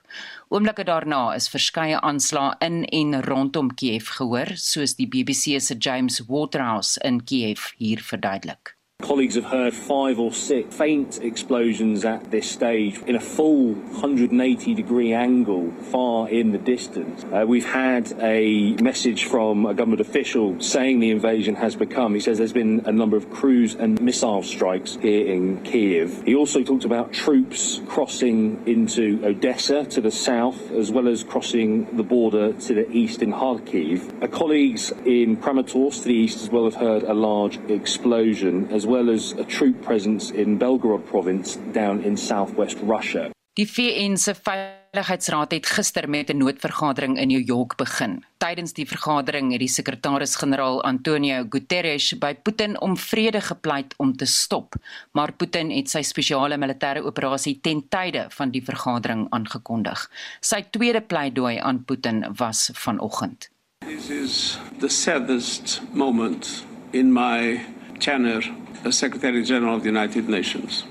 Oomblikke 0.49 0.85
daarna 0.87 1.33
is 1.35 1.49
verskeie 1.51 1.99
aanslae 1.99 2.55
in 2.63 2.85
en 2.85 3.19
rondom 3.27 3.73
Kiev 3.75 4.13
gehoor, 4.19 4.55
soos 4.55 4.95
die 4.95 5.09
BBC 5.11 5.59
se 5.61 5.75
James 5.75 6.21
Waterhouse 6.31 6.99
in 7.03 7.23
Kiev 7.23 7.73
hier 7.77 8.01
verduidelik. 8.03 8.76
Colleagues 9.03 9.35
have 9.35 9.45
heard 9.45 9.75
five 9.75 10.17
or 10.17 10.33
six 10.33 10.75
faint 10.75 11.19
explosions 11.21 12.03
at 12.03 12.31
this 12.31 12.49
stage 12.49 12.99
in 13.03 13.15
a 13.15 13.19
full 13.19 13.73
180 13.73 14.73
degree 14.73 15.13
angle 15.13 15.71
far 15.91 16.27
in 16.27 16.51
the 16.51 16.57
distance. 16.57 17.23
Uh, 17.31 17.45
we've 17.47 17.71
had 17.71 18.11
a 18.19 18.73
message 18.81 19.25
from 19.25 19.67
a 19.67 19.73
government 19.75 20.01
official 20.01 20.59
saying 20.59 20.99
the 20.99 21.11
invasion 21.11 21.53
has 21.53 21.75
become, 21.75 22.15
he 22.15 22.19
says 22.19 22.39
there's 22.39 22.51
been 22.51 22.81
a 22.85 22.91
number 22.91 23.15
of 23.15 23.29
cruise 23.29 23.75
and 23.75 24.01
missile 24.01 24.41
strikes 24.41 24.95
here 24.99 25.27
in 25.27 25.61
Kiev. 25.61 26.23
He 26.25 26.33
also 26.33 26.63
talked 26.63 26.83
about 26.83 27.13
troops 27.13 27.79
crossing 27.87 28.63
into 28.65 29.21
Odessa 29.23 29.85
to 29.85 30.01
the 30.01 30.11
south, 30.11 30.71
as 30.71 30.91
well 30.91 31.07
as 31.07 31.23
crossing 31.23 31.95
the 31.95 32.03
border 32.03 32.51
to 32.51 32.73
the 32.73 32.91
east 32.91 33.21
in 33.21 33.31
Kharkiv. 33.31 34.23
Our 34.23 34.27
colleagues 34.27 34.91
in 35.05 35.37
Kramatorsk 35.37 36.01
to 36.01 36.07
the 36.07 36.15
east 36.15 36.41
as 36.41 36.49
well 36.49 36.65
have 36.65 36.75
heard 36.75 37.03
a 37.03 37.13
large 37.13 37.57
explosion, 37.69 38.67
as 38.71 38.86
well 38.87 39.09
as 39.09 39.33
a 39.33 39.43
troop 39.43 39.81
presence 39.81 40.31
in 40.31 40.57
Belgorod 40.57 41.05
province 41.05 41.59
down 41.73 42.01
in 42.03 42.17
southwest 42.17 42.77
Russia. 42.81 43.29
Die 43.57 43.65
VN 43.65 44.17
se 44.21 44.35
Veiligheidsraad 44.37 45.51
het 45.51 45.65
gister 45.65 46.09
met 46.09 46.29
'n 46.29 46.37
noodvergadering 46.37 47.17
in 47.17 47.27
New 47.27 47.47
York 47.47 47.75
begin. 47.75 48.23
Tydens 48.37 48.73
die 48.73 48.87
vergadering 48.87 49.51
het 49.51 49.59
die 49.59 49.67
sekretaris-generaal 49.67 50.83
Antonio 50.83 51.45
Guterres 51.49 52.17
by 52.17 52.35
Putin 52.35 52.81
om 52.81 52.97
vrede 52.97 53.41
gepleit 53.41 53.93
om 53.97 54.15
te 54.15 54.25
stop, 54.25 54.75
maar 55.11 55.33
Putin 55.33 55.71
het 55.71 55.89
sy 55.89 56.01
spesiale 56.01 56.57
militêre 56.57 57.03
operasie 57.03 57.59
ten 57.61 57.89
tye 57.89 58.25
van 58.29 58.51
die 58.51 58.63
vergadering 58.63 59.27
aangekondig. 59.29 60.11
Sy 60.39 60.65
tweede 60.69 61.01
pleidooi 61.01 61.57
aan 61.57 61.83
Putin 61.83 62.25
was 62.37 62.69
vanoggend. 62.73 63.49
This 63.79 64.09
is 64.09 64.59
the 64.79 64.89
saddest 64.89 65.81
moment 65.93 66.65
in 66.91 67.13
my 67.13 67.65
tenure 67.99 68.53
Secretary 68.91 69.43
General 69.43 69.75
of 69.75 69.81
the 69.83 69.89
United 69.89 70.29
Nations. 70.29 70.83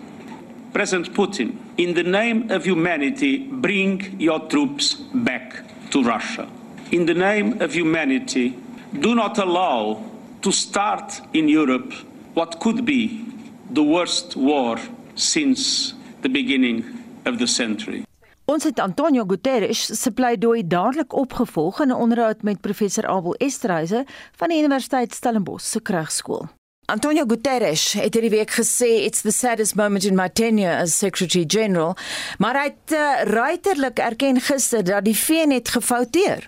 President 0.72 1.14
Putin, 1.14 1.56
in 1.76 1.94
the 1.94 2.02
name 2.02 2.50
of 2.50 2.64
humanity, 2.64 3.38
bring 3.38 4.14
your 4.18 4.40
troops 4.48 4.94
back 5.14 5.64
to 5.90 6.02
Russia. 6.02 6.46
In 6.90 7.06
the 7.06 7.14
name 7.14 7.60
of 7.60 7.72
humanity, 7.72 8.54
do 9.00 9.14
not 9.14 9.38
allow 9.38 10.02
to 10.42 10.52
start 10.52 11.20
in 11.32 11.48
Europe 11.48 11.92
what 12.34 12.60
could 12.60 12.84
be 12.84 13.24
the 13.70 13.82
worst 13.82 14.36
war 14.36 14.78
since 15.14 15.94
the 16.22 16.28
beginning 16.28 16.84
of 17.24 17.38
the 17.38 17.46
century. 17.46 18.04
Ons 18.46 18.64
het 18.64 18.78
Antonio 18.80 19.24
Guterres 19.26 19.88
se 20.02 20.10
pleidooi 20.10 20.66
dadelik 20.66 21.12
opgevolg 21.12 21.80
in 21.80 21.88
'n 21.88 21.92
onderhoud 21.92 22.42
met 22.42 22.60
professor 22.60 23.06
Abel 23.06 23.34
Esterhuise 23.34 24.04
van 24.36 24.48
die 24.48 24.58
Universiteit 24.58 25.14
Stellenbosch 25.14 25.66
se 25.66 25.80
Kragskool. 25.80 26.48
Antonio 26.86 27.24
Guterres 27.26 27.96
het 27.98 28.14
hierdie 28.14 28.30
week 28.30 28.52
gesê 28.54 28.86
it's 29.02 29.24
the 29.26 29.32
saddest 29.34 29.74
moment 29.74 30.04
in 30.06 30.14
my 30.14 30.28
tenure 30.28 30.76
as 30.78 30.94
Secretary 30.94 31.42
General, 31.42 31.96
maar 32.38 32.54
hy 32.60 32.68
het 32.68 32.94
uh, 32.94 33.24
ruiterlik 33.26 33.98
erken 33.98 34.38
gister 34.38 34.84
dat 34.86 35.02
die 35.08 35.16
VN 35.18 35.50
het 35.56 35.72
gefouteer 35.74 36.46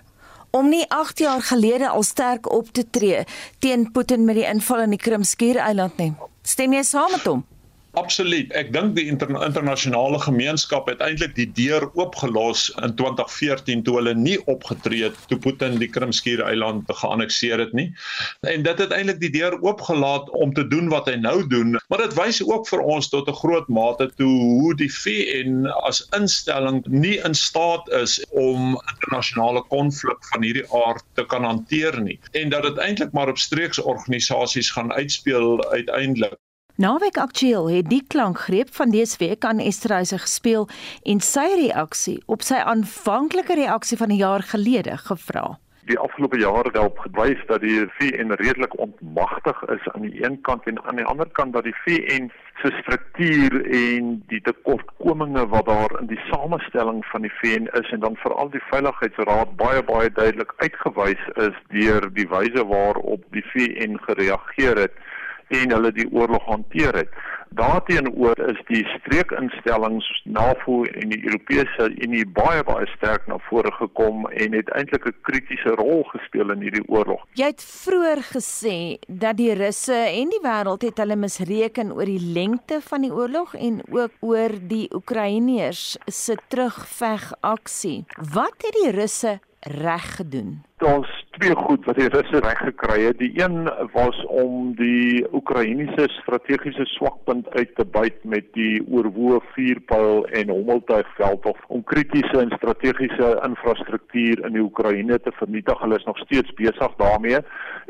om 0.55 0.71
nie 0.71 0.85
8 0.95 1.19
jaar 1.19 1.43
gelede 1.43 1.89
al 1.91 2.07
sterk 2.07 2.47
op 2.47 2.71
te 2.71 2.87
tree 2.89 3.25
teen 3.59 3.89
Putin 3.91 4.23
met 4.23 4.39
die 4.39 4.47
inval 4.47 4.87
in 4.87 4.95
die 4.95 5.03
Krimskiereiland 5.03 5.99
nie. 5.99 6.13
Stem 6.47 6.71
jy 6.73 6.87
saam 6.87 7.11
met 7.11 7.27
hom? 7.27 7.43
Absoluut. 7.97 8.51
Ek 8.53 8.67
dink 8.69 8.93
die 8.93 9.07
interna 9.09 9.39
internasionale 9.47 10.19
gemeenskap 10.21 10.85
het 10.91 10.99
eintlik 11.01 11.31
die 11.33 11.47
deur 11.57 11.87
oopgelos 11.97 12.67
in 12.85 12.93
2014 12.99 13.81
toe 13.87 13.95
hulle 13.97 14.13
nie 14.13 14.37
opgetree 14.51 15.07
het 15.07 15.17
toe 15.31 15.39
Putin 15.41 15.79
die 15.81 15.89
Krimskiereiland 15.89 16.91
geannekteer 17.01 17.63
het 17.63 17.73
nie. 17.73 17.87
En 18.45 18.61
dit 18.67 18.83
het 18.83 18.93
eintlik 18.93 19.17
die 19.23 19.31
deur 19.33 19.57
oopgelaat 19.65 20.29
om 20.37 20.53
te 20.53 20.67
doen 20.69 20.91
wat 20.93 21.09
hy 21.09 21.15
nou 21.17 21.41
doen, 21.49 21.79
maar 21.89 22.03
dit 22.05 22.13
wys 22.19 22.43
ook 22.45 22.69
vir 22.69 22.83
ons 22.85 23.09
tot 23.09 23.29
'n 23.29 23.39
groot 23.41 23.67
mate 23.67 24.11
toe 24.21 24.35
hoe 24.37 24.75
die 24.77 24.91
VN 24.93 25.65
as 25.81 26.03
instelling 26.13 26.83
nie 26.85 27.17
in 27.25 27.33
staat 27.33 27.89
is 27.89 28.19
om 28.29 28.77
internasionale 28.93 29.63
konflik 29.73 30.21
van 30.33 30.45
hierdie 30.45 30.67
aard 30.85 31.03
te 31.17 31.25
kan 31.25 31.43
hanteer 31.43 31.97
nie 32.01 32.19
en 32.37 32.53
dat 32.53 32.63
dit 32.63 32.77
eintlik 32.77 33.11
maar 33.17 33.29
op 33.29 33.37
streeksorganisasies 33.37 34.71
gaan 34.71 34.93
uitspeel 34.93 35.65
uiteindelik. 35.71 36.37
Naweek 36.79 37.17
Aktueel 37.17 37.65
het 37.69 37.89
die 37.91 38.03
klankgreep 38.07 38.69
van 38.71 38.89
dese 38.89 39.17
week 39.19 39.43
aan 39.43 39.59
Esterhuise 39.59 40.17
gespeel 40.17 40.69
en 41.03 41.19
sy 41.19 41.43
reaksie 41.59 42.21
op 42.31 42.45
sy 42.47 42.55
aanvanklike 42.55 43.57
reaksie 43.59 43.97
van 43.99 44.13
'n 44.15 44.21
jaar 44.21 44.43
gelede 44.51 44.95
gevra. 44.97 45.59
Die 45.91 45.99
afgelope 45.99 46.39
jare 46.39 46.71
het 46.71 46.99
gewys 47.03 47.41
dat 47.47 47.61
die 47.61 47.83
VN 47.97 48.31
redelik 48.31 48.79
ontmagtig 48.79 49.61
is 49.75 49.91
aan 49.91 50.01
die 50.01 50.23
een 50.23 50.41
kant 50.41 50.63
en 50.67 50.83
aan 50.83 50.95
die 50.95 51.05
ander 51.05 51.29
kant 51.29 51.53
dat 51.53 51.63
die 51.63 51.75
VN 51.83 52.31
se 52.61 52.71
struktuur 52.81 53.65
en 53.65 54.23
die 54.27 54.41
tekortkominge 54.41 55.47
wat 55.47 55.65
daar 55.65 55.99
in 55.99 56.07
die 56.07 56.21
samestelling 56.31 57.05
van 57.05 57.21
die 57.21 57.33
VN 57.41 57.67
is 57.81 57.91
en 57.91 57.99
dan 57.99 58.15
veral 58.15 58.49
die 58.49 58.63
Veiligheidsraad 58.71 59.55
baie 59.55 59.83
baie 59.83 60.11
duidelik 60.11 60.53
uitgewys 60.55 61.23
is 61.35 61.55
deur 61.67 62.13
die 62.13 62.27
wyse 62.27 62.65
waarop 62.65 63.23
die 63.31 63.45
VN 63.51 63.97
gereageer 64.07 64.77
het 64.77 64.93
en 65.49 65.73
hulle 65.75 65.91
die 65.91 66.07
oorlog 66.11 66.45
hanteer 66.45 66.95
het. 67.03 67.13
Daarteenoor 67.57 68.37
is 68.45 68.59
die 68.67 68.83
streekinstellings 68.99 70.05
NAVO 70.23 70.83
en 70.83 71.09
die 71.09 71.21
Europese 71.25 71.89
Unie 72.05 72.25
baie 72.37 72.61
baie 72.63 72.85
sterk 72.93 73.25
na 73.27 73.39
vore 73.47 73.71
gekom 73.79 74.27
en 74.29 74.53
het 74.53 74.69
eintlik 74.77 75.07
'n 75.09 75.15
kritiese 75.21 75.73
rol 75.81 76.03
gespeel 76.13 76.51
in 76.51 76.61
hierdie 76.61 76.85
oorlog. 76.87 77.25
Jy 77.33 77.45
het 77.45 77.63
vroeër 77.63 78.21
gesê 78.35 78.99
dat 79.07 79.37
die 79.37 79.53
Russe 79.53 79.93
en 79.93 80.29
die 80.29 80.43
wêreld 80.43 80.81
het 80.81 80.97
hulle 80.97 81.15
misreken 81.15 81.91
oor 81.91 82.05
die 82.05 82.31
lengte 82.33 82.81
van 82.81 83.01
die 83.01 83.13
oorlog 83.13 83.55
en 83.55 83.81
ook 83.89 84.11
oor 84.19 84.51
die 84.61 84.87
Oekraïners 84.93 85.97
se 86.05 86.37
terugveg 86.47 87.33
aksie. 87.41 88.05
Wat 88.33 88.55
het 88.61 88.75
die 88.83 88.91
Russe 88.91 89.39
reg 89.59 90.15
gedoen? 90.15 90.63
Daar's 90.77 91.25
twee 91.29 91.55
goed 91.55 91.85
wat 91.85 91.95
die 91.95 92.07
Russe 92.07 92.39
reg 92.39 92.57
gekry 92.57 93.01
het. 93.03 93.17
Die 93.17 93.41
een 93.43 93.71
was 93.91 94.25
om 94.25 94.75
die 94.75 95.25
Oekraïense 95.33 96.07
strategiese 96.07 96.85
swakpunt 96.85 97.49
uit 97.49 97.75
te 97.75 97.85
byt 97.85 98.23
met 98.23 98.47
die 98.53 98.79
oorwoë 98.87 99.41
vuurpyl 99.53 100.25
en 100.25 100.49
hommeltuigveld 100.49 101.45
of 101.45 101.59
om 101.67 101.83
kritiese 101.83 102.39
en 102.39 102.55
strategiese 102.55 103.33
infrastruktuur 103.47 104.45
in 104.45 104.55
die 104.55 104.63
Oekraïne 104.63 105.19
te 105.19 105.31
vernietig. 105.41 105.79
Hulle 105.79 105.99
is 105.99 106.07
nog 106.07 106.17
steeds 106.17 106.53
besig 106.53 106.95
daarmee. 106.97 107.43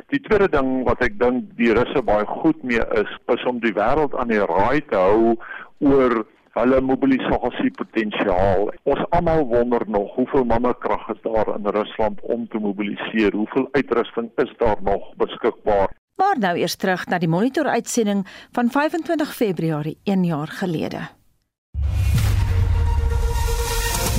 Die 0.10 0.22
tweede 0.26 0.50
ding 0.50 0.84
wat 0.90 1.06
ek 1.06 1.20
dink 1.22 1.54
die 1.62 1.74
Russe 1.78 2.02
baie 2.02 2.26
goed 2.26 2.64
mee 2.64 2.82
is, 2.98 3.16
is 3.28 3.46
om 3.46 3.62
die 3.62 3.74
wêreld 3.78 4.18
aan 4.18 4.34
die 4.34 4.42
raai 4.42 4.82
te 4.90 4.98
hou 4.98 5.38
oor 5.80 6.24
hulle 6.54 6.82
mobilisasiepotensiaal. 6.82 8.72
Ons 8.84 9.06
almal 9.10 9.46
wonder 9.46 9.84
nog 9.88 10.16
hoeveel 10.16 10.46
mannekrag 10.46 11.10
is 11.10 11.22
daar 11.22 11.56
in 11.56 11.68
Rusland 11.68 12.22
om 12.22 12.48
te 12.48 12.58
mobiliseer? 12.58 13.34
Hoeveel 13.36 13.68
uitrusting 13.72 14.32
is 14.36 14.54
daar 14.58 14.78
nog 14.84 15.16
beskikbaar? 15.16 15.90
Maar 16.16 16.40
nou 16.40 16.58
eers 16.58 16.76
terug 16.76 17.06
na 17.08 17.18
die 17.18 17.30
monitor 17.30 17.66
uitsending 17.66 18.28
van 18.52 18.70
25 18.70 19.36
Februarie 19.36 19.98
1 20.04 20.24
jaar 20.24 20.48
gelede. 20.48 21.08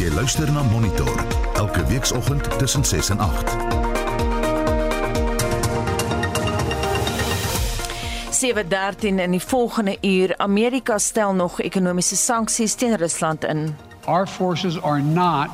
Jy 0.01 0.09
luister 0.15 0.53
na 0.53 0.63
Monitor 0.63 1.25
elke 1.55 1.85
weekoggend 1.87 2.59
tussen 2.59 2.85
6 2.85 3.11
en 3.11 3.19
8. 3.19 3.80
7:13 8.41 9.19
in 9.19 9.31
die 9.31 9.41
volgende 9.41 9.97
uur 10.01 10.37
Amerika 10.37 10.99
stel 10.99 11.35
nog 11.35 11.61
ekonomiese 11.61 12.17
sanksies 12.17 12.75
teen 12.75 12.97
Rusland 12.97 13.45
in. 13.45 13.77
Our 14.07 14.27
forces 14.27 14.83
are 14.83 15.03
not 15.03 15.49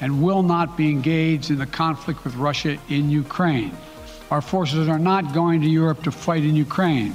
and 0.00 0.20
will 0.22 0.42
not 0.42 0.76
be 0.76 0.82
engaged 0.82 1.50
in 1.50 1.58
the 1.58 1.66
conflict 1.66 2.24
with 2.24 2.34
Russia 2.34 2.76
in 2.86 3.10
Ukraine. 3.10 3.70
Our 4.28 4.42
forces 4.42 4.88
are 4.88 4.98
not 4.98 5.32
going 5.32 5.62
to 5.62 5.68
Europe 5.68 6.02
to 6.02 6.10
fight 6.10 6.42
in 6.42 6.56
Ukraine, 6.56 7.12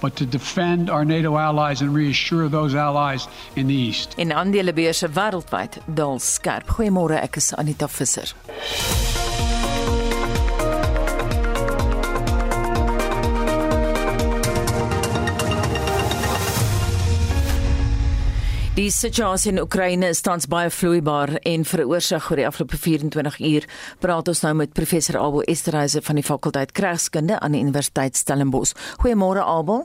but 0.00 0.16
to 0.16 0.24
defend 0.26 0.90
our 0.90 1.04
NATO 1.04 1.36
allies 1.36 1.80
and 1.80 1.94
reassure 1.94 2.48
those 2.48 2.74
allies 2.74 3.28
in 3.54 3.66
the 3.66 3.88
east. 3.88 4.12
In 4.16 4.32
aandelebeurse 4.32 5.08
wêreldwyd 5.08 5.78
daal 5.86 6.18
skerp. 6.18 6.66
Goeiemôre, 6.66 7.22
ek 7.22 7.36
is 7.36 7.54
Anita 7.54 7.88
Visser. 7.98 8.34
Die 18.78 18.92
situasie 18.94 19.50
in 19.50 19.58
Oekraïne 19.58 20.06
is 20.12 20.20
tans 20.22 20.44
baie 20.46 20.68
vloeibaar 20.70 21.32
en 21.50 21.64
veroorsaak 21.66 22.28
oor 22.30 22.38
die 22.38 22.44
afgelope 22.46 22.78
24 22.78 23.40
uur. 23.48 23.64
Praat 23.98 24.30
ons 24.30 24.42
nou 24.44 24.52
met 24.60 24.70
professor 24.70 25.18
Abel 25.18 25.42
Esterhuise 25.50 25.98
van 26.06 26.20
die 26.20 26.22
fakulteit 26.22 26.70
Kragskunde 26.78 27.40
aan 27.42 27.56
die 27.56 27.64
Universiteit 27.64 28.14
Stellenbosch. 28.14 28.76
Goeiemôre 29.02 29.42
Abel. 29.42 29.82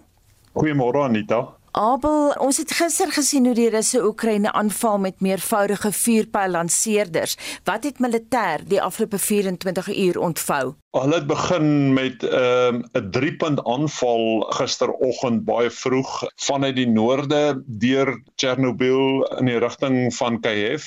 Goeiemôre 0.54 1.08
Anita. 1.08 1.42
Abel, 1.74 2.36
ons 2.38 2.60
het 2.62 2.70
gister 2.78 3.10
gesien 3.10 3.48
hoe 3.50 3.56
die 3.58 3.70
Russe 3.74 3.98
Oekraïne 4.06 4.52
aanval 4.54 5.00
met 5.02 5.24
meervoudige 5.26 5.90
vuurpyllanseerders. 5.92 7.34
Wat 7.66 7.88
het 7.88 7.98
militêr 7.98 8.62
die 8.70 8.82
afgelope 8.82 9.18
24 9.18 9.90
uur 9.90 10.20
ontvou? 10.22 10.76
Hulle 10.94 11.16
het 11.16 11.26
begin 11.26 11.94
met 11.94 12.22
'n 12.22 12.30
um, 12.30 12.84
'n 12.94 13.10
driepunt 13.10 13.64
aanval 13.66 14.46
gisteroggend 14.54 15.46
baie 15.46 15.70
vroeg 15.70 16.30
vanuit 16.36 16.76
die 16.76 16.88
noorde 16.88 17.64
deur 17.66 18.22
Chernobyl 18.36 19.26
in 19.40 19.46
die 19.46 19.58
rigting 19.58 20.14
van 20.16 20.40
Kiev, 20.40 20.86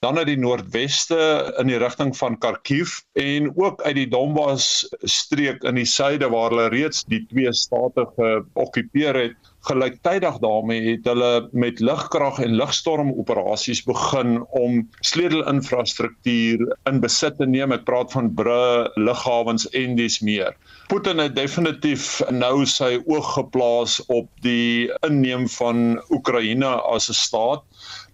dan 0.00 0.18
uit 0.18 0.26
die 0.26 0.38
noordweste 0.38 1.54
in 1.58 1.66
die 1.66 1.78
rigting 1.78 2.16
van 2.16 2.38
Kharkiv 2.38 3.00
en 3.12 3.52
ook 3.54 3.82
uit 3.82 3.94
die 3.94 4.08
Donbas 4.08 4.88
streek 4.98 5.62
in 5.62 5.74
die 5.74 5.86
suide 5.86 6.28
waar 6.28 6.50
hulle 6.50 6.68
reeds 6.68 7.04
die 7.04 7.26
twee 7.26 7.52
state 7.52 8.10
geokkupeer 8.16 9.14
het 9.14 9.53
gelyktydig 9.68 10.38
daarmee 10.42 10.82
het 10.86 11.06
hulle 11.08 11.48
met 11.52 11.80
lugkrag 11.80 12.38
en 12.44 12.56
lugstorm 12.58 13.12
operasies 13.12 13.82
begin 13.86 14.36
om 14.60 14.82
sleutelinfrastruktuur 15.00 16.64
in 16.90 17.00
besit 17.00 17.38
te 17.40 17.46
neem. 17.48 17.72
Ek 17.72 17.86
praat 17.88 18.12
van 18.12 18.30
brûe, 18.36 18.88
lughawens 19.00 19.66
en 19.72 19.96
dis 19.96 20.20
meer. 20.24 20.52
Putin 20.92 21.22
het 21.22 21.36
definitief 21.36 22.20
nou 22.30 22.66
sy 22.68 22.98
oog 23.08 23.30
geplaas 23.38 23.98
op 24.12 24.28
die 24.44 24.90
inneem 25.06 25.48
van 25.56 25.96
Oekraïne 26.12 26.74
as 26.92 27.08
'n 27.08 27.16
staat. 27.16 27.64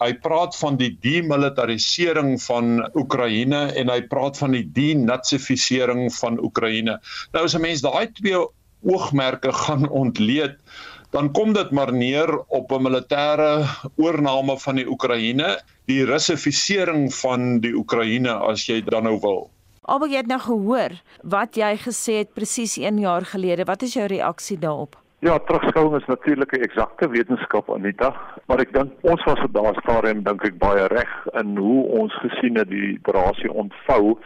Hy 0.00 0.12
praat 0.22 0.56
van 0.56 0.76
die 0.76 0.92
demilitarisering 1.02 2.38
van 2.42 2.88
Oekraïne 2.94 3.66
en 3.74 3.90
hy 3.90 4.00
praat 4.02 4.38
van 4.38 4.54
die 4.56 4.64
denazifisering 4.64 6.08
van 6.14 6.38
Oekraïne. 6.38 7.00
Nou 7.32 7.44
as 7.44 7.54
'n 7.54 7.60
mens 7.60 7.82
daai 7.82 8.06
twee 8.12 8.46
oogmerke 8.82 9.52
gaan 9.52 9.88
ontleed, 9.88 10.56
dan 11.10 11.32
kom 11.32 11.52
dit 11.52 11.70
maar 11.70 11.92
neer 11.92 12.30
op 12.48 12.72
'n 12.72 12.82
militêre 12.82 13.66
oorneem 13.96 14.58
van 14.58 14.76
die 14.76 14.88
Oekraïne, 14.88 15.58
die 15.86 16.04
russifisering 16.04 17.14
van 17.14 17.60
die 17.60 17.74
Oekraïne 17.74 18.32
as 18.32 18.66
jy 18.66 18.82
dan 18.84 19.02
nou 19.02 19.18
wil. 19.20 19.50
Albei 19.82 20.10
jy 20.10 20.16
het 20.16 20.26
nou 20.26 20.40
gehoor 20.40 20.92
wat 21.22 21.56
jy 21.56 21.76
gesê 21.76 22.12
het 22.22 22.34
presies 22.34 22.76
1 22.78 22.98
jaar 22.98 23.24
gelede. 23.24 23.64
Wat 23.64 23.82
is 23.82 23.94
jou 23.94 24.06
reaksie 24.06 24.58
daarop? 24.58 24.96
Ja, 25.20 25.38
terugskouing 25.38 25.96
is 25.96 26.06
natuurlik 26.06 26.52
'n 26.52 26.62
eksakte 26.62 27.08
wetenskap 27.08 27.70
Anita, 27.70 28.14
maar 28.46 28.60
ek 28.60 28.72
dink 28.72 28.92
ons 29.00 29.24
was 29.24 29.42
op 29.44 29.52
daardie 29.52 29.82
stadium 29.82 30.22
dink 30.22 30.44
ek 30.44 30.58
baie 30.58 30.86
reg 30.86 31.26
in 31.32 31.56
hoe 31.56 31.84
ons 31.86 32.14
gesien 32.14 32.56
het 32.56 32.68
die 32.68 32.98
operasie 32.98 33.52
ontvou 33.52 34.18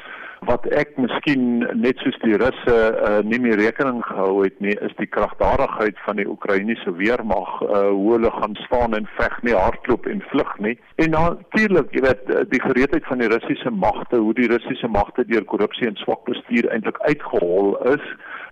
wat 0.49 0.67
ek 0.77 0.95
miskien 1.01 1.65
net 1.81 2.01
soos 2.03 2.17
die 2.23 2.37
Russe 2.41 2.75
uh, 2.75 3.21
nie 3.27 3.41
meer 3.43 3.59
rekening 3.61 4.03
gehou 4.07 4.43
het 4.43 4.57
nie 4.65 4.75
is 4.87 4.95
die 4.99 5.09
kragtadigheid 5.11 5.99
van 6.07 6.21
die 6.21 6.27
Oekraïense 6.29 6.95
weermag 6.99 7.51
uh, 7.63 7.89
hoe 7.91 8.13
hulle 8.17 8.33
gaan 8.35 8.57
staan 8.65 8.97
en 8.99 9.09
veg 9.19 9.37
nie 9.47 9.57
hardloop 9.57 10.07
en 10.11 10.23
vlug 10.31 10.53
nie. 10.67 10.77
En 11.03 11.17
natuurlik 11.17 11.93
jy 11.95 12.05
weet 12.05 12.31
eh, 12.31 12.45
die 12.51 12.63
gereedheid 12.63 13.07
van 13.09 13.23
die 13.23 13.31
Russiese 13.33 13.71
magte 13.71 14.21
hoe 14.21 14.35
die 14.37 14.49
Russiese 14.51 14.89
magte 14.89 15.27
deur 15.29 15.45
korrupsie 15.45 15.89
en 15.89 15.99
swak 16.03 16.25
bestuur 16.29 16.71
eintlik 16.73 17.01
uitgehol 17.09 17.77
is 17.95 18.05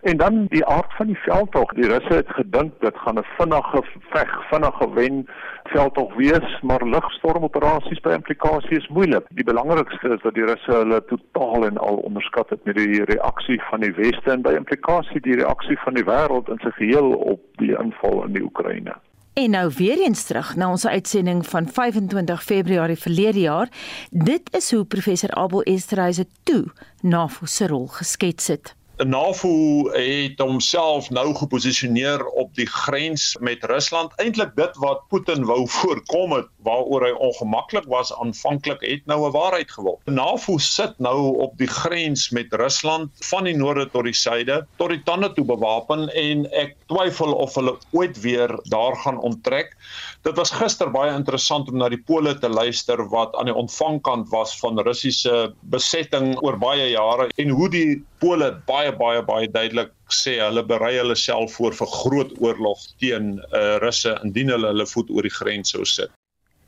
En 0.02 0.16
dan 0.16 0.46
die 0.48 0.64
aard 0.66 0.92
van 0.96 1.06
die 1.06 1.18
veldtog. 1.18 1.72
Die 1.72 1.86
Russe 1.86 2.14
het 2.14 2.28
gedink 2.28 2.72
dit 2.80 2.96
gaan 2.96 3.18
'n 3.18 3.26
vinnige 3.38 3.82
veg, 4.10 4.48
vinnige 4.50 4.92
wen 4.94 5.26
veldtog 5.62 6.14
wees, 6.14 6.60
maar 6.62 6.86
lugstormoperasies 6.86 8.00
by 8.00 8.10
implikasie 8.10 8.76
is 8.76 8.88
moeilik. 8.88 9.26
Die 9.28 9.44
belangrikste 9.44 10.08
is 10.08 10.22
dat 10.22 10.34
die 10.34 10.44
Russe 10.44 10.72
hulle 10.72 11.04
totaal 11.04 11.66
en 11.66 11.78
al 11.78 11.96
onderskat 11.96 12.50
het 12.50 12.64
met 12.64 12.76
die 12.76 13.04
reaksie 13.04 13.62
van 13.70 13.80
die 13.80 13.92
weste 13.92 14.30
en 14.30 14.42
by 14.42 14.52
implikasie 14.52 15.20
die 15.20 15.36
reaksie 15.36 15.78
van 15.78 15.94
die 15.94 16.04
wêreld 16.04 16.48
in 16.48 16.58
sy 16.62 16.70
geheel 16.70 17.12
op 17.12 17.40
die 17.56 17.78
inval 17.78 18.24
in 18.24 18.32
die 18.32 18.42
Oekraïne. 18.42 18.94
En 19.32 19.50
nou 19.50 19.70
weer 19.76 19.98
eens 19.98 20.24
terug 20.24 20.56
na 20.56 20.70
ons 20.70 20.86
uitsending 20.86 21.46
van 21.46 21.68
25 21.68 22.42
Februarie 22.42 22.98
verlede 22.98 23.40
jaar. 23.40 23.68
Dit 24.10 24.54
is 24.56 24.72
hoe 24.74 24.84
professor 24.84 25.30
Abel 25.30 25.62
Esterhuise 25.62 26.26
toe 26.42 26.64
NAVO 27.00 27.46
se 27.46 27.66
rol 27.66 27.86
geskets 27.86 28.46
het. 28.46 28.81
NAVO 29.04 29.88
het 29.92 30.38
homself 30.38 31.08
nou 31.10 31.32
geposisioneer 31.34 32.24
op 32.26 32.54
die 32.54 32.66
grens 32.66 33.36
met 33.40 33.64
Rusland. 33.64 34.12
Eintlik 34.22 34.54
dit 34.56 34.76
wat 34.82 35.02
Putin 35.10 35.46
wou 35.48 35.64
voorkom 35.78 36.34
het 36.36 36.50
waaroor 36.66 37.06
hy 37.06 37.12
ongemaklik 37.28 37.88
was 37.90 38.12
aanvanklik 38.14 38.84
het 38.86 39.06
nou 39.10 39.26
'n 39.26 39.32
waarheid 39.34 39.70
geword. 39.70 40.00
NAVO 40.06 40.58
sit 40.58 40.98
nou 40.98 41.36
op 41.46 41.56
die 41.58 41.66
grens 41.66 42.30
met 42.30 42.52
Rusland 42.52 43.10
van 43.30 43.44
die 43.44 43.56
noorde 43.56 43.88
tot 43.90 44.04
die 44.04 44.14
suide 44.14 44.66
tot 44.76 44.88
die 44.88 45.02
tande 45.02 45.32
toe 45.32 45.44
bewapen 45.44 46.08
en 46.08 46.46
ek 46.52 46.76
twyfel 46.86 47.32
of 47.32 47.54
hulle 47.54 47.76
ooit 47.90 48.20
weer 48.20 48.58
daar 48.70 48.96
gaan 48.96 49.18
onttrek. 49.18 49.76
Dit 50.22 50.36
was 50.36 50.50
gister 50.50 50.90
baie 50.90 51.14
interessant 51.14 51.68
om 51.68 51.76
na 51.76 51.88
die 51.88 52.02
pole 52.06 52.38
te 52.38 52.48
luister 52.48 53.08
wat 53.08 53.34
aan 53.34 53.50
die 53.50 53.54
ontvangkant 53.54 54.28
was 54.28 54.58
van 54.58 54.78
Russiese 54.78 55.54
besetting 55.60 56.36
oor 56.42 56.58
baie 56.58 56.90
jare 56.90 57.30
en 57.36 57.48
hoe 57.48 57.68
die 57.68 58.02
pole 58.22 58.48
baie 58.68 58.92
baie 58.94 59.22
baie 59.26 59.50
duidelik 59.50 59.92
sê 60.14 60.38
hulle 60.38 60.62
berei 60.72 60.94
hulle 61.00 61.18
self 61.18 61.58
voor 61.58 61.74
vir 61.74 61.90
groot 61.98 62.34
oorlog 62.44 62.82
teen 63.02 63.34
uh, 63.50 63.78
Russe 63.82 64.14
indien 64.22 64.52
hulle 64.54 64.70
hulle 64.70 64.86
voet 64.94 65.10
oor 65.10 65.26
die 65.26 65.38
grens 65.40 65.74
sou 65.74 65.86
sit. 65.88 66.12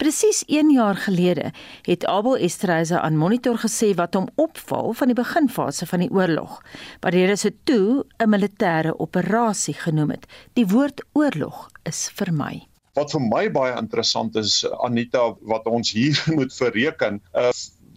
Presies 0.02 0.42
1 0.50 0.72
jaar 0.74 0.98
gelede 0.98 1.52
het 1.86 2.04
Abel 2.10 2.36
Esterhuise 2.42 2.98
aan 3.00 3.16
Monitor 3.16 3.60
gesê 3.62 3.92
wat 3.94 4.18
hom 4.18 4.26
opval 4.42 4.90
van 4.98 5.12
die 5.12 5.16
beginfase 5.16 5.86
van 5.86 6.02
die 6.02 6.10
oorlog, 6.10 6.58
wat 7.06 7.14
die 7.14 7.26
Russe 7.30 7.54
toe 7.70 8.02
'n 8.18 8.28
militêre 8.34 8.98
operasie 8.98 9.78
genoem 9.86 10.10
het. 10.18 10.26
Die 10.58 10.66
woord 10.66 11.06
oorlog 11.12 11.68
is 11.86 12.10
vir 12.18 12.32
my 12.32 12.54
Wat 12.94 13.10
vir 13.10 13.22
my 13.26 13.48
baie 13.50 13.74
interessant 13.78 14.36
is 14.38 14.60
Anita 14.86 15.22
wat 15.50 15.64
ons 15.66 15.90
hier 15.92 16.18
moet 16.38 16.52
verreken, 16.54 17.20
uh, 17.34 17.50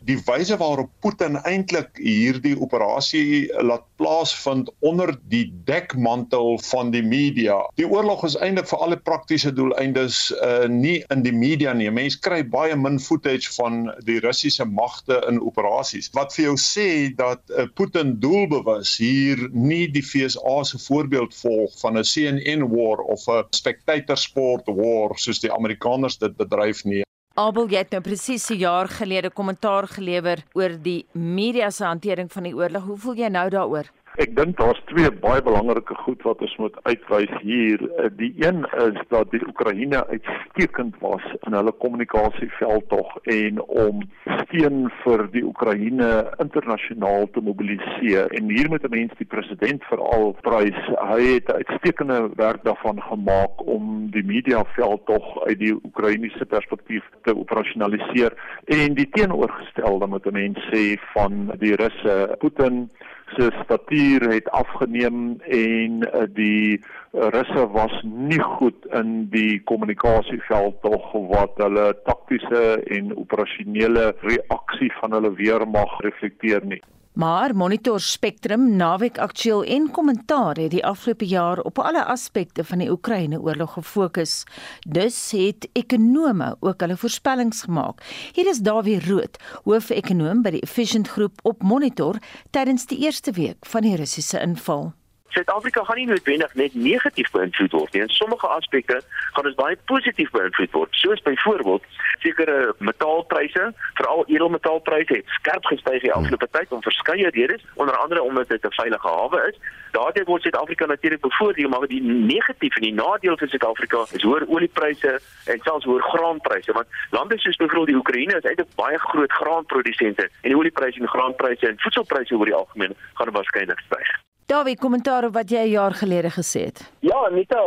die 0.08 0.18
wyse 0.28 0.56
waarop 0.60 0.92
Putin 1.04 1.36
eintlik 1.44 2.00
hierdie 2.00 2.56
operasie 2.60 3.48
laat 3.64 3.84
plaasvind 4.00 4.70
onder 4.86 5.12
die 5.32 5.46
dekmantel 5.68 6.58
van 6.70 6.92
die 6.94 7.04
media. 7.04 7.58
Die 7.80 7.88
oorlog 7.88 8.24
is 8.28 8.38
eintlik 8.40 8.70
vir 8.70 8.84
alle 8.86 9.00
praktiese 9.10 9.52
doeleindes 9.56 10.28
uh 10.38 10.68
nie 10.68 11.00
in 11.14 11.24
die 11.26 11.34
media 11.34 11.74
nie. 11.74 11.90
Mense 11.94 12.20
kry 12.24 12.42
baie 12.44 12.76
min 12.76 13.00
footage 13.02 13.52
van 13.56 13.88
die 14.08 14.20
Russiese 14.24 14.66
magte 14.66 15.20
in 15.30 15.40
operasies. 15.44 16.10
Wat 16.16 16.36
vir 16.36 16.50
jou 16.50 16.56
sê 16.62 16.88
dat 17.18 17.44
uh, 17.52 17.68
Putin 17.80 18.16
doelbewus 18.24 18.96
hier 19.02 19.48
nie 19.54 19.86
die 19.92 20.04
FSA 20.04 20.58
se 20.68 20.80
voorbeeld 20.88 21.36
volg 21.42 21.76
van 21.82 21.98
'n 21.98 22.08
CNN 22.08 22.68
war 22.74 23.04
of 23.04 23.28
'n 23.28 23.44
spectator 23.56 24.18
sport 24.18 24.68
war 24.68 25.18
soos 25.18 25.44
die 25.44 25.54
Amerikaners 25.54 26.18
dit 26.18 26.38
bedryf 26.38 26.84
nie. 26.86 27.07
Abel, 27.38 27.68
jy 27.70 27.84
het 27.84 27.92
nou 27.94 28.00
presies 28.02 28.50
'n 28.50 28.58
jaar 28.58 28.88
gelede 28.90 29.30
kommentaar 29.30 29.86
gelewer 29.88 30.40
oor 30.58 30.74
die 30.82 31.06
media 31.14 31.70
se 31.70 31.84
hantering 31.86 32.32
van 32.32 32.44
die 32.44 32.56
oorlog. 32.56 32.84
Hoe 32.84 32.98
voel 32.98 33.16
jy 33.16 33.30
nou 33.30 33.50
daaroor? 33.50 33.86
Ek 34.18 34.32
dink 34.34 34.56
daar's 34.58 34.80
twee 34.90 35.12
baie 35.22 35.44
belangrike 35.46 35.94
goed 36.02 36.24
wat 36.26 36.40
ons 36.42 36.54
moet 36.58 36.78
uitwys 36.90 37.34
hier. 37.44 37.82
Eh, 38.02 38.08
die 38.18 38.32
een 38.42 38.64
is 38.82 38.98
dat 39.14 39.30
die 39.30 39.44
Oekraïne 39.46 40.00
uitstekend 40.10 40.96
was 41.04 41.26
in 41.46 41.54
hulle 41.54 41.74
kommunikasieveld 41.84 42.88
tog 42.90 43.12
en 43.30 43.62
om 43.62 44.02
steun 44.40 44.88
vir 45.04 45.24
die 45.36 45.44
Oekraïne 45.46 46.10
internasionaal 46.42 47.30
te 47.36 47.44
mobiliseer. 47.46 48.34
En 48.40 48.50
hier 48.50 48.72
moet 48.74 48.88
'n 48.88 48.96
mens 48.96 49.14
die 49.22 49.30
president 49.30 49.86
veral 49.92 50.34
prys. 50.42 50.82
Hy 51.14 51.22
het 51.38 51.54
uitstekende 51.54 52.30
werk 52.42 52.64
daarvan 52.64 53.02
gemaak 53.02 53.68
om 53.68 54.10
die 54.12 54.26
mediaveld 54.26 55.06
tog 55.06 55.46
uit 55.46 55.60
die 55.60 55.78
Oekraïense 55.84 56.46
perspektief 56.46 57.04
te 57.22 57.38
operasionaliseer 57.38 58.34
en 58.66 58.94
die 58.94 59.10
teenoorgestelde 59.10 60.08
moet 60.08 60.26
'n 60.26 60.34
mens 60.34 60.58
sê 60.74 60.98
van 61.14 61.54
die 61.60 61.76
Russe. 61.76 62.36
Putin 62.40 62.90
se 63.36 63.50
statuur 63.64 64.30
het 64.32 64.50
afgeneem 64.50 65.42
en 65.42 66.02
uh, 66.02 66.24
die 66.34 66.82
Russe 67.12 67.68
was 67.72 68.02
nie 68.04 68.42
goed 68.42 68.86
in 68.94 69.30
die 69.30 69.62
kommunikasieveld 69.64 70.82
tog 70.82 71.12
wat 71.32 71.58
hulle 71.62 71.88
taktiese 72.06 72.84
en 72.98 73.16
operasionele 73.18 74.12
reaksie 74.22 74.92
van 75.00 75.16
hulle 75.18 75.34
weermag 75.40 76.00
reflekteer 76.06 76.66
nie. 76.66 76.82
Maar 77.18 77.56
Monitor 77.56 78.00
Spectrum, 78.00 78.76
Naweek 78.76 79.18
Aktueel 79.18 79.64
en 79.64 79.92
Kommentaar 79.92 80.56
het 80.56 80.72
die 80.72 80.86
afgelope 80.86 81.26
jaar 81.26 81.60
op 81.60 81.80
alle 81.80 82.04
aspekte 82.06 82.64
van 82.64 82.78
die 82.78 82.92
Oekraïne-oorlog 82.92 83.74
gefokus. 83.74 84.44
Dus 84.88 85.32
het 85.32 85.70
ekonome 85.74 86.56
ook 86.60 86.80
hulle 86.80 86.98
voorspellings 86.98 87.62
gemaak. 87.62 88.06
Hier 88.34 88.50
is 88.50 88.62
Dawie 88.62 89.02
Rood, 89.08 89.42
hoof-ekonoom 89.64 90.46
by 90.46 90.54
die 90.60 90.62
Efficient 90.62 91.10
Groep 91.10 91.42
op 91.42 91.66
Monitor 91.66 92.22
tydens 92.54 92.86
die 92.86 93.02
eerste 93.10 93.32
week 93.32 93.66
van 93.66 93.82
die 93.82 93.96
Russiese 93.98 94.38
inval. 94.40 94.92
Suid-Afrika 95.30 95.84
gaan 95.84 95.98
nie 95.98 96.08
noodwendig 96.08 96.54
net 96.54 96.74
negatief 96.74 97.32
beïnvloed 97.32 97.72
word 97.72 97.94
nie. 97.94 98.02
In 98.02 98.10
sommige 98.10 98.48
aspekte 98.48 99.02
gaan 99.34 99.44
dit 99.44 99.56
baie 99.56 99.78
positief 99.86 100.32
beïnvloed 100.32 100.72
word. 100.72 100.96
Soos 100.96 101.22
byvoorbeeld 101.22 101.84
sekere 102.20 102.74
metaalpryse, 102.78 103.74
veral 103.94 104.24
edelmetaalpryse 104.28 105.14
het 105.14 105.36
skerp 105.40 105.66
gestyg 105.66 106.02
die 106.02 106.14
afgelope 106.14 106.48
tyd 106.52 106.72
om 106.72 106.82
verskeie 106.82 107.30
redes, 107.30 107.66
onder 107.74 107.98
andere 107.98 108.22
omdat 108.22 108.48
dit 108.48 108.66
'n 108.66 108.80
veilige 108.80 109.08
hawe 109.08 109.42
is. 109.50 109.58
Daardie 109.92 110.24
word 110.24 110.42
Suid-Afrika 110.42 110.86
natuurlik 110.86 111.22
bevoordeel, 111.22 111.70
maar 111.70 111.88
die 111.88 112.02
negatief 112.04 112.76
en 112.76 112.82
die 112.82 112.94
nadeel 112.94 113.38
vir 113.38 113.48
Suid-Afrika 113.48 114.06
is 114.12 114.24
hoër 114.24 114.48
oliepryse 114.48 115.20
en 115.46 115.60
selfs 115.60 115.86
hoër 115.86 116.02
graanpryse, 116.02 116.72
want 116.72 116.88
lande 117.10 117.38
soos 117.40 117.56
byvoorbeeld 117.56 117.88
die 117.88 117.96
Oekraïne 117.96 118.38
is 118.38 118.44
eintlik 118.44 118.76
baie 118.76 119.00
groot 119.00 119.32
graanprodusente 119.32 120.30
en 120.42 120.50
die 120.50 120.58
oliepryse 120.58 121.00
en 121.00 121.08
graanpryse 121.08 121.68
en 121.68 121.80
voedselpryse 121.80 122.36
oor 122.36 122.46
die 122.46 122.60
algemeen 122.62 122.96
gaan 123.14 123.32
waarskynlik 123.32 123.80
styg. 123.80 124.27
Dawie, 124.48 124.78
kommentaar 124.80 125.26
op 125.28 125.34
wat 125.36 125.50
jy 125.52 125.60
'n 125.60 125.70
jaar 125.70 125.92
gelede 125.92 126.30
gesê 126.32 126.62
het. 126.70 126.92
Ja, 127.00 127.18
Anita, 127.26 127.60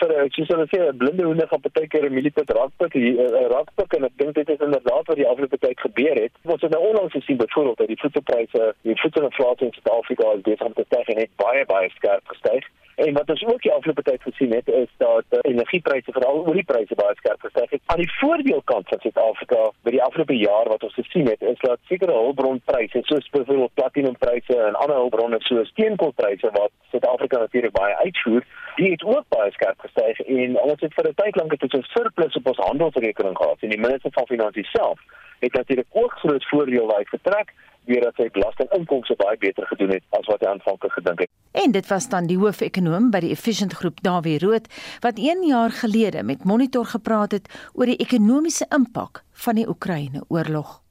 vir 0.00 0.14
ek 0.24 0.36
sê 0.36 0.44
hulle 0.50 0.66
sê 0.72 0.78
'n 0.82 0.98
blinde 0.98 1.24
hoender 1.24 1.48
gaan 1.48 1.64
partykeer 1.66 2.06
'n 2.06 2.14
milipet 2.14 2.50
rakpik, 2.50 2.94
'n 2.94 3.48
rakpik 3.54 3.92
en 3.96 4.04
ek 4.04 4.16
dink 4.16 4.34
dit 4.34 4.48
is 4.48 4.64
inderdaad 4.66 5.06
wat 5.06 5.16
die 5.16 5.28
afgelope 5.28 5.58
tyd 5.58 5.80
gebeur 5.80 6.16
het. 6.24 6.32
Ons 6.44 6.62
het 6.62 6.70
nou 6.70 6.82
onlangs 6.88 7.12
gesien 7.12 7.36
byvoorbeeld 7.36 7.78
dat 7.78 7.86
die 7.92 8.00
voedselpryse, 8.00 8.74
die 8.82 9.00
voedselinflasie 9.00 9.66
in 9.66 9.72
Suid-Afrika 9.72 10.32
is 10.36 10.46
besig 10.48 10.66
om 10.66 10.74
te 10.74 10.84
styg 10.86 11.08
en 11.08 11.20
het 11.24 11.36
baie 11.36 11.64
baie 11.66 11.90
skerp 11.90 12.26
gestyg. 12.26 12.64
En 12.94 13.12
wat 13.12 13.30
ons 13.30 13.44
ook 13.44 13.62
die 13.62 13.72
afgelope 13.72 14.02
tyd 14.02 14.22
gesien 14.22 14.52
het 14.54 14.68
is 14.68 14.90
dat 14.96 15.24
uh, 15.30 15.38
energiepryse 15.42 16.12
veral 16.12 16.46
oliepryse 16.46 16.94
baie 16.94 17.14
skerp 17.14 17.40
gestyg 17.40 17.70
het. 17.70 17.80
Aan 17.86 18.02
die 18.02 18.12
voordeelkant 18.20 18.88
van 18.88 19.00
Suid-Afrika 19.00 19.70
by 19.82 19.94
die 19.96 20.02
afgelope 20.02 20.36
jaar 20.36 20.68
wat 20.70 20.82
ons 20.82 20.94
gesien 20.94 21.26
het, 21.26 21.42
is 21.42 21.58
dat 21.58 21.78
sekere 21.90 22.12
hulpbronpryse 22.12 23.02
soos 23.02 23.28
byvoorbeeld 23.30 23.74
platinumpryse 23.74 24.58
en 24.68 24.74
ander 24.74 24.96
hulpbronne 24.96 25.40
soos 25.48 25.68
steenkoolpryse 25.74 26.50
wat 26.58 26.70
Suid-Afrika 26.90 27.38
natuurlik 27.38 27.74
baie 27.74 27.96
uitvoer, 27.96 28.46
die 28.76 28.90
het 28.90 29.04
ook 29.04 29.26
baie 29.28 29.50
skerp 29.52 29.78
gestyg 29.84 30.20
en 30.38 30.56
ons 30.60 30.80
het 30.80 30.94
vir 30.94 31.08
'n 31.08 31.18
tyd 31.22 31.36
lank 31.36 31.52
het 31.52 31.62
ons 31.62 31.76
'n 31.78 31.92
surplus 31.96 32.36
op 32.40 32.46
ons 32.52 32.64
handelsrekening 32.68 33.36
gehad 33.36 33.58
en 33.60 33.70
die 33.74 33.84
minister 33.86 34.10
van 34.12 34.26
finansies 34.26 34.70
self 34.70 34.98
het 35.40 35.52
natuurlik 35.52 35.86
ook 35.90 36.12
groot 36.12 36.44
voordeel 36.48 36.96
uit 36.96 37.08
getrek 37.08 37.52
deurdat 37.88 38.14
sy 38.16 38.28
belastinginkomste 38.32 39.16
baie 39.20 39.38
beter 39.38 39.66
gedoen 39.66 39.90
het 39.96 40.04
as 40.18 40.28
wat 40.30 40.40
hy 40.40 40.52
aanvanklik 40.52 40.92
gedink 40.92 41.24
het. 41.24 41.30
En 41.52 41.72
dit 41.72 41.86
was 41.86 42.08
dan 42.08 42.26
die 42.26 42.38
hoofekonoom 42.38 43.10
by 43.10 43.20
die 43.24 43.30
Efficient 43.30 43.72
Groep, 43.72 44.00
Dawie 44.02 44.38
Rood, 44.38 44.70
wat 45.00 45.20
1 45.20 45.44
jaar 45.46 45.70
gelede 45.70 46.22
met 46.22 46.44
Monitor 46.44 46.84
gepraat 46.84 47.32
het 47.32 47.50
oor 47.74 47.86
die 47.86 48.00
ekonomiese 48.00 48.66
impak 48.74 49.22
van 49.32 49.60
die 49.60 49.68
Oekraïne-oorlog. 49.68 50.83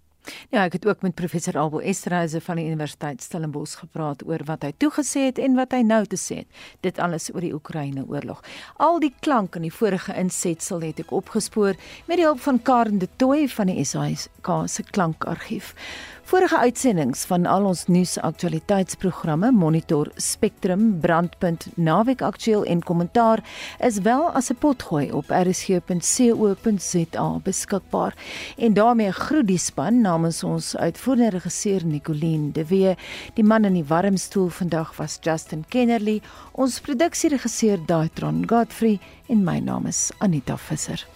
Ja, 0.54 0.64
ek 0.64 0.78
het 0.78 0.86
ook 0.88 1.02
met 1.02 1.16
professor 1.16 1.58
Abel 1.60 1.82
Esterhuise 1.82 2.42
van 2.42 2.60
die 2.60 2.66
Universiteit 2.66 3.22
Stellenbosch 3.22 3.80
gepraat 3.82 4.24
oor 4.28 4.44
wat 4.48 4.64
hy 4.64 4.72
toegesê 4.78 5.28
het 5.28 5.42
en 5.42 5.58
wat 5.60 5.76
hy 5.76 5.82
nou 5.84 6.04
te 6.08 6.20
sê 6.20 6.44
het. 6.44 6.62
Dit 6.86 7.00
alles 7.04 7.30
oor 7.34 7.44
die 7.44 7.54
Oekraïne-oorlog. 7.56 8.40
Al 8.84 9.02
die 9.04 9.14
klank 9.20 9.58
in 9.60 9.68
die 9.68 9.74
vorige 9.74 10.16
insetsel 10.20 10.86
het 10.86 11.02
ek 11.04 11.12
opgespoor 11.12 11.76
met 12.08 12.20
die 12.20 12.28
hulp 12.28 12.40
van 12.46 12.62
Karen 12.62 13.02
de 13.04 13.10
Tooy 13.18 13.48
van 13.52 13.72
die 13.72 13.84
SAIK 13.84 14.52
se 14.72 14.84
klankargief. 14.92 15.74
Vorige 16.24 16.58
uitsendings 16.58 17.26
van 17.28 17.44
al 17.46 17.66
ons 17.68 17.82
nuusaktualiteitsprogramme 17.92 19.52
Monitor 19.52 20.08
Spectrum, 20.16 21.00
Brandpunt, 21.04 21.68
Naweek 21.76 22.22
Aktueel 22.24 22.64
en 22.64 22.84
Kommentaar 22.84 23.44
is 23.84 23.98
wel 24.06 24.32
as 24.32 24.50
'n 24.50 24.56
potgooi 24.56 25.12
op 25.12 25.26
rsg.co.za 25.30 25.80
beskikbaar. 27.44 28.16
En 28.58 28.74
daarmee 28.74 29.12
groet 29.12 29.48
die 29.48 29.58
span 29.58 30.02
namens 30.02 30.44
ons 30.44 30.78
uitvoerende 30.78 31.30
regisseur 31.30 31.86
Nicoline 31.86 32.52
de 32.52 32.66
Wee. 32.68 32.96
Die 33.34 33.44
man 33.44 33.66
in 33.66 33.74
die 33.74 33.86
warm 33.88 34.18
stoel 34.18 34.50
vandag 34.50 34.96
was 34.98 35.18
Justin 35.22 35.66
Kennerly, 35.68 36.22
ons 36.52 36.80
produksieregisseur 36.80 37.86
Daitron 37.86 38.44
Godfrey 38.50 39.00
en 39.28 39.44
my 39.44 39.60
naam 39.60 39.86
is 39.86 40.12
Anita 40.18 40.58
Visser. 40.58 41.08